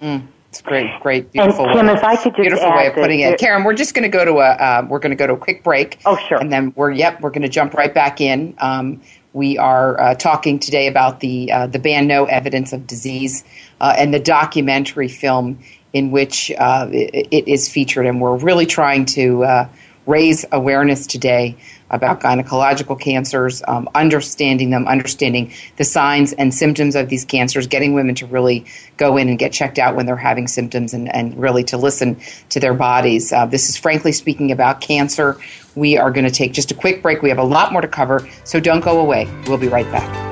Mm. 0.00 0.26
It's 0.52 0.60
great, 0.60 1.00
great, 1.00 1.32
beautiful. 1.32 1.64
And 1.64 1.74
Kim, 1.78 1.86
way, 1.86 1.94
if 1.94 2.04
I 2.04 2.14
could 2.14 2.24
just 2.24 2.36
beautiful 2.36 2.70
way 2.72 2.86
of 2.86 2.92
putting 2.92 3.20
it, 3.20 3.38
Karen. 3.38 3.64
We're 3.64 3.72
just 3.72 3.94
going 3.94 4.02
to 4.02 4.10
go 4.10 4.22
to 4.22 4.32
a 4.32 4.50
uh, 4.50 4.86
we're 4.86 4.98
going 4.98 5.08
to 5.08 5.16
go 5.16 5.26
to 5.26 5.32
a 5.32 5.38
quick 5.38 5.64
break. 5.64 5.98
Oh, 6.04 6.18
sure. 6.28 6.36
And 6.36 6.52
then 6.52 6.74
we're 6.76 6.90
yep, 6.90 7.22
we're 7.22 7.30
going 7.30 7.40
to 7.40 7.48
jump 7.48 7.72
right 7.72 7.94
back 7.94 8.20
in. 8.20 8.54
Um, 8.58 9.00
we 9.32 9.56
are 9.56 9.98
uh, 9.98 10.14
talking 10.14 10.58
today 10.58 10.88
about 10.88 11.20
the 11.20 11.50
uh, 11.50 11.68
the 11.68 11.78
band 11.78 12.06
No 12.06 12.26
Evidence 12.26 12.74
of 12.74 12.86
Disease 12.86 13.44
uh, 13.80 13.94
and 13.96 14.12
the 14.12 14.20
documentary 14.20 15.08
film 15.08 15.58
in 15.94 16.10
which 16.10 16.52
uh, 16.58 16.86
it, 16.92 17.28
it 17.30 17.48
is 17.48 17.70
featured, 17.70 18.04
and 18.04 18.20
we're 18.20 18.36
really 18.36 18.66
trying 18.66 19.06
to 19.06 19.44
uh, 19.44 19.68
raise 20.06 20.44
awareness 20.52 21.06
today 21.06 21.56
about 21.90 22.20
gynecological 22.20 22.98
cancers, 22.98 23.62
um, 23.68 23.88
understanding 23.94 24.70
them, 24.70 24.88
understanding 24.88 25.52
the 25.76 25.84
signs 25.84 26.32
and 26.32 26.54
symptoms 26.54 26.96
of 26.96 27.08
these 27.10 27.24
cancers, 27.24 27.66
getting 27.66 27.92
women 27.92 28.14
to 28.14 28.26
really 28.26 28.64
go 28.96 29.16
in 29.18 29.28
and 29.28 29.38
get 29.38 29.52
checked 29.52 29.78
out 29.78 29.94
when 29.94 30.06
they're 30.06 30.16
having 30.16 30.48
symptoms 30.48 30.94
and, 30.94 31.14
and 31.14 31.38
really 31.38 31.62
to 31.62 31.76
listen 31.76 32.18
to 32.48 32.58
their 32.58 32.74
bodies. 32.74 33.32
Uh, 33.32 33.44
this 33.44 33.68
is 33.68 33.76
frankly 33.76 34.12
speaking 34.12 34.50
about 34.50 34.80
cancer. 34.80 35.36
We 35.74 35.98
are 35.98 36.10
going 36.10 36.24
to 36.24 36.30
take 36.30 36.52
just 36.52 36.70
a 36.70 36.74
quick 36.74 37.02
break. 37.02 37.22
We 37.22 37.28
have 37.28 37.38
a 37.38 37.44
lot 37.44 37.72
more 37.72 37.82
to 37.82 37.88
cover, 37.88 38.26
so 38.44 38.58
don't 38.58 38.82
go 38.82 39.00
away. 39.00 39.28
We'll 39.46 39.58
be 39.58 39.68
right 39.68 39.90
back. 39.92 40.31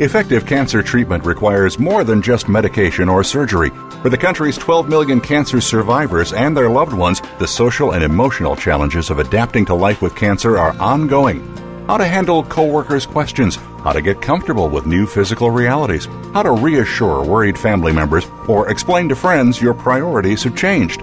Effective 0.00 0.44
cancer 0.44 0.82
treatment 0.82 1.24
requires 1.24 1.78
more 1.78 2.02
than 2.02 2.20
just 2.20 2.48
medication 2.48 3.08
or 3.08 3.22
surgery. 3.22 3.70
For 4.02 4.08
the 4.08 4.18
country's 4.18 4.58
12 4.58 4.88
million 4.88 5.20
cancer 5.20 5.60
survivors 5.60 6.32
and 6.32 6.56
their 6.56 6.68
loved 6.68 6.92
ones, 6.92 7.22
the 7.38 7.46
social 7.46 7.92
and 7.92 8.02
emotional 8.02 8.56
challenges 8.56 9.08
of 9.08 9.20
adapting 9.20 9.64
to 9.66 9.74
life 9.74 10.02
with 10.02 10.16
cancer 10.16 10.58
are 10.58 10.76
ongoing. 10.80 11.46
How 11.86 11.96
to 11.96 12.06
handle 12.06 12.42
coworkers' 12.42 13.06
questions, 13.06 13.54
how 13.54 13.92
to 13.92 14.02
get 14.02 14.20
comfortable 14.20 14.68
with 14.68 14.84
new 14.84 15.06
physical 15.06 15.52
realities, 15.52 16.06
how 16.32 16.42
to 16.42 16.50
reassure 16.50 17.24
worried 17.24 17.56
family 17.56 17.92
members, 17.92 18.26
or 18.48 18.68
explain 18.68 19.08
to 19.10 19.14
friends 19.14 19.62
your 19.62 19.74
priorities 19.74 20.42
have 20.42 20.56
changed. 20.56 21.02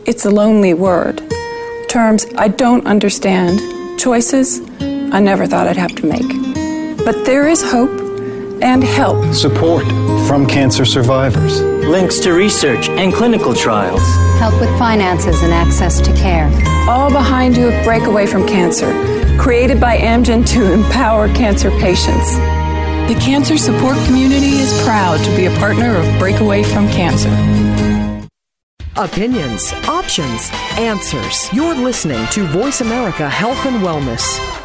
It's 0.05 0.25
a 0.25 0.29
lonely 0.29 0.75
word. 0.75 1.23
Terms 1.89 2.27
I 2.37 2.49
don't 2.49 2.85
understand. 2.85 3.59
Choices 3.99 4.61
I 4.79 5.19
never 5.19 5.47
thought 5.47 5.67
I'd 5.67 5.77
have 5.77 5.95
to 5.95 6.05
make. 6.05 6.27
But 7.03 7.25
there 7.25 7.47
is 7.47 7.63
hope 7.63 7.89
and 8.61 8.83
help. 8.83 9.33
Support 9.33 9.85
from 10.27 10.45
cancer 10.45 10.85
survivors. 10.85 11.61
Links 11.61 12.19
to 12.19 12.33
research 12.33 12.89
and 12.89 13.13
clinical 13.13 13.53
trials. 13.53 14.01
Help 14.39 14.59
with 14.59 14.69
finances 14.77 15.41
and 15.43 15.53
access 15.53 15.99
to 16.01 16.13
care. 16.13 16.47
All 16.89 17.09
behind 17.09 17.57
you 17.57 17.69
at 17.69 17.83
Breakaway 17.85 18.25
from 18.25 18.47
Cancer, 18.47 18.91
created 19.37 19.79
by 19.79 19.97
Amgen 19.97 20.47
to 20.47 20.73
empower 20.73 21.27
cancer 21.33 21.69
patients. 21.71 22.35
The 23.07 23.17
cancer 23.21 23.57
support 23.57 23.97
community 24.05 24.57
is 24.57 24.73
proud 24.83 25.23
to 25.23 25.35
be 25.35 25.45
a 25.45 25.55
partner 25.59 25.95
of 25.95 26.19
Breakaway 26.19 26.63
from 26.63 26.87
Cancer. 26.87 27.29
Opinions, 28.97 29.73
options, 29.89 30.49
answers. 30.79 31.51
You're 31.53 31.75
listening 31.75 32.25
to 32.31 32.45
Voice 32.47 32.81
America 32.81 33.29
Health 33.29 33.65
and 33.65 33.83
Wellness. 33.83 34.64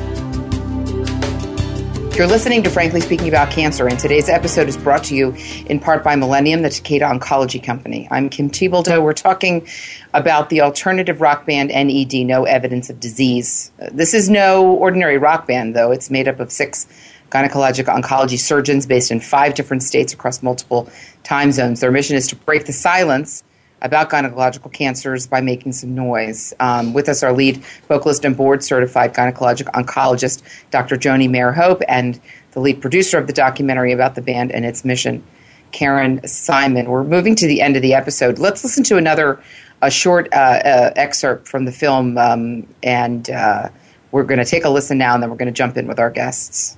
You're 2.21 2.29
listening 2.29 2.61
to 2.61 2.69
Frankly 2.69 3.01
Speaking 3.01 3.29
About 3.29 3.49
Cancer, 3.49 3.87
and 3.87 3.97
today's 3.97 4.29
episode 4.29 4.69
is 4.69 4.77
brought 4.77 5.05
to 5.05 5.15
you 5.15 5.35
in 5.65 5.79
part 5.79 6.03
by 6.03 6.15
Millennium, 6.15 6.61
the 6.61 6.69
Takeda 6.69 7.19
Oncology 7.19 7.63
Company. 7.63 8.07
I'm 8.11 8.29
Kim 8.29 8.51
Thiboldeaux. 8.51 9.01
We're 9.01 9.13
talking 9.13 9.67
about 10.13 10.51
the 10.51 10.61
alternative 10.61 11.19
rock 11.19 11.47
band 11.47 11.69
NED, 11.69 12.27
No 12.27 12.43
Evidence 12.43 12.91
of 12.91 12.99
Disease. 12.99 13.71
This 13.91 14.13
is 14.13 14.29
no 14.29 14.67
ordinary 14.67 15.17
rock 15.17 15.47
band, 15.47 15.75
though. 15.75 15.89
It's 15.91 16.11
made 16.11 16.27
up 16.27 16.39
of 16.39 16.51
six 16.51 16.85
gynecologic 17.31 17.85
oncology 17.85 18.37
surgeons 18.37 18.85
based 18.85 19.09
in 19.09 19.19
five 19.19 19.55
different 19.55 19.81
states 19.81 20.13
across 20.13 20.43
multiple 20.43 20.91
time 21.23 21.51
zones. 21.51 21.79
Their 21.79 21.91
mission 21.91 22.17
is 22.17 22.27
to 22.27 22.35
break 22.35 22.67
the 22.67 22.73
silence 22.73 23.43
about 23.81 24.09
gynecological 24.09 24.71
cancers 24.71 25.27
by 25.27 25.41
making 25.41 25.71
some 25.71 25.95
noise. 25.95 26.53
Um, 26.59 26.93
with 26.93 27.09
us, 27.09 27.23
our 27.23 27.33
lead 27.33 27.63
vocalist 27.87 28.23
and 28.25 28.35
board 28.37 28.63
certified 28.63 29.13
gynecologic 29.13 29.71
oncologist, 29.73 30.43
Dr. 30.69 30.97
Joni 30.97 31.29
Mayer 31.29 31.51
Hope, 31.51 31.81
and 31.87 32.19
the 32.51 32.59
lead 32.59 32.81
producer 32.81 33.17
of 33.17 33.27
the 33.27 33.33
documentary 33.33 33.91
about 33.91 34.15
the 34.15 34.21
band 34.21 34.51
and 34.51 34.65
its 34.65 34.85
mission, 34.85 35.23
Karen 35.71 36.25
Simon. 36.27 36.89
We're 36.89 37.03
moving 37.03 37.35
to 37.35 37.47
the 37.47 37.61
end 37.61 37.75
of 37.75 37.81
the 37.81 37.93
episode. 37.93 38.39
Let's 38.39 38.63
listen 38.63 38.83
to 38.85 38.97
another 38.97 39.41
a 39.81 39.89
short 39.89 40.31
uh, 40.31 40.35
uh, 40.35 40.93
excerpt 40.95 41.47
from 41.47 41.65
the 41.65 41.71
film, 41.71 42.17
um, 42.17 42.67
and 42.83 43.29
uh, 43.29 43.69
we're 44.11 44.23
going 44.23 44.39
to 44.39 44.45
take 44.45 44.63
a 44.63 44.69
listen 44.69 44.97
now, 44.97 45.13
and 45.13 45.23
then 45.23 45.29
we're 45.29 45.37
going 45.37 45.47
to 45.47 45.57
jump 45.57 45.75
in 45.77 45.87
with 45.87 45.99
our 45.99 46.11
guests. 46.11 46.77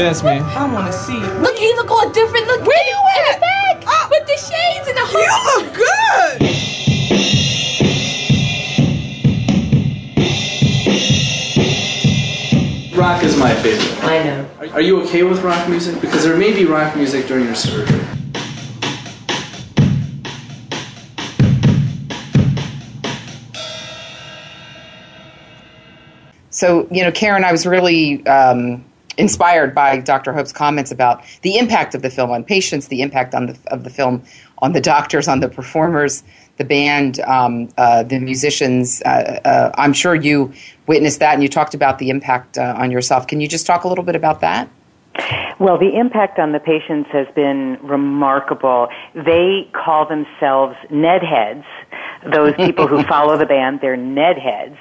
That's 0.00 0.22
me. 0.22 0.30
I 0.30 0.72
want 0.72 0.86
to 0.86 0.92
see 0.94 1.18
it. 1.18 1.42
Look, 1.42 1.60
you 1.60 1.76
look 1.76 1.90
all 1.90 2.08
different. 2.10 2.46
Look, 2.46 2.66
where 2.66 2.88
you 2.88 2.96
at? 3.28 3.38
Back. 3.38 3.84
With 4.10 4.26
the 4.26 4.36
shades 4.38 4.88
and 4.88 4.96
the 4.96 5.04
hood. 5.04 5.20
You 5.20 5.36
look 5.60 5.74
good. 12.90 12.98
Rock 12.98 13.22
is 13.22 13.36
my 13.36 13.54
favorite. 13.56 14.04
I 14.04 14.22
know. 14.24 14.48
Are, 14.60 14.68
are 14.76 14.80
you 14.80 15.02
okay 15.02 15.22
with 15.22 15.42
rock 15.42 15.68
music? 15.68 16.00
Because 16.00 16.24
there 16.24 16.34
may 16.34 16.54
be 16.54 16.64
rock 16.64 16.96
music 16.96 17.26
during 17.26 17.44
your 17.44 17.54
surgery. 17.54 18.00
So, 26.48 26.88
you 26.90 27.04
know, 27.04 27.12
Karen, 27.12 27.44
I 27.44 27.52
was 27.52 27.66
really 27.66 28.26
um, 28.26 28.89
inspired 29.18 29.74
by 29.74 29.98
Dr. 29.98 30.32
Hope's 30.32 30.52
comments 30.52 30.90
about 30.90 31.22
the 31.42 31.58
impact 31.58 31.94
of 31.94 32.02
the 32.02 32.10
film 32.10 32.30
on 32.30 32.44
patients, 32.44 32.88
the 32.88 33.02
impact 33.02 33.34
on 33.34 33.46
the, 33.46 33.58
of 33.68 33.84
the 33.84 33.90
film 33.90 34.22
on 34.58 34.72
the 34.72 34.80
doctors, 34.80 35.28
on 35.28 35.40
the 35.40 35.48
performers, 35.48 36.22
the 36.58 36.64
band, 36.64 37.20
um, 37.20 37.68
uh, 37.78 38.02
the 38.02 38.18
musicians. 38.18 39.02
Uh, 39.02 39.40
uh, 39.44 39.72
I'm 39.76 39.92
sure 39.92 40.14
you 40.14 40.52
witnessed 40.86 41.20
that 41.20 41.34
and 41.34 41.42
you 41.42 41.48
talked 41.48 41.74
about 41.74 41.98
the 41.98 42.10
impact 42.10 42.58
uh, 42.58 42.74
on 42.76 42.90
yourself. 42.90 43.26
Can 43.26 43.40
you 43.40 43.48
just 43.48 43.66
talk 43.66 43.84
a 43.84 43.88
little 43.88 44.04
bit 44.04 44.16
about 44.16 44.40
that? 44.40 44.68
Well, 45.58 45.78
the 45.78 45.98
impact 45.98 46.38
on 46.38 46.52
the 46.52 46.60
patients 46.60 47.10
has 47.12 47.26
been 47.34 47.78
remarkable. 47.82 48.88
They 49.14 49.68
call 49.72 50.06
themselves 50.06 50.76
Ned 50.90 51.22
heads. 51.22 51.64
Those 52.32 52.54
people 52.54 52.86
who 52.86 53.02
follow 53.04 53.36
the 53.36 53.46
band, 53.46 53.80
they're 53.80 53.96
Ned 53.96 54.38
heads. 54.38 54.76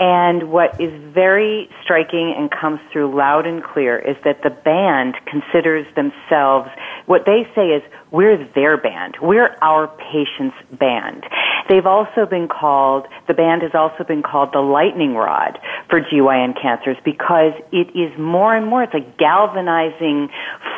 And 0.00 0.50
what 0.50 0.80
is 0.80 0.90
very 1.12 1.68
striking 1.82 2.34
and 2.34 2.50
comes 2.50 2.80
through 2.90 3.14
loud 3.14 3.46
and 3.46 3.62
clear 3.62 3.98
is 3.98 4.16
that 4.24 4.42
the 4.42 4.48
band 4.48 5.14
considers 5.26 5.86
themselves, 5.94 6.70
what 7.04 7.26
they 7.26 7.46
say 7.54 7.68
is, 7.68 7.82
we're 8.10 8.42
their 8.54 8.78
band. 8.78 9.16
We're 9.20 9.54
our 9.60 9.88
patient's 9.88 10.56
band. 10.72 11.26
They've 11.68 11.86
also 11.86 12.24
been 12.24 12.48
called, 12.48 13.08
the 13.28 13.34
band 13.34 13.60
has 13.60 13.74
also 13.74 14.02
been 14.02 14.22
called 14.22 14.54
the 14.54 14.60
lightning 14.60 15.14
rod 15.14 15.58
for 15.90 16.00
GYN 16.00 16.60
cancers 16.60 16.96
because 17.04 17.52
it 17.70 17.94
is 17.94 18.18
more 18.18 18.56
and 18.56 18.66
more, 18.66 18.84
it's 18.84 18.94
a 18.94 19.06
galvanizing 19.18 20.30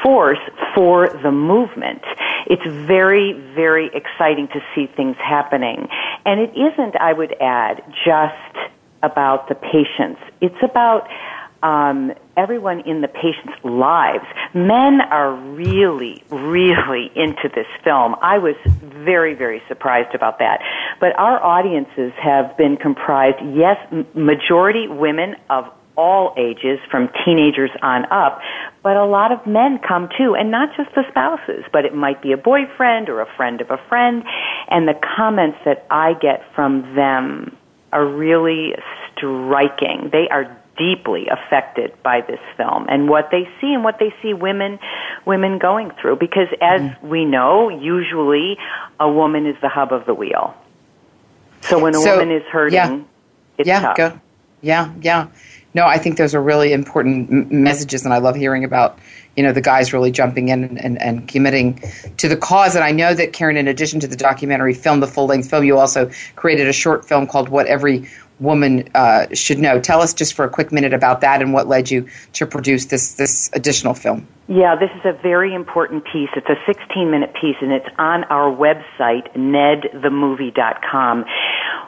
force 0.02 0.40
for 0.74 1.08
the 1.22 1.30
movement. 1.30 2.02
It's 2.46 2.66
very, 2.86 3.34
very 3.54 3.88
exciting 3.94 4.48
to 4.48 4.60
see 4.74 4.88
things 4.96 5.16
happening. 5.18 5.88
And 6.26 6.40
it 6.40 6.50
isn't, 6.56 6.96
I 6.96 7.12
would 7.12 7.36
add, 7.40 7.84
just 8.04 8.72
about 9.02 9.48
the 9.48 9.54
patients. 9.54 10.20
It's 10.40 10.62
about 10.62 11.08
um, 11.62 12.12
everyone 12.36 12.80
in 12.80 13.00
the 13.00 13.08
patient's 13.08 13.64
lives. 13.64 14.24
Men 14.54 15.00
are 15.00 15.34
really, 15.34 16.22
really 16.30 17.10
into 17.14 17.48
this 17.54 17.66
film. 17.84 18.16
I 18.20 18.38
was 18.38 18.56
very, 18.82 19.34
very 19.34 19.62
surprised 19.68 20.14
about 20.14 20.38
that. 20.40 20.60
But 21.00 21.16
our 21.18 21.42
audiences 21.42 22.12
have 22.20 22.56
been 22.56 22.76
comprised, 22.76 23.38
yes, 23.54 23.76
majority 24.14 24.88
women 24.88 25.36
of 25.50 25.66
all 25.96 26.34
ages, 26.38 26.78
from 26.90 27.10
teenagers 27.24 27.70
on 27.82 28.06
up, 28.10 28.40
but 28.82 28.96
a 28.96 29.04
lot 29.04 29.30
of 29.30 29.46
men 29.46 29.78
come 29.86 30.08
too, 30.16 30.34
and 30.34 30.50
not 30.50 30.70
just 30.74 30.88
the 30.94 31.02
spouses, 31.10 31.64
but 31.70 31.84
it 31.84 31.94
might 31.94 32.22
be 32.22 32.32
a 32.32 32.36
boyfriend 32.36 33.10
or 33.10 33.20
a 33.20 33.26
friend 33.36 33.60
of 33.60 33.70
a 33.70 33.76
friend, 33.90 34.24
and 34.70 34.88
the 34.88 34.98
comments 35.16 35.58
that 35.66 35.86
I 35.90 36.14
get 36.14 36.42
from 36.54 36.94
them 36.94 37.54
are 37.92 38.06
really 38.06 38.74
striking. 39.16 40.10
They 40.10 40.28
are 40.30 40.56
deeply 40.78 41.26
affected 41.28 41.92
by 42.02 42.22
this 42.22 42.40
film 42.56 42.86
and 42.88 43.08
what 43.08 43.28
they 43.30 43.44
see 43.60 43.74
and 43.74 43.84
what 43.84 43.98
they 43.98 44.12
see 44.22 44.32
women 44.32 44.78
women 45.26 45.58
going 45.58 45.90
through 46.00 46.16
because 46.16 46.48
as 46.62 46.80
mm. 46.80 47.02
we 47.02 47.24
know 47.24 47.68
usually 47.68 48.56
a 48.98 49.10
woman 49.10 49.46
is 49.46 49.54
the 49.60 49.68
hub 49.68 49.92
of 49.92 50.06
the 50.06 50.14
wheel 50.14 50.54
so 51.60 51.78
when 51.78 51.94
a 51.94 51.98
so, 51.98 52.16
woman 52.16 52.34
is 52.34 52.42
hurting 52.50 52.74
yeah, 52.74 53.00
it's 53.58 53.66
yeah 53.66 53.80
tough. 53.80 53.96
go 53.96 54.20
yeah 54.62 54.92
yeah 55.02 55.28
no 55.74 55.84
i 55.84 55.98
think 55.98 56.16
those 56.16 56.34
are 56.34 56.42
really 56.42 56.72
important 56.72 57.30
m- 57.30 57.62
messages 57.62 58.04
and 58.06 58.14
i 58.14 58.18
love 58.18 58.34
hearing 58.34 58.64
about 58.64 58.98
you 59.36 59.42
know 59.42 59.52
the 59.52 59.60
guys 59.60 59.92
really 59.92 60.10
jumping 60.10 60.48
in 60.48 60.64
and, 60.64 60.84
and, 60.84 61.00
and, 61.00 61.28
committing 61.28 61.80
to 62.16 62.28
the 62.28 62.36
cause 62.36 62.74
and 62.74 62.84
i 62.84 62.90
know 62.90 63.14
that 63.14 63.32
karen 63.32 63.56
in 63.56 63.68
addition 63.68 64.00
to 64.00 64.06
the 64.06 64.16
documentary 64.16 64.74
film 64.74 65.00
the 65.00 65.06
full-length 65.06 65.48
film 65.48 65.64
you 65.64 65.78
also 65.78 66.10
created 66.36 66.68
a 66.68 66.72
short 66.72 67.04
film 67.04 67.26
called 67.26 67.48
what 67.48 67.66
every 67.66 68.06
woman 68.42 68.88
uh, 68.94 69.26
should 69.32 69.58
know. 69.58 69.80
Tell 69.80 70.02
us 70.02 70.12
just 70.12 70.34
for 70.34 70.44
a 70.44 70.50
quick 70.50 70.72
minute 70.72 70.92
about 70.92 71.20
that 71.20 71.40
and 71.40 71.52
what 71.52 71.68
led 71.68 71.90
you 71.90 72.08
to 72.34 72.46
produce 72.46 72.86
this 72.86 73.14
this 73.14 73.48
additional 73.54 73.94
film. 73.94 74.26
Yeah, 74.48 74.74
this 74.74 74.90
is 74.96 75.04
a 75.04 75.12
very 75.22 75.54
important 75.54 76.04
piece. 76.04 76.28
It's 76.36 76.48
a 76.48 76.56
16 76.66 77.10
minute 77.10 77.32
piece 77.40 77.56
and 77.62 77.72
it's 77.72 77.88
on 77.98 78.24
our 78.24 78.54
website, 78.54 79.32
nedthemovie.com. 79.34 81.24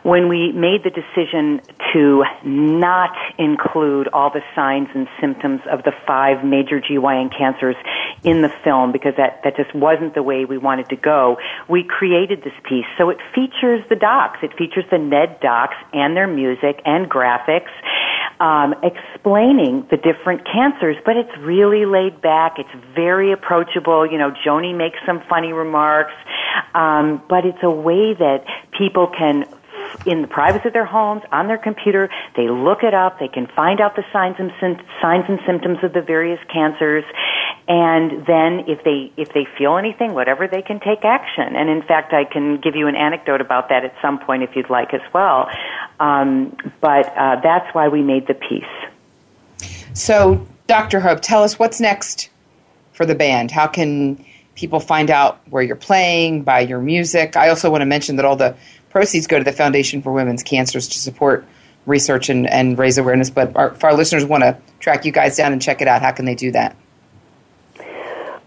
When 0.05 0.29
we 0.29 0.53
made 0.53 0.85
the 0.85 0.91
decision 0.91 1.63
to 1.95 2.25
not 2.45 3.17
include 3.39 4.09
all 4.13 4.31
the 4.31 4.43
signs 4.55 4.89
and 4.95 5.09
symptoms 5.19 5.63
of 5.71 5.83
the 5.83 5.93
five 6.07 6.45
major 6.45 6.79
GYN 6.79 7.37
cancers 7.37 7.75
in 8.23 8.43
the 8.43 8.51
film 8.63 8.93
because 8.93 9.15
that, 9.17 9.41
that 9.45 9.57
just 9.57 9.75
wasn't 9.75 10.15
the 10.15 10.23
way 10.23 10.45
we 10.45 10.59
wanted 10.59 10.91
to 10.91 10.97
go, 10.97 11.39
we 11.69 11.85
created 11.85 12.45
this 12.45 12.53
piece. 12.69 12.85
So 12.99 13.09
it 13.09 13.19
features 13.35 13.83
the 13.89 13.97
docs. 13.97 14.41
It 14.43 14.53
features 14.59 14.85
the 14.91 14.99
Ned 14.99 15.41
docs 15.41 15.77
and 15.95 16.15
their 16.15 16.29
music 16.29 16.83
and 16.85 17.11
graphics 17.11 17.73
um, 18.41 18.75
explaining 18.83 19.87
the 19.91 19.97
different 19.97 20.45
cancers, 20.45 20.97
but 21.05 21.17
it's 21.17 21.35
really 21.39 21.87
laid 21.87 22.21
back. 22.21 22.59
It's 22.59 22.85
very 22.95 23.33
approachable. 23.33 24.05
You 24.05 24.19
know, 24.19 24.33
Joni 24.45 24.77
makes 24.77 24.99
some 25.07 25.23
funny 25.29 25.53
remarks, 25.53 26.13
um, 26.75 27.23
but 27.29 27.47
it's 27.47 27.63
a 27.63 27.71
way 27.71 28.15
that 28.15 28.45
people 28.77 29.07
can 29.07 29.45
in 30.07 30.23
the 30.23 30.29
privacy 30.29 30.69
of 30.69 30.73
their 30.73 30.85
homes, 30.85 31.23
on 31.33 31.49
their 31.49 31.59
computer. 31.59 32.09
They 32.37 32.49
look 32.49 32.83
it 32.83 32.95
up. 32.95 33.19
They 33.19 33.29
can 33.29 33.47
find 33.47 33.81
out 33.81 33.97
the 33.97 34.05
signs 34.13 34.37
and 34.39 34.53
signs 35.01 35.25
and 35.29 35.39
symptoms 35.47 35.79
of 35.83 35.93
the 35.93 36.03
various 36.03 36.41
cancers, 36.53 37.05
and 37.67 38.27
then 38.27 38.65
if 38.69 38.85
they 38.85 39.13
if 39.17 39.33
they 39.33 39.47
feel 39.57 39.77
anything, 39.77 40.15
whatever, 40.15 40.47
they 40.47 40.63
can 40.63 40.81
take 40.81 41.05
action. 41.05 41.57
And 41.57 41.71
in 41.71 41.83
fact, 41.83 42.13
I 42.13 42.25
can 42.25 42.61
give 42.61 42.77
you 42.77 42.87
an 42.89 42.97
anecdote 42.97 43.41
about 43.41 43.69
that 43.71 43.85
at 43.85 43.95
some 44.03 44.19
point 44.19 44.43
if 44.43 44.55
you'd 44.55 44.71
like 44.71 44.93
as 44.93 45.01
well. 45.13 45.49
Um, 46.01 46.57
but 46.81 47.07
uh, 47.17 47.41
that's 47.43 47.75
why 47.75 47.89
we 47.89 48.03
made 48.03 48.27
the 48.27 48.35
piece. 48.35 48.65
So, 49.95 50.47
Dr. 50.67 51.01
Hope, 51.01 51.21
tell 51.21 51.43
us 51.43 51.59
what's 51.59 51.81
next 51.81 52.29
for 52.93 53.07
the 53.07 53.15
band. 53.15 53.51
How 53.51 53.67
can 53.67 54.25
people 54.55 54.81
find 54.81 55.11
out 55.11 55.41
where 55.51 55.63
you're 55.63 55.77
playing, 55.77 56.43
buy 56.43 56.61
your 56.61 56.81
music? 56.81 57.37
I 57.37 57.49
also 57.49 57.71
want 57.71 57.83
to 57.83 57.87
mention 57.87 58.17
that 58.17 58.25
all 58.25 58.37
the 58.37 58.57
proceeds 58.91 59.27
go 59.27 59.39
to 59.39 59.45
the 59.45 59.53
Foundation 59.53 60.03
for 60.03 60.13
Women's 60.13 60.43
Cancers 60.43 60.89
to 60.89 60.99
support 60.99 61.45
research 61.87 62.29
and, 62.29 62.49
and 62.49 62.79
raise 62.79 62.99
awareness. 62.99 63.31
But 63.31 63.55
our, 63.57 63.73
if 63.73 63.85
our 63.85 63.95
listeners 63.95 64.25
want 64.25 64.43
to 64.43 64.57
track 64.81 65.05
you 65.05 65.13
guys 65.13 65.37
down 65.37 65.53
and 65.53 65.61
check 65.61 65.81
it 65.81 65.89
out, 65.89 66.03
how 66.03 66.13
can 66.13 66.25
they 66.25 66.35
do 66.35 66.51
that? 66.53 66.77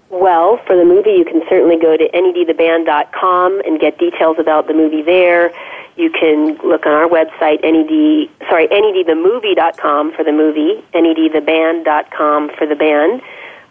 Well, 0.09 0.59
for 0.65 0.75
the 0.75 0.85
movie, 0.85 1.11
you 1.11 1.25
can 1.25 1.41
certainly 1.49 1.77
go 1.77 1.97
to 1.97 2.09
nedtheband.com 2.09 3.61
and 3.65 3.79
get 3.79 3.97
details 3.99 4.37
about 4.39 4.67
the 4.67 4.73
movie 4.73 5.01
there. 5.01 5.51
You 5.97 6.09
can 6.11 6.57
look 6.63 6.85
on 6.85 6.93
our 6.93 7.07
website, 7.07 7.61
ned, 7.63 8.29
sorry, 8.47 8.67
nedthemovie.com 8.67 10.13
for 10.13 10.23
the 10.23 10.31
movie, 10.31 10.83
nedtheband.com 10.93 12.51
for 12.57 12.65
the 12.65 12.75
band. 12.75 13.21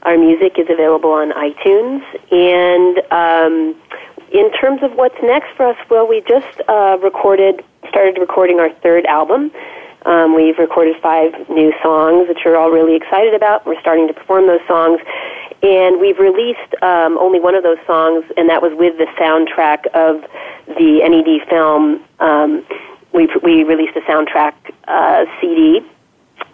Our 0.07 0.17
music 0.17 0.57
is 0.57 0.69
available 0.71 1.11
on 1.11 1.33
iTunes. 1.33 2.01
And 2.31 3.03
um, 3.11 3.75
in 4.33 4.53
terms 4.53 4.85
of 4.85 4.93
what's 4.93 5.21
next 5.21 5.49
for 5.57 5.67
us, 5.67 5.77
well, 5.91 6.07
we 6.07 6.21
just 6.29 6.61
uh, 6.69 6.97
recorded, 7.03 7.65
started 7.89 8.17
recording 8.21 8.61
our 8.61 8.71
third 8.71 9.05
album. 9.07 9.51
Um, 10.05 10.37
we've 10.37 10.59
recorded 10.59 10.95
five 11.03 11.35
new 11.51 11.73
songs, 11.83 12.29
which 12.29 12.39
we're 12.45 12.57
all 12.57 12.71
really 12.71 12.95
excited 12.95 13.35
about. 13.35 13.67
We're 13.67 13.81
starting 13.81 14.07
to 14.07 14.15
perform 14.15 14.47
those 14.47 14.65
songs. 14.69 15.01
And 15.65 16.01
we've 16.01 16.21
released 16.21 16.81
um, 16.83 17.19
only 17.19 17.41
one 17.41 17.57
of 17.57 17.65
those 17.65 17.79
songs, 17.85 18.25
and 18.37 18.49
that 18.49 18.63
was 18.63 18.73
with 18.79 18.97
the 18.99 19.07
soundtrack 19.19 19.87
of 19.89 20.23
the 20.69 21.01
NED 21.03 21.49
film. 21.49 22.05
Um, 22.21 22.65
we, 23.13 23.29
we 23.43 23.65
released 23.65 23.97
a 23.97 24.03
soundtrack 24.03 24.55
uh, 24.87 25.25
CD, 25.41 25.81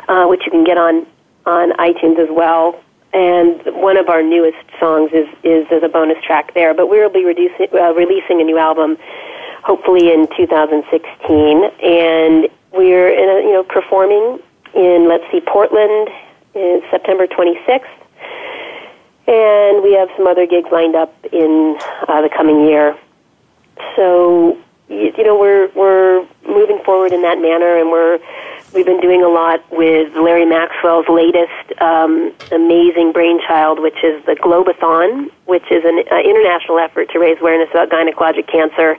uh, 0.09 0.25
which 0.25 0.41
you 0.47 0.51
can 0.51 0.65
get 0.65 0.79
on, 0.79 1.07
on 1.45 1.73
iTunes 1.73 2.19
as 2.19 2.29
well. 2.31 2.83
And 3.15 3.61
one 3.77 3.97
of 3.97 4.09
our 4.09 4.23
newest 4.23 4.65
songs 4.81 5.11
is, 5.13 5.29
is 5.45 5.67
as 5.71 5.83
a 5.83 5.89
bonus 5.89 6.23
track 6.25 6.55
there. 6.55 6.73
But 6.73 6.89
we'll 6.89 7.11
be 7.11 7.25
reducing, 7.25 7.69
uh, 7.73 7.93
releasing 7.93 8.41
a 8.41 8.45
new 8.45 8.59
album 8.59 8.97
hopefully 9.63 10.13
in 10.13 10.27
2016. 10.37 11.71
And 11.83 12.49
we're 12.73 13.09
in 13.09 13.29
a, 13.29 13.47
you 13.47 13.53
know 13.53 13.63
performing 13.63 14.41
in 14.75 15.09
let's 15.09 15.25
see 15.31 15.41
Portland 15.41 16.09
in 16.55 16.83
September 16.91 17.27
26th, 17.27 17.85
and 19.27 19.83
we 19.83 19.93
have 19.95 20.09
some 20.17 20.27
other 20.27 20.47
gigs 20.47 20.69
lined 20.73 20.95
up 20.95 21.15
in 21.33 21.79
uh, 22.09 22.21
the 22.23 22.29
coming 22.29 22.67
year. 22.67 22.97
So 23.97 24.59
you, 24.89 25.13
you 25.17 25.25
know 25.25 25.39
we're 25.39 25.71
we're 25.75 26.27
moving 26.47 26.81
forward 26.85 27.13
in 27.13 27.23
that 27.23 27.41
manner, 27.41 27.79
and 27.79 27.91
we're 27.91 28.19
we've 28.75 28.87
been 28.87 29.01
doing 29.01 29.23
a 29.23 29.29
lot 29.29 29.61
with 29.71 30.15
Larry 30.17 30.47
Maxwell's 30.47 31.09
latest 31.09 31.81
um, 31.81 32.33
amazing 32.51 33.13
brainchild, 33.13 33.81
which 33.81 34.03
is 34.03 34.25
the 34.25 34.35
Globathon, 34.35 35.31
which 35.47 35.71
is 35.71 35.85
an 35.85 36.03
uh, 36.11 36.21
international 36.21 36.79
effort 36.79 37.11
to 37.11 37.19
raise 37.19 37.39
awareness 37.41 37.69
about 37.71 37.91
gynecologic 37.91 38.51
cancer 38.51 38.97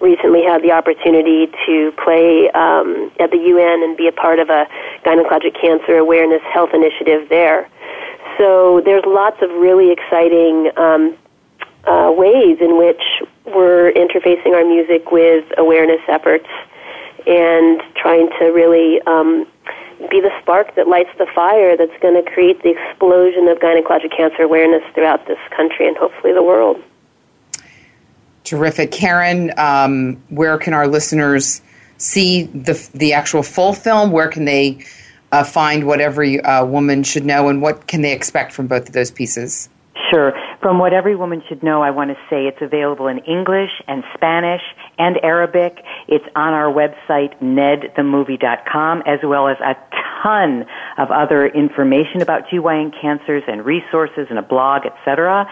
recently 0.00 0.42
had 0.42 0.62
the 0.62 0.72
opportunity 0.72 1.46
to 1.66 1.92
play 2.02 2.50
um, 2.52 3.12
at 3.20 3.30
the 3.30 3.36
UN 3.36 3.82
and 3.82 3.96
be 3.96 4.08
a 4.08 4.12
part 4.12 4.38
of 4.38 4.48
a 4.48 4.66
gynecologic 5.04 5.60
cancer 5.60 5.98
awareness 5.98 6.42
health 6.52 6.70
initiative 6.72 7.28
there. 7.28 7.68
So 8.38 8.80
there's 8.84 9.04
lots 9.06 9.42
of 9.42 9.50
really 9.50 9.92
exciting 9.92 10.70
um, 10.78 11.16
uh, 11.84 12.12
ways 12.16 12.56
in 12.60 12.78
which 12.78 13.02
we're 13.44 13.92
interfacing 13.92 14.54
our 14.54 14.64
music 14.64 15.10
with 15.10 15.44
awareness 15.58 16.00
efforts 16.08 16.48
and 17.26 17.82
trying 17.96 18.28
to 18.38 18.46
really 18.46 19.00
um, 19.02 19.46
be 20.10 20.20
the 20.20 20.30
spark 20.40 20.74
that 20.76 20.88
lights 20.88 21.10
the 21.18 21.26
fire 21.34 21.76
that's 21.76 21.96
going 22.00 22.22
to 22.22 22.30
create 22.30 22.62
the 22.62 22.70
explosion 22.70 23.48
of 23.48 23.58
gynecologic 23.58 24.16
cancer 24.16 24.42
awareness 24.42 24.82
throughout 24.94 25.26
this 25.26 25.38
country 25.54 25.86
and 25.86 25.96
hopefully 25.96 26.32
the 26.32 26.42
world. 26.42 26.82
Terrific. 28.44 28.90
Karen, 28.90 29.52
um, 29.58 30.20
where 30.28 30.58
can 30.58 30.72
our 30.72 30.88
listeners 30.88 31.60
see 31.98 32.44
the, 32.44 32.88
the 32.94 33.12
actual 33.12 33.42
full 33.42 33.74
film? 33.74 34.10
Where 34.10 34.28
can 34.28 34.46
they 34.46 34.84
uh, 35.32 35.44
find 35.44 35.86
what 35.86 36.00
every 36.00 36.40
uh, 36.40 36.64
woman 36.64 37.02
should 37.02 37.24
know, 37.24 37.48
and 37.48 37.62
what 37.62 37.86
can 37.86 38.02
they 38.02 38.12
expect 38.12 38.52
from 38.52 38.66
both 38.66 38.88
of 38.88 38.92
those 38.92 39.10
pieces? 39.10 39.68
Sure. 40.10 40.32
From 40.60 40.78
what 40.78 40.92
every 40.92 41.16
woman 41.16 41.42
should 41.48 41.62
know, 41.62 41.82
I 41.82 41.90
want 41.90 42.10
to 42.10 42.16
say 42.28 42.46
it's 42.46 42.62
available 42.62 43.06
in 43.08 43.18
English 43.18 43.70
and 43.86 44.02
Spanish 44.14 44.62
and 44.98 45.18
Arabic. 45.22 45.78
It's 46.08 46.24
on 46.34 46.52
our 46.52 46.72
website, 46.72 47.38
nedthemovie.com, 47.40 49.02
as 49.06 49.20
well 49.22 49.48
as 49.48 49.56
a 49.60 49.74
ton 50.22 50.66
of 50.98 51.10
other 51.10 51.46
information 51.46 52.22
about 52.22 52.48
GYN 52.52 52.92
cancers 53.00 53.42
and 53.46 53.64
resources 53.64 54.26
and 54.30 54.38
a 54.38 54.42
blog, 54.42 54.82
etc. 54.86 55.46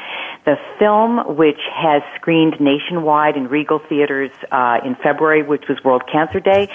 The 0.44 0.56
film, 0.78 1.36
which 1.36 1.60
has 1.74 2.02
screened 2.16 2.60
nationwide 2.60 3.36
in 3.36 3.48
Regal 3.48 3.80
theaters 3.88 4.30
uh, 4.50 4.78
in 4.84 4.96
February, 4.96 5.42
which 5.42 5.64
was 5.68 5.82
World 5.84 6.02
Cancer 6.10 6.40
Day, 6.40 6.68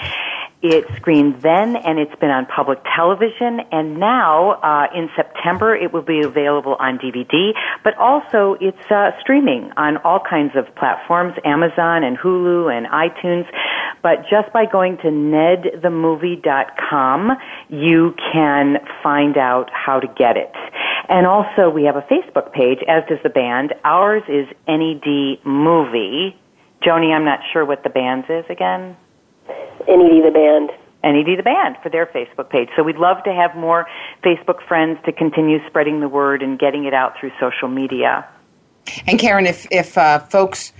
it 0.64 0.84
screened 0.96 1.40
then, 1.42 1.76
and 1.76 1.98
it's 1.98 2.14
been 2.20 2.30
on 2.30 2.46
public 2.46 2.78
television, 2.96 3.60
and 3.70 4.00
now 4.00 4.52
uh, 4.52 4.86
in 4.96 5.10
September 5.14 5.76
it 5.76 5.92
will 5.92 6.00
be 6.00 6.22
available 6.22 6.74
on 6.80 6.98
DVD. 6.98 7.52
But 7.84 7.98
also, 7.98 8.56
it's 8.62 8.90
uh, 8.90 9.10
streaming 9.20 9.72
on 9.76 9.98
all 9.98 10.20
kinds 10.20 10.56
of 10.56 10.74
platforms, 10.74 11.34
Amazon 11.44 12.02
and 12.02 12.16
Hulu 12.16 12.74
and 12.74 12.86
iTunes. 12.86 13.46
But 14.02 14.24
just 14.30 14.50
by 14.54 14.64
going 14.64 14.96
to 14.98 15.08
nedthemovie.com, 15.08 17.32
you 17.68 18.14
can 18.32 18.78
find 19.02 19.36
out 19.36 19.70
how 19.70 20.00
to 20.00 20.06
get 20.16 20.38
it. 20.38 20.54
And 21.10 21.26
also, 21.26 21.68
we 21.68 21.84
have 21.84 21.96
a 21.96 22.02
Facebook 22.02 22.52
page, 22.52 22.78
as 22.88 23.04
does 23.06 23.18
the 23.22 23.28
band. 23.28 23.74
Ours 23.84 24.22
is 24.28 24.46
NED 24.66 25.44
Movie. 25.44 26.34
Joni, 26.82 27.14
I'm 27.14 27.26
not 27.26 27.40
sure 27.52 27.66
what 27.66 27.82
the 27.82 27.90
band's 27.90 28.30
is 28.30 28.46
again. 28.48 28.96
NED 29.88 30.24
the 30.24 30.30
band. 30.32 30.70
NED 31.02 31.38
the 31.38 31.42
band 31.42 31.76
for 31.82 31.90
their 31.90 32.06
Facebook 32.06 32.48
page. 32.48 32.68
So 32.76 32.82
we'd 32.82 32.96
love 32.96 33.22
to 33.24 33.32
have 33.32 33.54
more 33.54 33.86
Facebook 34.22 34.66
friends 34.66 34.98
to 35.04 35.12
continue 35.12 35.58
spreading 35.66 36.00
the 36.00 36.08
word 36.08 36.42
and 36.42 36.58
getting 36.58 36.84
it 36.86 36.94
out 36.94 37.18
through 37.18 37.32
social 37.38 37.68
media. 37.68 38.26
And 39.06 39.18
Karen, 39.18 39.46
if 39.46 39.66
if 39.70 39.98
uh, 39.98 40.20
folks 40.20 40.72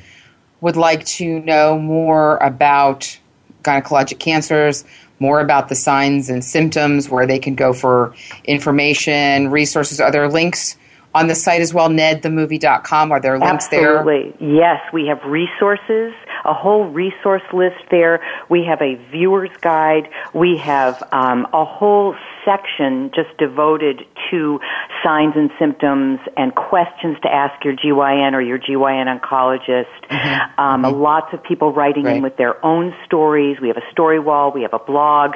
would 0.61 0.77
like 0.77 1.05
to 1.05 1.41
know 1.41 1.79
more 1.79 2.39
about 2.39 3.19
gynecologic 3.63 4.19
cancers, 4.19 4.85
more 5.19 5.41
about 5.41 5.69
the 5.69 5.75
signs 5.75 6.31
and 6.31 6.45
symptoms, 6.45 7.09
where 7.09 7.27
they 7.27 7.39
can 7.39 7.55
go 7.55 7.73
for 7.73 8.15
information, 8.45 9.51
resources, 9.51 10.01
are 10.01 10.11
there 10.11 10.29
links 10.29 10.77
on 11.15 11.29
the 11.29 11.35
site 11.35 11.61
as 11.61 11.73
well, 11.73 11.89
nedthemovie.com? 11.89 13.13
Are 13.13 13.21
there 13.21 13.39
links 13.39 13.67
Absolutely. 13.67 14.35
there? 14.39 14.51
Yes, 14.55 14.81
we 14.93 15.07
have 15.07 15.23
resources, 15.25 16.13
a 16.45 16.53
whole 16.53 16.87
resource 16.87 17.43
list 17.53 17.77
there. 17.91 18.21
We 18.49 18.65
have 18.65 18.83
a 18.83 18.97
viewer's 19.11 19.57
guide. 19.61 20.09
We 20.35 20.59
have 20.59 21.03
um, 21.13 21.47
a 21.53 21.65
whole 21.65 22.15
section 22.45 23.11
just 23.15 23.37
devoted 23.39 24.03
to 24.31 24.61
signs 25.03 25.35
and 25.37 25.51
symptoms 25.59 26.21
and 26.37 26.55
questions 26.55 27.17
to 27.23 27.33
ask 27.33 27.65
your 27.65 27.75
GYN 27.75 28.33
or 28.33 28.41
your 28.41 28.59
GYN 28.59 29.07
oncologist. 29.07 29.87
Mm-hmm. 30.11 30.61
Um, 30.61 30.83
mm-hmm. 30.83 31.01
Lots 31.01 31.33
of 31.33 31.43
people 31.43 31.73
writing 31.73 32.05
right. 32.05 32.17
in 32.17 32.23
with 32.23 32.37
their 32.37 32.65
own 32.65 32.95
stories. 33.07 33.59
We 33.61 33.69
have 33.69 33.77
a 33.77 33.91
story 33.93 34.19
wall. 34.19 34.53
We 34.53 34.63
have 34.63 34.75
a 34.75 34.79
blog. 34.79 35.33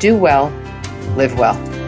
do 0.00 0.16
well, 0.16 0.50
live 1.16 1.38
well. 1.38 1.87